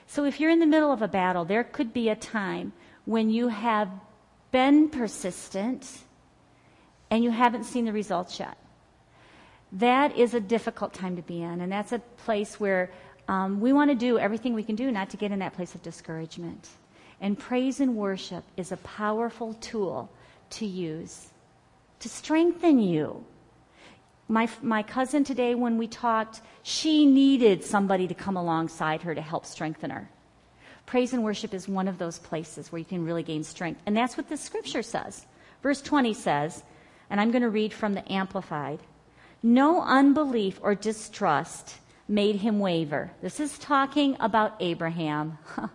So 0.07 0.24
if 0.24 0.38
you're 0.38 0.51
in 0.51 0.61
the 0.61 0.66
middle 0.66 0.92
of 0.92 1.01
a 1.01 1.09
battle, 1.09 1.47
there 1.47 1.64
could 1.64 1.94
be 1.94 2.11
a 2.11 2.14
time 2.14 2.74
when 3.07 3.30
you 3.30 3.49
have 3.49 3.88
been 4.53 4.90
persistent 4.90 5.88
and 7.11 7.24
you 7.24 7.30
haven't 7.30 7.64
seen 7.64 7.86
the 7.86 7.92
results 7.92 8.38
yet. 8.38 8.59
That 9.72 10.14
is 10.14 10.34
a 10.34 10.40
difficult 10.40 10.92
time 10.92 11.16
to 11.16 11.22
be 11.22 11.40
in, 11.40 11.62
and 11.62 11.72
that's 11.72 11.92
a 11.92 12.01
place 12.26 12.61
where 12.61 12.90
um, 13.29 13.61
we 13.61 13.72
want 13.72 13.91
to 13.91 13.97
do 13.97 14.18
everything 14.18 14.55
we 14.55 14.62
can 14.62 14.77
do 14.77 14.91
not 14.91 15.11
to 15.11 15.16
get 15.16 15.33
in 15.33 15.41
that 15.41 15.55
place 15.55 15.74
of 15.74 15.83
discouragement. 15.83 16.68
And 17.20 17.39
praise 17.39 17.81
and 17.81 17.97
worship 17.97 18.45
is 18.57 18.72
a 18.72 18.77
powerful 18.79 19.55
tool 19.55 20.11
to 20.51 20.66
use 20.66 21.29
to 22.01 22.09
strengthen 22.09 22.79
you. 22.79 23.24
My, 24.29 24.49
my 24.61 24.83
cousin 24.83 25.24
today, 25.24 25.55
when 25.55 25.79
we 25.79 25.87
talked, 25.87 26.41
she 26.62 27.07
needed 27.07 27.64
somebody 27.64 28.09
to 28.09 28.14
come 28.14 28.37
alongside 28.37 29.03
her 29.03 29.14
to 29.14 29.20
help 29.20 29.47
strengthen 29.47 29.91
her. 29.91 30.09
Praise 30.85 31.12
and 31.12 31.24
worship 31.24 31.55
is 31.55 31.68
one 31.68 31.89
of 31.89 31.99
those 31.99 32.18
places 32.18 32.70
where 32.70 32.79
you 32.79 32.85
can 32.85 33.05
really 33.05 33.22
gain 33.22 33.45
strength. 33.45 33.81
And 33.87 33.97
that's 33.97 34.16
what 34.16 34.29
the 34.29 34.37
scripture 34.37 34.83
says. 34.83 35.27
Verse 35.62 35.81
20 35.81 36.12
says, 36.14 36.62
and 37.09 37.20
I'm 37.20 37.31
going 37.31 37.43
to 37.43 37.51
read 37.51 37.72
from 37.72 37.95
the 37.95 38.12
Amplified 38.12 38.81
No 39.43 39.83
unbelief 39.83 40.59
or 40.62 40.74
distrust 40.74 41.77
made 42.09 42.37
him 42.37 42.59
waver. 42.59 43.11
This 43.23 43.41
is 43.41 43.59
talking 43.59 44.17
about 44.21 44.57
Abraham. 44.61 45.39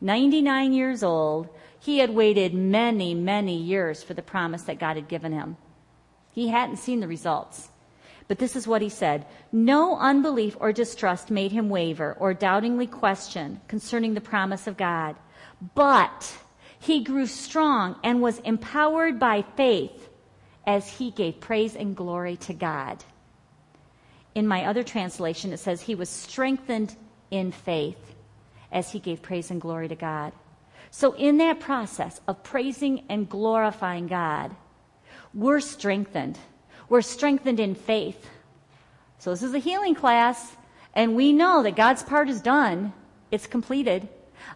99 0.00 0.72
years 0.72 1.02
old, 1.02 1.48
he 1.78 1.98
had 1.98 2.10
waited 2.10 2.54
many, 2.54 3.14
many 3.14 3.56
years 3.56 4.02
for 4.02 4.14
the 4.14 4.22
promise 4.22 4.62
that 4.62 4.78
God 4.78 4.96
had 4.96 5.08
given 5.08 5.32
him. 5.32 5.56
He 6.32 6.48
hadn't 6.48 6.76
seen 6.76 7.00
the 7.00 7.08
results. 7.08 7.68
But 8.26 8.38
this 8.38 8.56
is 8.56 8.66
what 8.66 8.82
he 8.82 8.88
said 8.88 9.26
No 9.52 9.98
unbelief 9.98 10.56
or 10.58 10.72
distrust 10.72 11.30
made 11.30 11.52
him 11.52 11.68
waver 11.68 12.16
or 12.18 12.34
doubtingly 12.34 12.86
question 12.86 13.60
concerning 13.68 14.14
the 14.14 14.20
promise 14.20 14.66
of 14.66 14.76
God. 14.76 15.16
But 15.74 16.34
he 16.78 17.04
grew 17.04 17.26
strong 17.26 17.96
and 18.02 18.20
was 18.20 18.38
empowered 18.40 19.18
by 19.18 19.44
faith 19.56 20.08
as 20.66 20.88
he 20.88 21.10
gave 21.10 21.40
praise 21.40 21.76
and 21.76 21.94
glory 21.94 22.36
to 22.36 22.54
God. 22.54 23.04
In 24.34 24.48
my 24.48 24.64
other 24.64 24.82
translation, 24.82 25.52
it 25.52 25.58
says 25.58 25.80
he 25.80 25.94
was 25.94 26.08
strengthened 26.08 26.96
in 27.30 27.52
faith 27.52 28.14
as 28.72 28.90
he 28.90 28.98
gave 28.98 29.22
praise 29.22 29.50
and 29.50 29.60
glory 29.60 29.88
to 29.88 29.94
God. 29.94 30.32
So, 30.90 31.12
in 31.14 31.38
that 31.38 31.60
process 31.60 32.20
of 32.28 32.42
praising 32.42 33.04
and 33.08 33.28
glorifying 33.28 34.06
God, 34.06 34.54
we're 35.32 35.60
strengthened. 35.60 36.38
We're 36.88 37.02
strengthened 37.02 37.58
in 37.58 37.74
faith. 37.74 38.28
So, 39.18 39.30
this 39.30 39.42
is 39.42 39.54
a 39.54 39.58
healing 39.58 39.94
class, 39.94 40.56
and 40.94 41.16
we 41.16 41.32
know 41.32 41.62
that 41.62 41.76
God's 41.76 42.02
part 42.02 42.28
is 42.28 42.40
done, 42.40 42.92
it's 43.30 43.46
completed. 43.46 44.08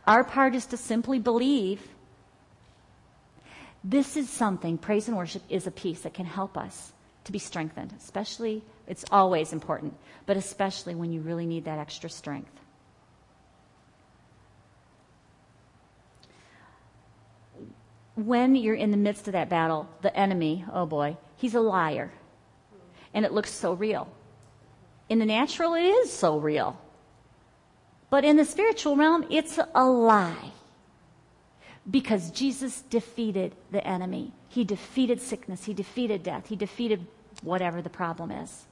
Our 0.06 0.22
part 0.22 0.54
is 0.54 0.66
to 0.66 0.76
simply 0.76 1.18
believe. 1.18 1.82
This 3.82 4.16
is 4.16 4.28
something, 4.28 4.76
praise 4.78 5.08
and 5.08 5.16
worship 5.16 5.42
is 5.48 5.66
a 5.66 5.70
piece 5.70 6.02
that 6.02 6.14
can 6.14 6.26
help 6.26 6.58
us 6.58 6.92
to 7.24 7.32
be 7.32 7.38
strengthened, 7.38 7.94
especially, 7.96 8.62
it's 8.88 9.04
always 9.12 9.52
important, 9.52 9.94
but 10.26 10.36
especially 10.36 10.96
when 10.96 11.12
you 11.12 11.20
really 11.20 11.46
need 11.46 11.66
that 11.66 11.78
extra 11.78 12.10
strength. 12.10 12.58
when 18.24 18.56
you're 18.56 18.74
in 18.74 18.90
the 18.90 18.96
midst 18.96 19.28
of 19.28 19.32
that 19.32 19.48
battle, 19.48 19.88
the 20.02 20.14
enemy, 20.16 20.64
oh 20.72 20.86
boy, 20.86 21.16
he's 21.36 21.54
a 21.54 21.60
liar. 21.60 22.10
And 23.14 23.24
it 23.24 23.32
looks 23.32 23.52
so 23.52 23.72
real. 23.72 24.08
In 25.08 25.18
the 25.18 25.26
natural, 25.26 25.74
it 25.74 25.84
is 25.84 26.12
so 26.12 26.38
real. 26.38 26.78
But 28.10 28.24
in 28.24 28.36
the 28.36 28.44
spiritual 28.44 28.96
realm, 28.96 29.24
it's 29.30 29.58
a 29.74 29.84
lie. 29.84 30.52
Because 31.88 32.30
Jesus 32.30 32.82
defeated 32.82 33.54
the 33.70 33.86
enemy. 33.86 34.32
He 34.48 34.64
defeated 34.64 35.20
sickness. 35.20 35.64
He 35.64 35.72
defeated 35.72 36.22
death. 36.22 36.48
He 36.48 36.56
defeated 36.56 37.06
whatever 37.42 37.80
the 37.80 37.90
problem 37.90 38.30
is. 38.30 38.66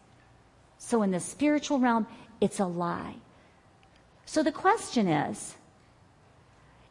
So 0.78 1.02
in 1.02 1.10
the 1.10 1.20
spiritual 1.20 1.78
realm, 1.78 2.06
it's 2.40 2.60
a 2.60 2.66
lie. 2.66 3.16
So 4.24 4.42
the 4.42 4.52
question 4.52 5.08
is 5.08 5.54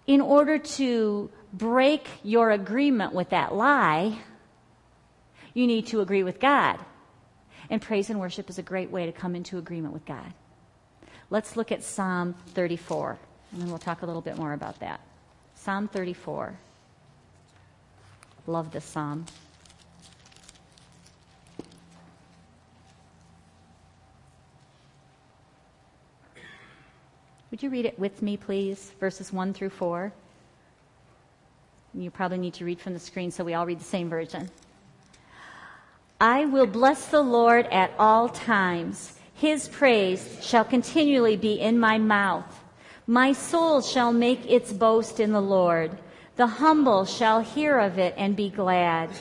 in 0.07 0.21
order 0.21 0.57
to 0.57 1.29
break 1.53 2.07
your 2.23 2.51
agreement 2.51 3.13
with 3.13 3.29
that 3.29 3.53
lie, 3.53 4.19
you 5.53 5.67
need 5.67 5.87
to 5.87 6.01
agree 6.01 6.23
with 6.23 6.39
God. 6.39 6.79
And 7.69 7.81
praise 7.81 8.09
and 8.09 8.19
worship 8.19 8.49
is 8.49 8.59
a 8.59 8.63
great 8.63 8.91
way 8.91 9.05
to 9.05 9.11
come 9.11 9.35
into 9.35 9.57
agreement 9.57 9.93
with 9.93 10.05
God. 10.05 10.33
Let's 11.31 11.57
look 11.57 11.71
at 11.71 11.83
Psalm 11.83 12.35
34, 12.49 13.17
and 13.51 13.61
then 13.61 13.69
we'll 13.69 13.79
talk 13.79 14.03
a 14.03 14.05
little 14.05 14.21
bit 14.21 14.37
more 14.37 14.53
about 14.53 14.79
that. 14.81 14.99
Psalm 15.55 15.87
34. 15.87 16.53
Love 18.45 18.71
this 18.71 18.85
psalm. 18.85 19.25
Would 27.55 27.63
you 27.63 27.69
read 27.69 27.85
it 27.85 27.97
with 27.97 28.21
me, 28.21 28.35
please? 28.35 28.91
Verses 28.99 29.31
1 29.31 29.53
through 29.53 29.69
4. 29.69 30.11
You 31.93 32.11
probably 32.11 32.37
need 32.37 32.53
to 32.55 32.65
read 32.65 32.81
from 32.81 32.91
the 32.91 32.99
screen, 32.99 33.31
so 33.31 33.45
we 33.45 33.53
all 33.53 33.65
read 33.65 33.79
the 33.79 33.85
same 33.85 34.09
version. 34.09 34.49
I 36.19 36.43
will 36.47 36.65
bless 36.65 37.05
the 37.05 37.21
Lord 37.21 37.65
at 37.67 37.93
all 37.97 38.27
times. 38.27 39.17
His 39.35 39.69
praise 39.69 40.37
shall 40.41 40.65
continually 40.65 41.37
be 41.37 41.53
in 41.53 41.79
my 41.79 41.97
mouth. 41.97 42.61
My 43.07 43.31
soul 43.31 43.81
shall 43.81 44.11
make 44.11 44.51
its 44.51 44.73
boast 44.73 45.21
in 45.21 45.31
the 45.31 45.41
Lord. 45.41 45.97
The 46.35 46.47
humble 46.47 47.05
shall 47.05 47.39
hear 47.39 47.79
of 47.79 47.97
it 47.97 48.15
and 48.17 48.35
be 48.35 48.49
glad. 48.49 49.11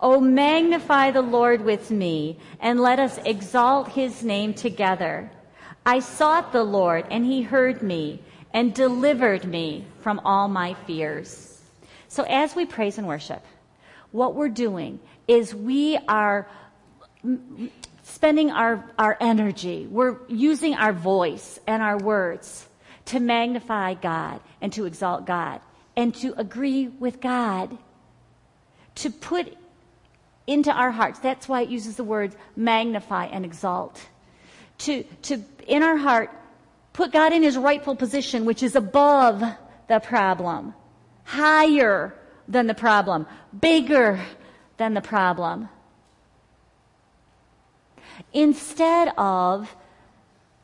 O 0.00 0.18
magnify 0.18 1.10
the 1.10 1.20
Lord 1.20 1.62
with 1.62 1.90
me, 1.90 2.38
and 2.58 2.80
let 2.80 2.98
us 2.98 3.18
exalt 3.26 3.88
his 3.88 4.24
name 4.24 4.54
together. 4.54 5.30
I 5.84 6.00
sought 6.00 6.52
the 6.52 6.62
Lord, 6.62 7.06
and 7.10 7.24
he 7.24 7.42
heard 7.42 7.82
me 7.82 8.22
and 8.52 8.74
delivered 8.74 9.44
me 9.44 9.84
from 10.00 10.20
all 10.24 10.48
my 10.48 10.74
fears. 10.86 11.60
So 12.08 12.24
as 12.24 12.54
we 12.54 12.66
praise 12.66 12.98
and 12.98 13.08
worship, 13.08 13.44
what 14.10 14.34
we're 14.34 14.48
doing 14.48 15.00
is 15.26 15.54
we 15.54 15.98
are 16.08 16.48
spending 18.02 18.50
our, 18.50 18.84
our 18.98 19.16
energy, 19.20 19.86
we're 19.90 20.18
using 20.28 20.74
our 20.74 20.92
voice 20.92 21.58
and 21.66 21.82
our 21.82 21.96
words 21.98 22.68
to 23.06 23.18
magnify 23.18 23.94
God 23.94 24.40
and 24.60 24.72
to 24.74 24.84
exalt 24.84 25.26
God 25.26 25.60
and 25.96 26.14
to 26.16 26.34
agree 26.38 26.88
with 26.88 27.20
God, 27.20 27.76
to 28.96 29.10
put 29.10 29.56
into 30.46 30.70
our 30.70 30.90
hearts. 30.90 31.18
That's 31.20 31.48
why 31.48 31.62
it 31.62 31.68
uses 31.68 31.96
the 31.96 32.04
words 32.04 32.36
magnify 32.54 33.26
and 33.26 33.44
exalt. 33.44 34.00
To, 34.78 35.04
to 35.22 35.38
in 35.66 35.82
our 35.82 35.96
heart, 35.96 36.30
put 36.92 37.12
God 37.12 37.32
in 37.32 37.42
his 37.42 37.56
rightful 37.56 37.96
position, 37.96 38.44
which 38.44 38.62
is 38.62 38.76
above 38.76 39.42
the 39.88 39.98
problem, 40.00 40.74
higher 41.24 42.14
than 42.48 42.66
the 42.66 42.74
problem, 42.74 43.26
bigger 43.58 44.20
than 44.76 44.94
the 44.94 45.00
problem. 45.00 45.68
Instead 48.32 49.12
of 49.16 49.74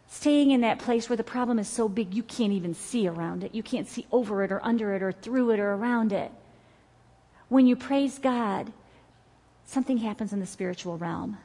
staying 0.08 0.50
in 0.50 0.62
that 0.62 0.78
place 0.78 1.08
where 1.08 1.16
the 1.16 1.24
problem 1.24 1.58
is 1.58 1.68
so 1.68 1.88
big 1.88 2.14
you 2.14 2.22
can't 2.22 2.52
even 2.52 2.74
see 2.74 3.06
around 3.06 3.44
it, 3.44 3.54
you 3.54 3.62
can't 3.62 3.86
see 3.86 4.06
over 4.10 4.42
it 4.42 4.50
or 4.50 4.64
under 4.64 4.94
it 4.94 5.02
or 5.02 5.12
through 5.12 5.50
it 5.50 5.60
or 5.60 5.74
around 5.74 6.12
it. 6.12 6.30
When 7.48 7.66
you 7.66 7.76
praise 7.76 8.18
God, 8.18 8.72
something 9.66 9.98
happens 9.98 10.32
in 10.32 10.40
the 10.40 10.46
spiritual 10.46 10.98
realm. 10.98 11.38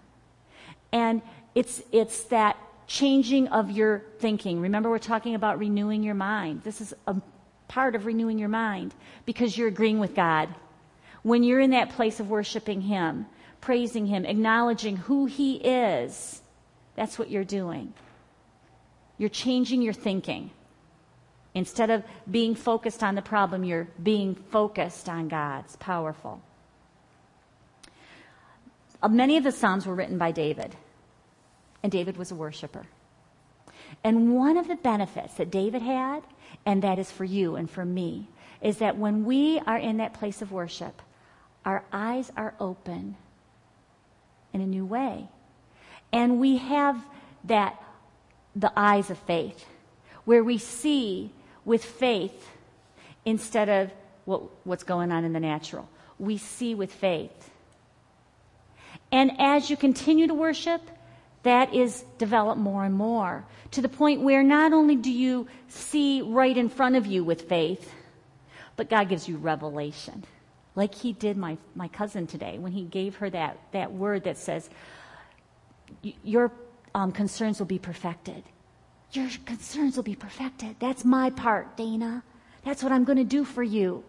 And 0.91 1.21
it's, 1.55 1.81
it's 1.91 2.23
that 2.25 2.57
changing 2.93 3.47
of 3.47 3.71
your 3.71 4.03
thinking. 4.19 4.61
Remember, 4.61 4.87
we're 4.87 4.99
talking 4.99 5.33
about 5.33 5.57
renewing 5.57 6.03
your 6.03 6.13
mind. 6.13 6.61
This 6.63 6.79
is 6.79 6.93
a 7.07 7.15
part 7.67 7.95
of 7.95 8.05
renewing 8.05 8.37
your 8.37 8.49
mind 8.49 8.93
because 9.25 9.57
you're 9.57 9.67
agreeing 9.67 9.97
with 9.97 10.13
God. 10.13 10.47
When 11.23 11.43
you're 11.43 11.59
in 11.59 11.71
that 11.71 11.89
place 11.89 12.19
of 12.19 12.29
worshiping 12.29 12.81
Him, 12.81 13.25
praising 13.61 14.05
Him, 14.05 14.25
acknowledging 14.25 14.95
who 14.95 15.25
He 15.25 15.55
is, 15.55 16.43
that's 16.95 17.17
what 17.17 17.31
you're 17.31 17.43
doing. 17.43 17.93
You're 19.17 19.29
changing 19.29 19.81
your 19.81 19.93
thinking. 19.93 20.51
Instead 21.55 21.89
of 21.89 22.03
being 22.29 22.53
focused 22.53 23.01
on 23.01 23.15
the 23.15 23.23
problem, 23.23 23.63
you're 23.63 23.87
being 24.03 24.35
focused 24.35 25.09
on 25.09 25.29
God. 25.29 25.63
It's 25.65 25.77
powerful. 25.77 26.41
Uh, 29.01 29.07
many 29.07 29.37
of 29.37 29.43
the 29.43 29.51
Psalms 29.51 29.87
were 29.87 29.95
written 29.95 30.19
by 30.19 30.31
David, 30.31 30.75
and 31.83 31.91
David 31.91 32.17
was 32.17 32.31
a 32.31 32.35
worshiper. 32.35 32.87
And 34.03 34.33
one 34.33 34.57
of 34.57 34.67
the 34.67 34.75
benefits 34.75 35.35
that 35.35 35.51
David 35.51 35.81
had, 35.81 36.23
and 36.65 36.81
that 36.81 36.97
is 36.97 37.11
for 37.11 37.25
you 37.25 37.55
and 37.55 37.69
for 37.69 37.85
me, 37.85 38.27
is 38.61 38.77
that 38.77 38.97
when 38.97 39.25
we 39.25 39.59
are 39.59 39.77
in 39.77 39.97
that 39.97 40.13
place 40.13 40.41
of 40.41 40.51
worship, 40.51 41.01
our 41.65 41.83
eyes 41.91 42.31
are 42.35 42.55
open 42.59 43.15
in 44.53 44.61
a 44.61 44.65
new 44.65 44.85
way. 44.85 45.27
And 46.11 46.39
we 46.39 46.57
have 46.57 47.03
that, 47.45 47.81
the 48.55 48.71
eyes 48.75 49.09
of 49.09 49.17
faith, 49.19 49.65
where 50.25 50.43
we 50.43 50.57
see 50.57 51.31
with 51.65 51.83
faith 51.83 52.49
instead 53.25 53.69
of 53.69 53.91
what, 54.25 54.43
what's 54.65 54.83
going 54.83 55.11
on 55.11 55.25
in 55.25 55.33
the 55.33 55.39
natural. 55.39 55.89
We 56.19 56.37
see 56.37 56.75
with 56.75 56.93
faith. 56.93 57.49
And 59.11 59.31
as 59.39 59.69
you 59.69 59.77
continue 59.77 60.27
to 60.27 60.33
worship, 60.33 60.81
that 61.43 61.73
is 61.73 62.03
developed 62.17 62.59
more 62.59 62.83
and 62.83 62.95
more 62.95 63.45
to 63.71 63.81
the 63.81 63.89
point 63.89 64.21
where 64.21 64.43
not 64.43 64.73
only 64.73 64.95
do 64.95 65.11
you 65.11 65.47
see 65.67 66.21
right 66.21 66.57
in 66.57 66.69
front 66.69 66.95
of 66.95 67.05
you 67.05 67.23
with 67.23 67.47
faith, 67.49 67.91
but 68.75 68.89
God 68.89 69.09
gives 69.09 69.27
you 69.27 69.37
revelation. 69.37 70.23
Like 70.75 70.95
he 70.95 71.13
did 71.13 71.37
my, 71.37 71.57
my 71.75 71.87
cousin 71.87 72.25
today 72.25 72.57
when 72.57 72.71
he 72.71 72.83
gave 72.83 73.17
her 73.17 73.29
that, 73.29 73.59
that 73.71 73.91
word 73.93 74.23
that 74.23 74.37
says, 74.37 74.69
Your 76.23 76.51
um, 76.95 77.11
concerns 77.11 77.59
will 77.59 77.67
be 77.67 77.79
perfected. 77.79 78.43
Your 79.11 79.29
concerns 79.45 79.95
will 79.95 80.03
be 80.03 80.15
perfected. 80.15 80.77
That's 80.79 81.05
my 81.05 81.29
part, 81.29 81.77
Dana. 81.77 82.23
That's 82.63 82.81
what 82.81 82.91
I'm 82.91 83.03
going 83.03 83.19
to 83.19 83.23
do 83.23 83.43
for 83.43 83.61
you. 83.61 84.03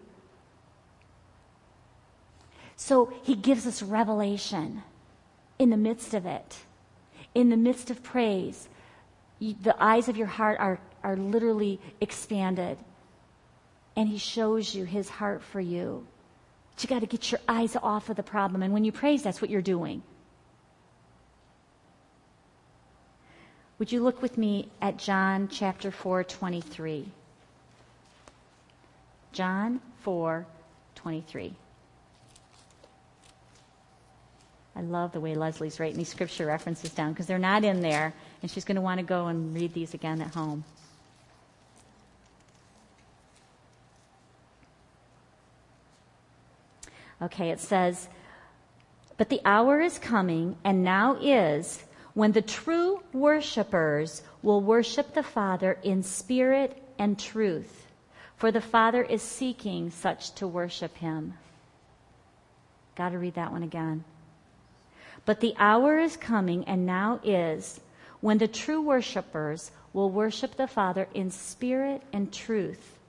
So 2.75 3.13
he 3.23 3.35
gives 3.35 3.67
us 3.67 3.81
revelation 3.81 4.83
in 5.59 5.69
the 5.69 5.77
midst 5.77 6.13
of 6.13 6.25
it, 6.25 6.57
in 7.35 7.49
the 7.49 7.57
midst 7.57 7.91
of 7.91 8.01
praise. 8.01 8.67
the 9.39 9.75
eyes 9.77 10.07
of 10.09 10.17
your 10.17 10.27
heart 10.27 10.59
are, 10.59 10.79
are 11.03 11.17
literally 11.17 11.79
expanded. 12.01 12.77
And 13.95 14.09
he 14.09 14.17
shows 14.17 14.73
you 14.73 14.85
his 14.85 15.09
heart 15.09 15.43
for 15.43 15.61
you. 15.61 16.07
But 16.73 16.83
you 16.83 16.89
got 16.89 17.01
to 17.01 17.05
get 17.05 17.31
your 17.31 17.41
eyes 17.47 17.75
off 17.75 18.09
of 18.09 18.15
the 18.15 18.23
problem. 18.23 18.63
And 18.63 18.73
when 18.73 18.83
you 18.83 18.91
praise, 18.91 19.23
that's 19.23 19.41
what 19.41 19.49
you're 19.49 19.61
doing. 19.61 20.01
Would 23.77 23.91
you 23.91 24.01
look 24.01 24.21
with 24.21 24.37
me 24.37 24.69
at 24.81 24.97
John 24.97 25.49
chapter 25.49 25.91
4, 25.91 26.23
23? 26.23 27.11
John 29.33 29.81
4, 30.03 30.45
23. 30.95 31.53
I 34.75 34.81
love 34.81 35.13
the 35.13 35.21
way 35.21 35.35
Leslie's 35.35 35.79
writing 35.79 35.97
these 35.97 36.09
scripture 36.09 36.45
references 36.45 36.91
down 36.91 37.13
because 37.13 37.27
they're 37.27 37.39
not 37.39 37.63
in 37.63 37.79
there, 37.79 38.13
and 38.41 38.51
she's 38.51 38.65
going 38.65 38.75
to 38.75 38.81
want 38.81 38.99
to 38.99 39.05
go 39.05 39.27
and 39.27 39.55
read 39.55 39.73
these 39.73 39.93
again 39.93 40.21
at 40.21 40.33
home. 40.33 40.65
Okay, 47.21 47.49
it 47.51 47.61
says, 47.61 48.09
But 49.17 49.29
the 49.29 49.39
hour 49.45 49.79
is 49.79 49.97
coming, 49.97 50.57
and 50.65 50.83
now 50.83 51.15
is, 51.21 51.83
when 52.13 52.33
the 52.33 52.41
true 52.41 53.01
worshipers 53.13 54.23
will 54.41 54.61
worship 54.61 55.13
the 55.13 55.23
Father 55.23 55.77
in 55.83 56.03
spirit 56.03 56.81
and 56.99 57.17
truth, 57.17 57.87
for 58.35 58.51
the 58.51 58.61
Father 58.61 59.01
is 59.01 59.21
seeking 59.21 59.89
such 59.89 60.33
to 60.35 60.47
worship 60.47 60.97
him. 60.97 61.35
Got 62.95 63.09
to 63.09 63.17
read 63.17 63.35
that 63.35 63.53
one 63.53 63.63
again. 63.63 64.03
But 65.25 65.39
the 65.39 65.55
hour 65.57 65.97
is 65.97 66.17
coming, 66.17 66.63
and 66.65 66.85
now 66.85 67.19
is, 67.23 67.79
when 68.21 68.37
the 68.37 68.47
true 68.47 68.81
worshipers 68.81 69.71
will 69.91 70.09
worship 70.09 70.55
the 70.55 70.67
Father 70.67 71.07
in 71.13 71.31
spirit 71.31 72.01
and 72.13 72.31
truth, 72.31 72.99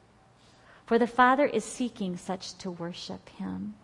for 0.86 0.98
the 0.98 1.06
Father 1.06 1.44
is 1.44 1.64
seeking 1.64 2.16
such 2.16 2.56
to 2.58 2.70
worship 2.70 3.28
him. 3.30 3.74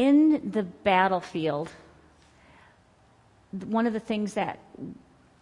in 0.00 0.50
the 0.52 0.62
battlefield, 0.62 1.68
one 3.66 3.86
of 3.86 3.92
the 3.92 4.00
things 4.00 4.32
that 4.32 4.58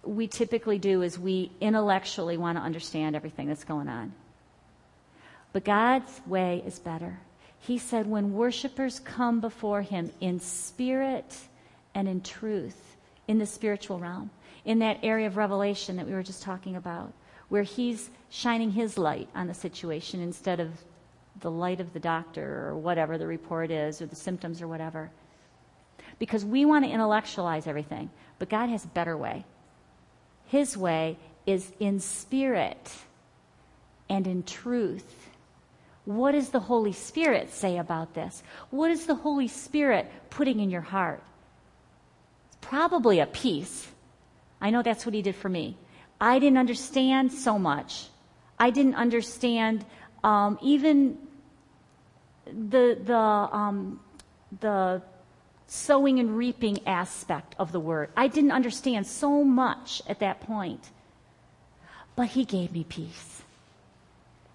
we 0.02 0.26
typically 0.26 0.80
do 0.80 1.02
is 1.02 1.16
we 1.16 1.52
intellectually 1.60 2.36
want 2.36 2.58
to 2.58 2.62
understand 2.62 3.14
everything 3.14 3.46
that's 3.46 3.62
going 3.62 3.86
on. 3.86 4.12
But 5.52 5.64
God's 5.64 6.20
way 6.26 6.60
is 6.66 6.80
better. 6.80 7.20
He 7.60 7.78
said, 7.78 8.06
when 8.06 8.32
worshipers 8.32 9.00
come 9.00 9.40
before 9.40 9.82
Him 9.82 10.10
in 10.20 10.40
spirit 10.40 11.36
and 11.94 12.08
in 12.08 12.20
truth, 12.20 12.96
in 13.26 13.38
the 13.38 13.46
spiritual 13.46 13.98
realm, 13.98 14.30
in 14.64 14.78
that 14.80 14.98
area 15.02 15.26
of 15.26 15.36
revelation 15.36 15.96
that 15.96 16.06
we 16.06 16.12
were 16.12 16.22
just 16.22 16.42
talking 16.42 16.76
about, 16.76 17.12
where 17.48 17.62
He's 17.62 18.10
shining 18.30 18.70
His 18.70 18.96
light 18.96 19.28
on 19.34 19.46
the 19.46 19.54
situation 19.54 20.20
instead 20.20 20.60
of 20.60 20.70
the 21.40 21.50
light 21.50 21.80
of 21.80 21.92
the 21.92 22.00
doctor 22.00 22.68
or 22.68 22.76
whatever 22.76 23.18
the 23.18 23.26
report 23.26 23.70
is 23.70 24.02
or 24.02 24.06
the 24.06 24.16
symptoms 24.16 24.60
or 24.60 24.68
whatever. 24.68 25.10
Because 26.18 26.44
we 26.44 26.64
want 26.64 26.84
to 26.84 26.90
intellectualize 26.90 27.66
everything, 27.66 28.10
but 28.38 28.48
God 28.48 28.68
has 28.70 28.84
a 28.84 28.88
better 28.88 29.16
way. 29.16 29.44
His 30.46 30.76
way 30.76 31.16
is 31.46 31.72
in 31.78 32.00
spirit 32.00 32.92
and 34.08 34.26
in 34.26 34.42
truth. 34.42 35.17
What 36.08 36.32
does 36.32 36.48
the 36.48 36.60
Holy 36.60 36.94
Spirit 36.94 37.52
say 37.52 37.76
about 37.76 38.14
this? 38.14 38.42
What 38.70 38.90
is 38.90 39.04
the 39.04 39.14
Holy 39.14 39.46
Spirit 39.46 40.10
putting 40.30 40.58
in 40.58 40.70
your 40.70 40.80
heart? 40.80 41.22
It's 42.46 42.56
probably 42.62 43.20
a 43.20 43.26
peace. 43.26 43.86
I 44.58 44.70
know 44.70 44.82
that's 44.82 45.04
what 45.04 45.14
He 45.14 45.20
did 45.20 45.36
for 45.36 45.50
me. 45.50 45.76
I 46.18 46.38
didn't 46.38 46.56
understand 46.56 47.30
so 47.30 47.58
much. 47.58 48.06
I 48.58 48.70
didn't 48.70 48.94
understand 48.94 49.84
um, 50.24 50.58
even 50.62 51.18
the, 52.46 52.98
the, 53.04 53.14
um, 53.14 54.00
the 54.60 55.02
sowing 55.66 56.20
and 56.20 56.38
reaping 56.38 56.88
aspect 56.88 57.54
of 57.58 57.70
the 57.70 57.80
word. 57.80 58.08
I 58.16 58.28
didn't 58.28 58.52
understand 58.52 59.06
so 59.06 59.44
much 59.44 60.00
at 60.08 60.20
that 60.20 60.40
point, 60.40 60.88
but 62.16 62.28
He 62.28 62.46
gave 62.46 62.72
me 62.72 62.84
peace. 62.84 63.42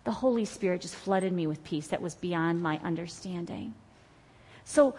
The 0.04 0.12
Holy 0.12 0.46
Spirit 0.46 0.82
just 0.82 0.96
flooded 0.96 1.32
me 1.32 1.48
with 1.48 1.64
peace 1.64 1.88
that 1.88 2.02
was 2.02 2.16
beyond 2.16 2.62
my 2.62 2.80
understanding. 2.84 3.74
So, 4.66 4.96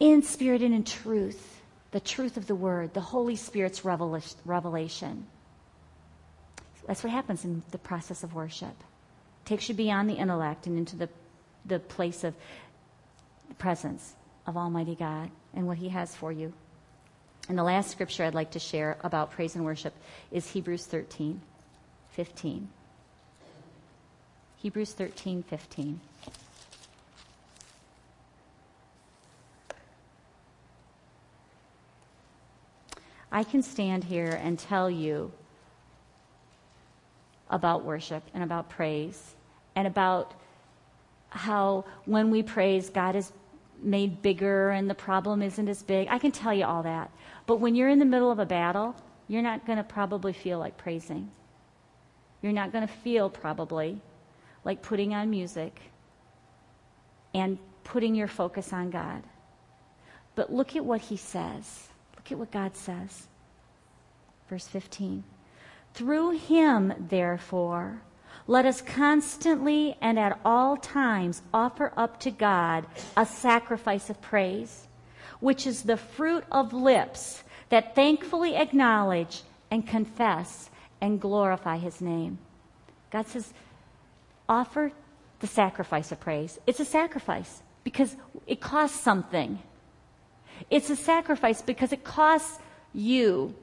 in 0.00 0.22
spirit 0.22 0.62
and 0.62 0.74
in 0.74 0.84
truth, 0.84 1.62
the 1.90 2.00
truth 2.00 2.36
of 2.36 2.46
the 2.46 2.54
word, 2.54 2.94
the 2.94 3.00
Holy 3.00 3.36
Spirit's 3.36 3.84
revelation. 3.84 5.26
That's 6.86 7.02
what 7.02 7.12
happens 7.12 7.44
in 7.44 7.62
the 7.70 7.78
process 7.78 8.22
of 8.22 8.34
worship. 8.34 8.68
It 8.68 9.46
takes 9.46 9.68
you 9.68 9.74
beyond 9.74 10.08
the 10.08 10.14
intellect 10.14 10.66
and 10.66 10.78
into 10.78 10.96
the 10.96 11.08
the 11.66 11.78
place 11.78 12.24
of 12.24 12.34
the 13.48 13.54
presence 13.54 14.14
of 14.46 14.56
Almighty 14.56 14.94
God 14.94 15.30
and 15.54 15.66
what 15.66 15.78
He 15.78 15.88
has 15.88 16.14
for 16.14 16.32
you. 16.32 16.52
And 17.48 17.58
the 17.58 17.62
last 17.62 17.90
scripture 17.90 18.24
I'd 18.24 18.34
like 18.34 18.52
to 18.52 18.58
share 18.58 18.96
about 19.02 19.30
praise 19.30 19.54
and 19.54 19.64
worship 19.64 19.94
is 20.30 20.50
Hebrews 20.50 20.86
13, 20.86 21.40
15. 22.10 22.68
Hebrews 24.58 24.92
13, 24.92 25.42
15. 25.42 26.00
I 33.30 33.44
can 33.44 33.62
stand 33.62 34.04
here 34.04 34.40
and 34.42 34.58
tell 34.58 34.90
you 34.90 35.30
about 37.50 37.84
worship 37.84 38.22
and 38.32 38.42
about 38.42 38.68
praise 38.70 39.34
and 39.74 39.86
about 39.86 40.32
how 41.28 41.84
when 42.06 42.30
we 42.30 42.42
praise, 42.42 42.88
God 42.88 43.14
is 43.14 43.32
made 43.82 44.22
bigger 44.22 44.70
and 44.70 44.88
the 44.88 44.94
problem 44.94 45.42
isn't 45.42 45.68
as 45.68 45.82
big. 45.82 46.08
I 46.10 46.18
can 46.18 46.32
tell 46.32 46.54
you 46.54 46.64
all 46.64 46.82
that. 46.84 47.10
But 47.46 47.56
when 47.56 47.74
you're 47.74 47.90
in 47.90 47.98
the 47.98 48.06
middle 48.06 48.30
of 48.30 48.38
a 48.38 48.46
battle, 48.46 48.96
you're 49.28 49.42
not 49.42 49.66
going 49.66 49.78
to 49.78 49.84
probably 49.84 50.32
feel 50.32 50.58
like 50.58 50.78
praising. 50.78 51.30
You're 52.40 52.52
not 52.52 52.72
going 52.72 52.86
to 52.86 52.92
feel 52.92 53.28
probably 53.28 54.00
like 54.66 54.82
putting 54.82 55.14
on 55.14 55.30
music 55.30 55.80
and 57.32 57.56
putting 57.84 58.16
your 58.16 58.26
focus 58.26 58.72
on 58.72 58.90
God. 58.90 59.22
But 60.34 60.52
look 60.52 60.74
at 60.74 60.84
what 60.84 61.00
he 61.02 61.16
says. 61.16 61.86
Look 62.16 62.32
at 62.32 62.38
what 62.38 62.50
God 62.50 62.76
says. 62.76 63.28
Verse 64.50 64.66
15. 64.66 65.22
Through 65.94 66.32
him, 66.32 66.92
therefore, 66.98 68.02
let 68.48 68.66
us 68.66 68.82
constantly 68.82 69.96
and 70.00 70.18
at 70.18 70.40
all 70.44 70.76
times 70.76 71.42
offer 71.54 71.92
up 71.96 72.18
to 72.20 72.32
God 72.32 72.86
a 73.16 73.24
sacrifice 73.24 74.10
of 74.10 74.20
praise, 74.20 74.88
which 75.38 75.64
is 75.64 75.82
the 75.84 75.96
fruit 75.96 76.42
of 76.50 76.72
lips 76.72 77.44
that 77.68 77.94
thankfully 77.94 78.56
acknowledge 78.56 79.42
and 79.70 79.86
confess 79.86 80.70
and 81.00 81.20
glorify 81.20 81.78
his 81.78 82.00
name. 82.00 82.38
God 83.12 83.28
says, 83.28 83.52
offer 84.48 84.92
the 85.40 85.46
sacrifice 85.46 86.12
of 86.12 86.20
praise. 86.20 86.58
It's 86.66 86.80
a 86.80 86.84
sacrifice 86.84 87.62
because 87.84 88.16
it 88.46 88.60
costs 88.60 89.00
something. 89.00 89.58
It's 90.70 90.90
a 90.90 90.96
sacrifice 90.96 91.62
because 91.62 91.92
it 91.92 92.04
costs 92.04 92.58
you 92.94 93.54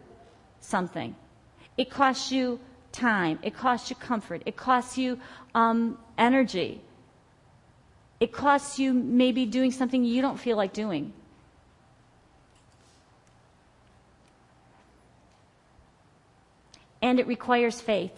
something. 0.59 1.15
It 1.77 1.89
costs 1.89 2.31
you 2.31 2.59
time. 2.91 3.39
It 3.41 3.55
costs 3.55 3.89
you 3.89 3.95
comfort. 3.95 4.43
It 4.45 4.55
costs 4.55 4.97
you 4.97 5.19
um, 5.55 5.97
energy. 6.17 6.81
It 8.19 8.31
costs 8.31 8.79
you 8.79 8.93
maybe 8.93 9.45
doing 9.45 9.71
something 9.71 10.05
you 10.05 10.21
don't 10.21 10.39
feel 10.39 10.55
like 10.55 10.71
doing. 10.71 11.11
And 17.01 17.19
it 17.19 17.27
requires 17.27 17.81
faith. 17.81 18.17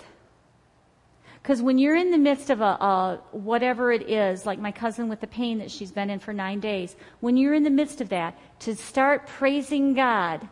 Because 1.46 1.62
when 1.62 1.78
you're 1.78 1.96
in 1.96 2.10
the 2.10 2.18
midst 2.18 2.50
of 2.50 2.60
a, 2.60 2.64
a, 2.64 3.20
whatever 3.30 3.92
it 3.92 4.10
is, 4.10 4.48
like 4.48 4.58
my 4.58 4.72
cousin 4.72 5.10
with 5.10 5.22
the 5.22 5.28
pain 5.28 5.60
that 5.60 5.70
she's 5.70 5.92
been 5.92 6.10
in 6.10 6.18
for 6.18 6.34
nine 6.34 6.60
days, 6.60 6.96
when 7.20 7.38
you're 7.38 7.54
in 7.54 7.62
the 7.62 7.70
midst 7.70 8.02
of 8.02 8.10
that, 8.10 8.36
to 8.62 8.76
start 8.76 9.28
praising 9.28 9.94
God 9.94 10.50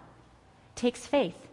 takes 0.76 1.04
faith. 1.04 1.48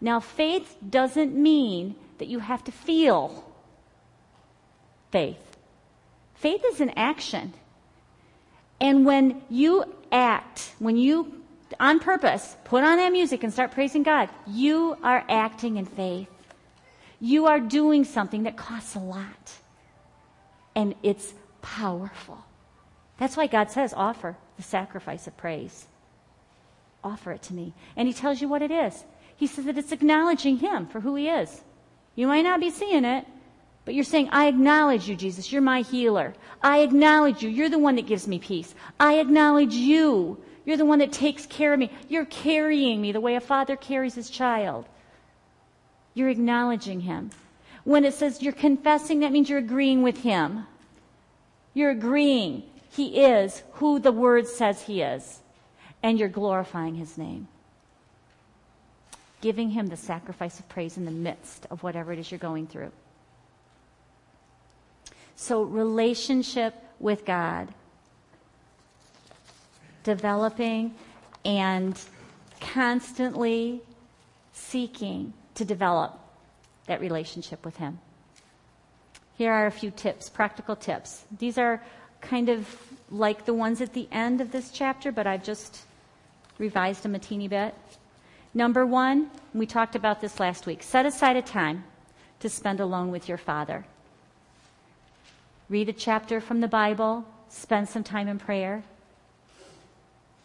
Now, 0.00 0.18
faith 0.18 0.76
doesn't 0.90 1.36
mean 1.36 1.94
that 2.18 2.26
you 2.26 2.40
have 2.40 2.64
to 2.64 2.72
feel 2.72 3.48
faith. 5.12 5.56
Faith 6.34 6.64
is 6.72 6.80
an 6.80 6.90
action. 6.96 7.54
And 8.80 9.06
when 9.06 9.40
you 9.48 9.84
act, 10.10 10.74
when 10.80 10.96
you, 10.96 11.44
on 11.78 12.00
purpose, 12.00 12.56
put 12.64 12.82
on 12.82 12.96
that 12.96 13.12
music 13.12 13.44
and 13.44 13.52
start 13.52 13.70
praising 13.70 14.02
God, 14.02 14.30
you 14.48 14.96
are 15.04 15.24
acting 15.28 15.76
in 15.76 15.86
faith. 15.86 16.26
You 17.20 17.46
are 17.46 17.60
doing 17.60 18.04
something 18.04 18.44
that 18.44 18.56
costs 18.56 18.94
a 18.94 19.00
lot. 19.00 19.52
And 20.74 20.94
it's 21.02 21.32
powerful. 21.62 22.44
That's 23.18 23.36
why 23.36 23.46
God 23.46 23.70
says, 23.70 23.94
offer 23.94 24.36
the 24.56 24.62
sacrifice 24.62 25.26
of 25.26 25.36
praise. 25.36 25.86
Offer 27.02 27.32
it 27.32 27.42
to 27.42 27.54
me. 27.54 27.72
And 27.96 28.06
He 28.06 28.14
tells 28.14 28.40
you 28.40 28.48
what 28.48 28.62
it 28.62 28.70
is. 28.70 29.04
He 29.36 29.46
says 29.46 29.64
that 29.64 29.78
it's 29.78 29.92
acknowledging 29.92 30.58
Him 30.58 30.86
for 30.86 31.00
who 31.00 31.14
He 31.14 31.28
is. 31.28 31.62
You 32.14 32.26
might 32.26 32.42
not 32.42 32.60
be 32.60 32.70
seeing 32.70 33.04
it, 33.04 33.26
but 33.84 33.94
you're 33.94 34.04
saying, 34.04 34.28
I 34.32 34.48
acknowledge 34.48 35.08
you, 35.08 35.16
Jesus. 35.16 35.52
You're 35.52 35.62
my 35.62 35.82
healer. 35.82 36.34
I 36.62 36.78
acknowledge 36.80 37.42
you. 37.42 37.48
You're 37.48 37.68
the 37.68 37.78
one 37.78 37.96
that 37.96 38.06
gives 38.06 38.26
me 38.26 38.38
peace. 38.38 38.74
I 38.98 39.18
acknowledge 39.18 39.74
you. 39.74 40.38
You're 40.64 40.76
the 40.76 40.84
one 40.84 40.98
that 40.98 41.12
takes 41.12 41.46
care 41.46 41.72
of 41.72 41.78
me. 41.78 41.92
You're 42.08 42.24
carrying 42.24 43.00
me 43.00 43.12
the 43.12 43.20
way 43.20 43.36
a 43.36 43.40
father 43.40 43.76
carries 43.76 44.14
his 44.14 44.28
child. 44.28 44.86
You're 46.16 46.30
acknowledging 46.30 47.02
him. 47.02 47.30
When 47.84 48.04
it 48.04 48.14
says 48.14 48.42
you're 48.42 48.52
confessing, 48.52 49.20
that 49.20 49.30
means 49.30 49.48
you're 49.48 49.60
agreeing 49.60 50.02
with 50.02 50.22
him. 50.22 50.66
You're 51.74 51.90
agreeing 51.90 52.64
he 52.90 53.20
is 53.20 53.62
who 53.74 54.00
the 54.00 54.10
word 54.10 54.48
says 54.48 54.82
he 54.82 55.02
is. 55.02 55.38
And 56.02 56.18
you're 56.18 56.28
glorifying 56.28 56.96
his 56.96 57.16
name 57.16 57.46
giving 59.40 59.70
Him 59.70 59.86
the 59.86 59.96
sacrifice 59.96 60.58
of 60.58 60.68
praise 60.68 60.96
in 60.96 61.04
the 61.04 61.10
midst 61.10 61.66
of 61.70 61.82
whatever 61.82 62.12
it 62.12 62.18
is 62.18 62.30
you're 62.30 62.38
going 62.38 62.66
through. 62.66 62.90
So, 65.36 65.62
relationship 65.62 66.74
with 66.98 67.24
God, 67.24 67.68
developing 70.02 70.94
and 71.44 71.96
constantly 72.60 73.82
seeking 74.52 75.32
to 75.56 75.64
develop 75.64 76.18
that 76.86 77.00
relationship 77.00 77.64
with 77.64 77.76
Him. 77.76 77.98
Here 79.36 79.52
are 79.52 79.66
a 79.66 79.70
few 79.70 79.90
tips, 79.90 80.28
practical 80.28 80.76
tips. 80.76 81.24
These 81.38 81.58
are 81.58 81.82
kind 82.20 82.48
of 82.48 82.66
like 83.10 83.44
the 83.44 83.54
ones 83.54 83.80
at 83.80 83.92
the 83.92 84.08
end 84.10 84.40
of 84.40 84.52
this 84.52 84.70
chapter, 84.70 85.12
but 85.12 85.26
I've 85.26 85.44
just 85.44 85.82
revised 86.58 87.02
them 87.02 87.14
a 87.14 87.18
teeny 87.18 87.48
bit. 87.48 87.74
Number 88.54 88.86
one, 88.86 89.30
we 89.52 89.66
talked 89.66 89.94
about 89.94 90.20
this 90.20 90.40
last 90.40 90.66
week 90.66 90.82
set 90.82 91.04
aside 91.04 91.36
a 91.36 91.42
time 91.42 91.84
to 92.40 92.48
spend 92.48 92.80
alone 92.80 93.10
with 93.10 93.28
your 93.28 93.38
Father. 93.38 93.84
Read 95.68 95.88
a 95.88 95.92
chapter 95.92 96.40
from 96.40 96.60
the 96.60 96.68
Bible, 96.68 97.24
spend 97.48 97.88
some 97.88 98.04
time 98.04 98.28
in 98.28 98.38
prayer, 98.38 98.84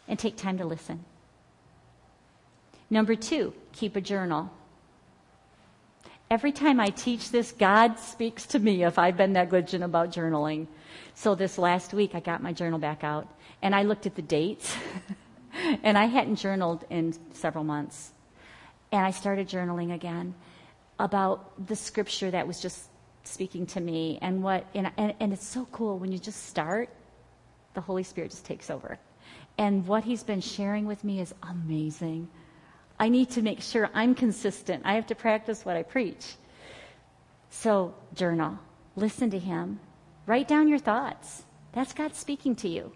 and 0.08 0.18
take 0.18 0.36
time 0.36 0.58
to 0.58 0.64
listen. 0.64 1.04
Number 2.90 3.14
two, 3.14 3.54
keep 3.72 3.96
a 3.96 4.00
journal. 4.00 4.50
Every 6.32 6.50
time 6.50 6.80
I 6.80 6.88
teach 6.88 7.30
this, 7.30 7.52
God 7.52 7.98
speaks 7.98 8.46
to 8.46 8.58
me 8.58 8.84
if 8.84 8.98
I've 8.98 9.18
been 9.18 9.34
negligent 9.34 9.84
about 9.84 10.10
journaling. 10.10 10.66
So 11.12 11.34
this 11.34 11.58
last 11.58 11.92
week, 11.92 12.14
I 12.14 12.20
got 12.20 12.42
my 12.42 12.54
journal 12.54 12.78
back 12.78 13.04
out 13.04 13.28
and 13.60 13.74
I 13.74 13.82
looked 13.82 14.06
at 14.06 14.14
the 14.14 14.22
dates. 14.22 14.74
and 15.82 15.98
I 15.98 16.06
hadn't 16.06 16.36
journaled 16.36 16.86
in 16.88 17.14
several 17.34 17.64
months. 17.64 18.12
And 18.92 19.04
I 19.04 19.10
started 19.10 19.46
journaling 19.46 19.92
again 19.94 20.34
about 20.98 21.66
the 21.66 21.76
scripture 21.76 22.30
that 22.30 22.46
was 22.46 22.62
just 22.62 22.88
speaking 23.24 23.66
to 23.66 23.82
me 23.82 24.18
and 24.22 24.42
what 24.42 24.64
and, 24.74 24.90
and, 24.96 25.12
and 25.20 25.34
it's 25.34 25.46
so 25.46 25.66
cool 25.70 25.98
when 25.98 26.12
you 26.12 26.18
just 26.18 26.46
start 26.46 26.88
the 27.74 27.80
holy 27.82 28.02
spirit 28.02 28.30
just 28.30 28.46
takes 28.46 28.70
over 28.70 28.98
and 29.58 29.86
what 29.86 30.02
he's 30.02 30.24
been 30.24 30.40
sharing 30.40 30.86
with 30.86 31.04
me 31.04 31.20
is 31.20 31.32
amazing 31.44 32.28
i 33.02 33.08
need 33.08 33.28
to 33.36 33.42
make 33.42 33.60
sure 33.60 33.90
i'm 33.92 34.14
consistent 34.14 34.82
i 34.84 34.94
have 34.94 35.06
to 35.06 35.14
practice 35.26 35.64
what 35.66 35.76
i 35.76 35.82
preach 35.82 36.34
so 37.50 37.94
journal 38.14 38.58
listen 38.96 39.28
to 39.36 39.38
him 39.38 39.78
write 40.26 40.48
down 40.48 40.66
your 40.72 40.82
thoughts 40.90 41.44
that's 41.72 41.92
god 41.92 42.14
speaking 42.14 42.54
to 42.64 42.68
you 42.68 42.92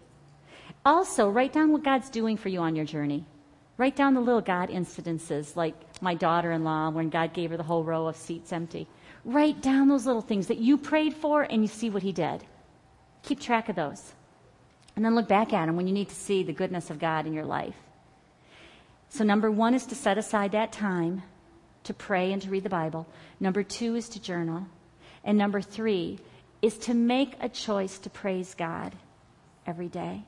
also, 0.87 1.29
write 1.29 1.51
down 1.51 1.73
what 1.73 1.83
God's 1.83 2.09
doing 2.09 2.37
for 2.37 2.47
you 2.47 2.61
on 2.61 2.73
your 2.73 2.85
journey. 2.85 3.25
Write 3.77 3.97
down 3.97 4.13
the 4.13 4.21
little 4.21 4.39
God 4.39 4.69
incidences, 4.69 5.53
like 5.57 5.75
my 6.01 6.13
daughter 6.15 6.53
in 6.53 6.63
law, 6.63 6.89
when 6.89 7.09
God 7.09 7.33
gave 7.33 7.51
her 7.51 7.57
the 7.57 7.63
whole 7.63 7.83
row 7.83 8.07
of 8.07 8.15
seats 8.15 8.53
empty. 8.53 8.87
Write 9.25 9.61
down 9.61 9.89
those 9.89 10.05
little 10.05 10.21
things 10.21 10.47
that 10.47 10.59
you 10.59 10.77
prayed 10.77 11.13
for 11.13 11.43
and 11.43 11.61
you 11.61 11.67
see 11.67 11.89
what 11.89 12.03
He 12.03 12.13
did. 12.13 12.45
Keep 13.23 13.41
track 13.41 13.67
of 13.67 13.75
those. 13.75 14.13
And 14.95 15.03
then 15.03 15.13
look 15.13 15.27
back 15.27 15.51
at 15.51 15.65
them 15.65 15.75
when 15.75 15.87
you 15.87 15.93
need 15.93 16.07
to 16.07 16.15
see 16.15 16.41
the 16.41 16.53
goodness 16.53 16.89
of 16.89 16.99
God 16.99 17.27
in 17.27 17.33
your 17.33 17.45
life. 17.45 17.75
So, 19.09 19.23
number 19.23 19.49
one 19.49 19.73
is 19.73 19.85
to 19.87 19.95
set 19.95 20.17
aside 20.17 20.51
that 20.51 20.71
time 20.71 21.23
to 21.83 21.93
pray 21.93 22.33
and 22.33 22.41
to 22.41 22.49
read 22.49 22.63
the 22.63 22.69
Bible. 22.69 23.07
Number 23.39 23.63
two 23.63 23.95
is 23.95 24.09
to 24.09 24.21
journal. 24.21 24.67
And 25.23 25.37
number 25.37 25.61
three 25.61 26.19
is 26.61 26.77
to 26.79 26.93
make 26.93 27.35
a 27.39 27.49
choice 27.49 27.99
to 27.99 28.09
praise 28.09 28.53
God 28.55 28.93
every 29.65 29.87
day. 29.87 30.23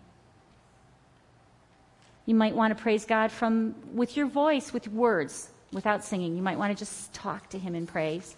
You 2.25 2.35
might 2.35 2.55
want 2.55 2.77
to 2.77 2.81
praise 2.81 3.05
God 3.05 3.31
from 3.31 3.75
with 3.93 4.15
your 4.15 4.27
voice, 4.27 4.71
with 4.71 4.87
words, 4.87 5.49
without 5.71 6.03
singing. 6.03 6.35
You 6.35 6.41
might 6.41 6.57
want 6.57 6.71
to 6.71 6.77
just 6.77 7.11
talk 7.13 7.49
to 7.49 7.59
Him 7.59 7.75
in 7.75 7.87
praise. 7.87 8.35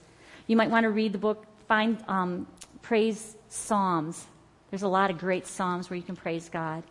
You 0.47 0.55
might 0.55 0.69
want 0.69 0.85
to 0.85 0.89
read 0.89 1.13
the 1.13 1.17
book, 1.17 1.45
find 1.67 2.01
um, 2.07 2.47
praise 2.81 3.35
psalms. 3.49 4.25
There's 4.69 4.83
a 4.83 4.87
lot 4.87 5.11
of 5.11 5.17
great 5.17 5.45
psalms 5.45 5.89
where 5.89 5.97
you 5.97 6.03
can 6.03 6.15
praise 6.15 6.47
God, 6.47 6.83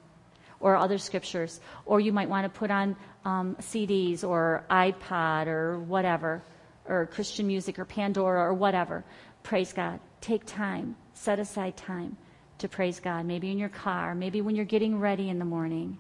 or 0.61 0.77
other 0.77 0.99
scriptures. 0.99 1.61
Or 1.87 2.01
you 2.01 2.13
might 2.13 2.29
want 2.29 2.45
to 2.45 2.59
put 2.59 2.71
on 2.71 2.97
um, 3.25 3.57
CDs 3.61 4.23
or 4.23 4.65
iPod 4.71 5.47
or 5.47 5.81
whatever, 5.81 6.43
or 6.87 7.07
Christian 7.07 7.47
music 7.47 7.79
or 7.79 7.85
Pandora 7.85 8.43
or 8.43 8.55
whatever. 8.55 9.05
Praise 9.43 9.73
God. 9.73 10.01
Take 10.21 10.45
time. 10.45 10.97
Set 11.15 11.39
aside 11.39 11.77
time 11.77 12.17
to 12.59 12.69
praise 12.69 13.01
God. 13.01 13.27
Maybe 13.27 13.51
in 13.51 13.59
your 13.59 13.69
car. 13.69 14.15
Maybe 14.15 14.41
when 14.41 14.55
you're 14.55 14.65
getting 14.65 14.99
ready 14.99 15.29
in 15.29 15.39
the 15.39 15.45
morning. 15.45 15.99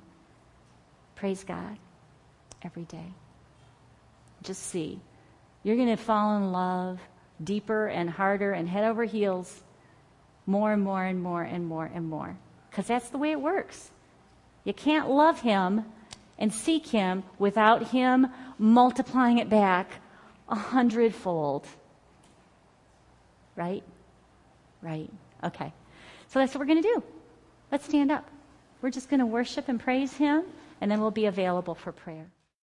Praise 1.14 1.44
God 1.44 1.76
every 2.62 2.84
day. 2.84 3.12
Just 4.42 4.62
see. 4.62 5.00
You're 5.62 5.76
going 5.76 5.88
to 5.88 5.96
fall 5.96 6.36
in 6.36 6.52
love 6.52 7.00
deeper 7.42 7.86
and 7.86 8.08
harder 8.08 8.52
and 8.52 8.68
head 8.68 8.84
over 8.84 9.04
heels 9.04 9.62
more 10.46 10.72
and 10.72 10.82
more 10.82 11.04
and 11.04 11.22
more 11.22 11.42
and 11.42 11.66
more 11.66 11.90
and 11.92 12.08
more. 12.08 12.36
Because 12.70 12.86
that's 12.86 13.08
the 13.10 13.18
way 13.18 13.32
it 13.32 13.40
works. 13.40 13.90
You 14.64 14.72
can't 14.72 15.10
love 15.10 15.40
Him 15.40 15.84
and 16.38 16.52
seek 16.52 16.88
Him 16.88 17.22
without 17.38 17.88
Him 17.88 18.28
multiplying 18.58 19.38
it 19.38 19.48
back 19.48 19.90
a 20.48 20.54
hundredfold. 20.54 21.66
Right? 23.56 23.82
Right. 24.82 25.10
Okay. 25.44 25.72
So 26.28 26.38
that's 26.38 26.54
what 26.54 26.60
we're 26.60 26.66
going 26.66 26.82
to 26.82 26.88
do. 26.88 27.02
Let's 27.72 27.84
stand 27.84 28.10
up. 28.10 28.28
We're 28.82 28.90
just 28.90 29.08
going 29.08 29.20
to 29.20 29.26
worship 29.26 29.68
and 29.68 29.78
praise 29.78 30.12
Him, 30.14 30.44
and 30.80 30.90
then 30.90 31.00
we'll 31.00 31.10
be 31.10 31.26
available 31.26 31.74
for 31.74 31.92
prayer. 31.92 32.26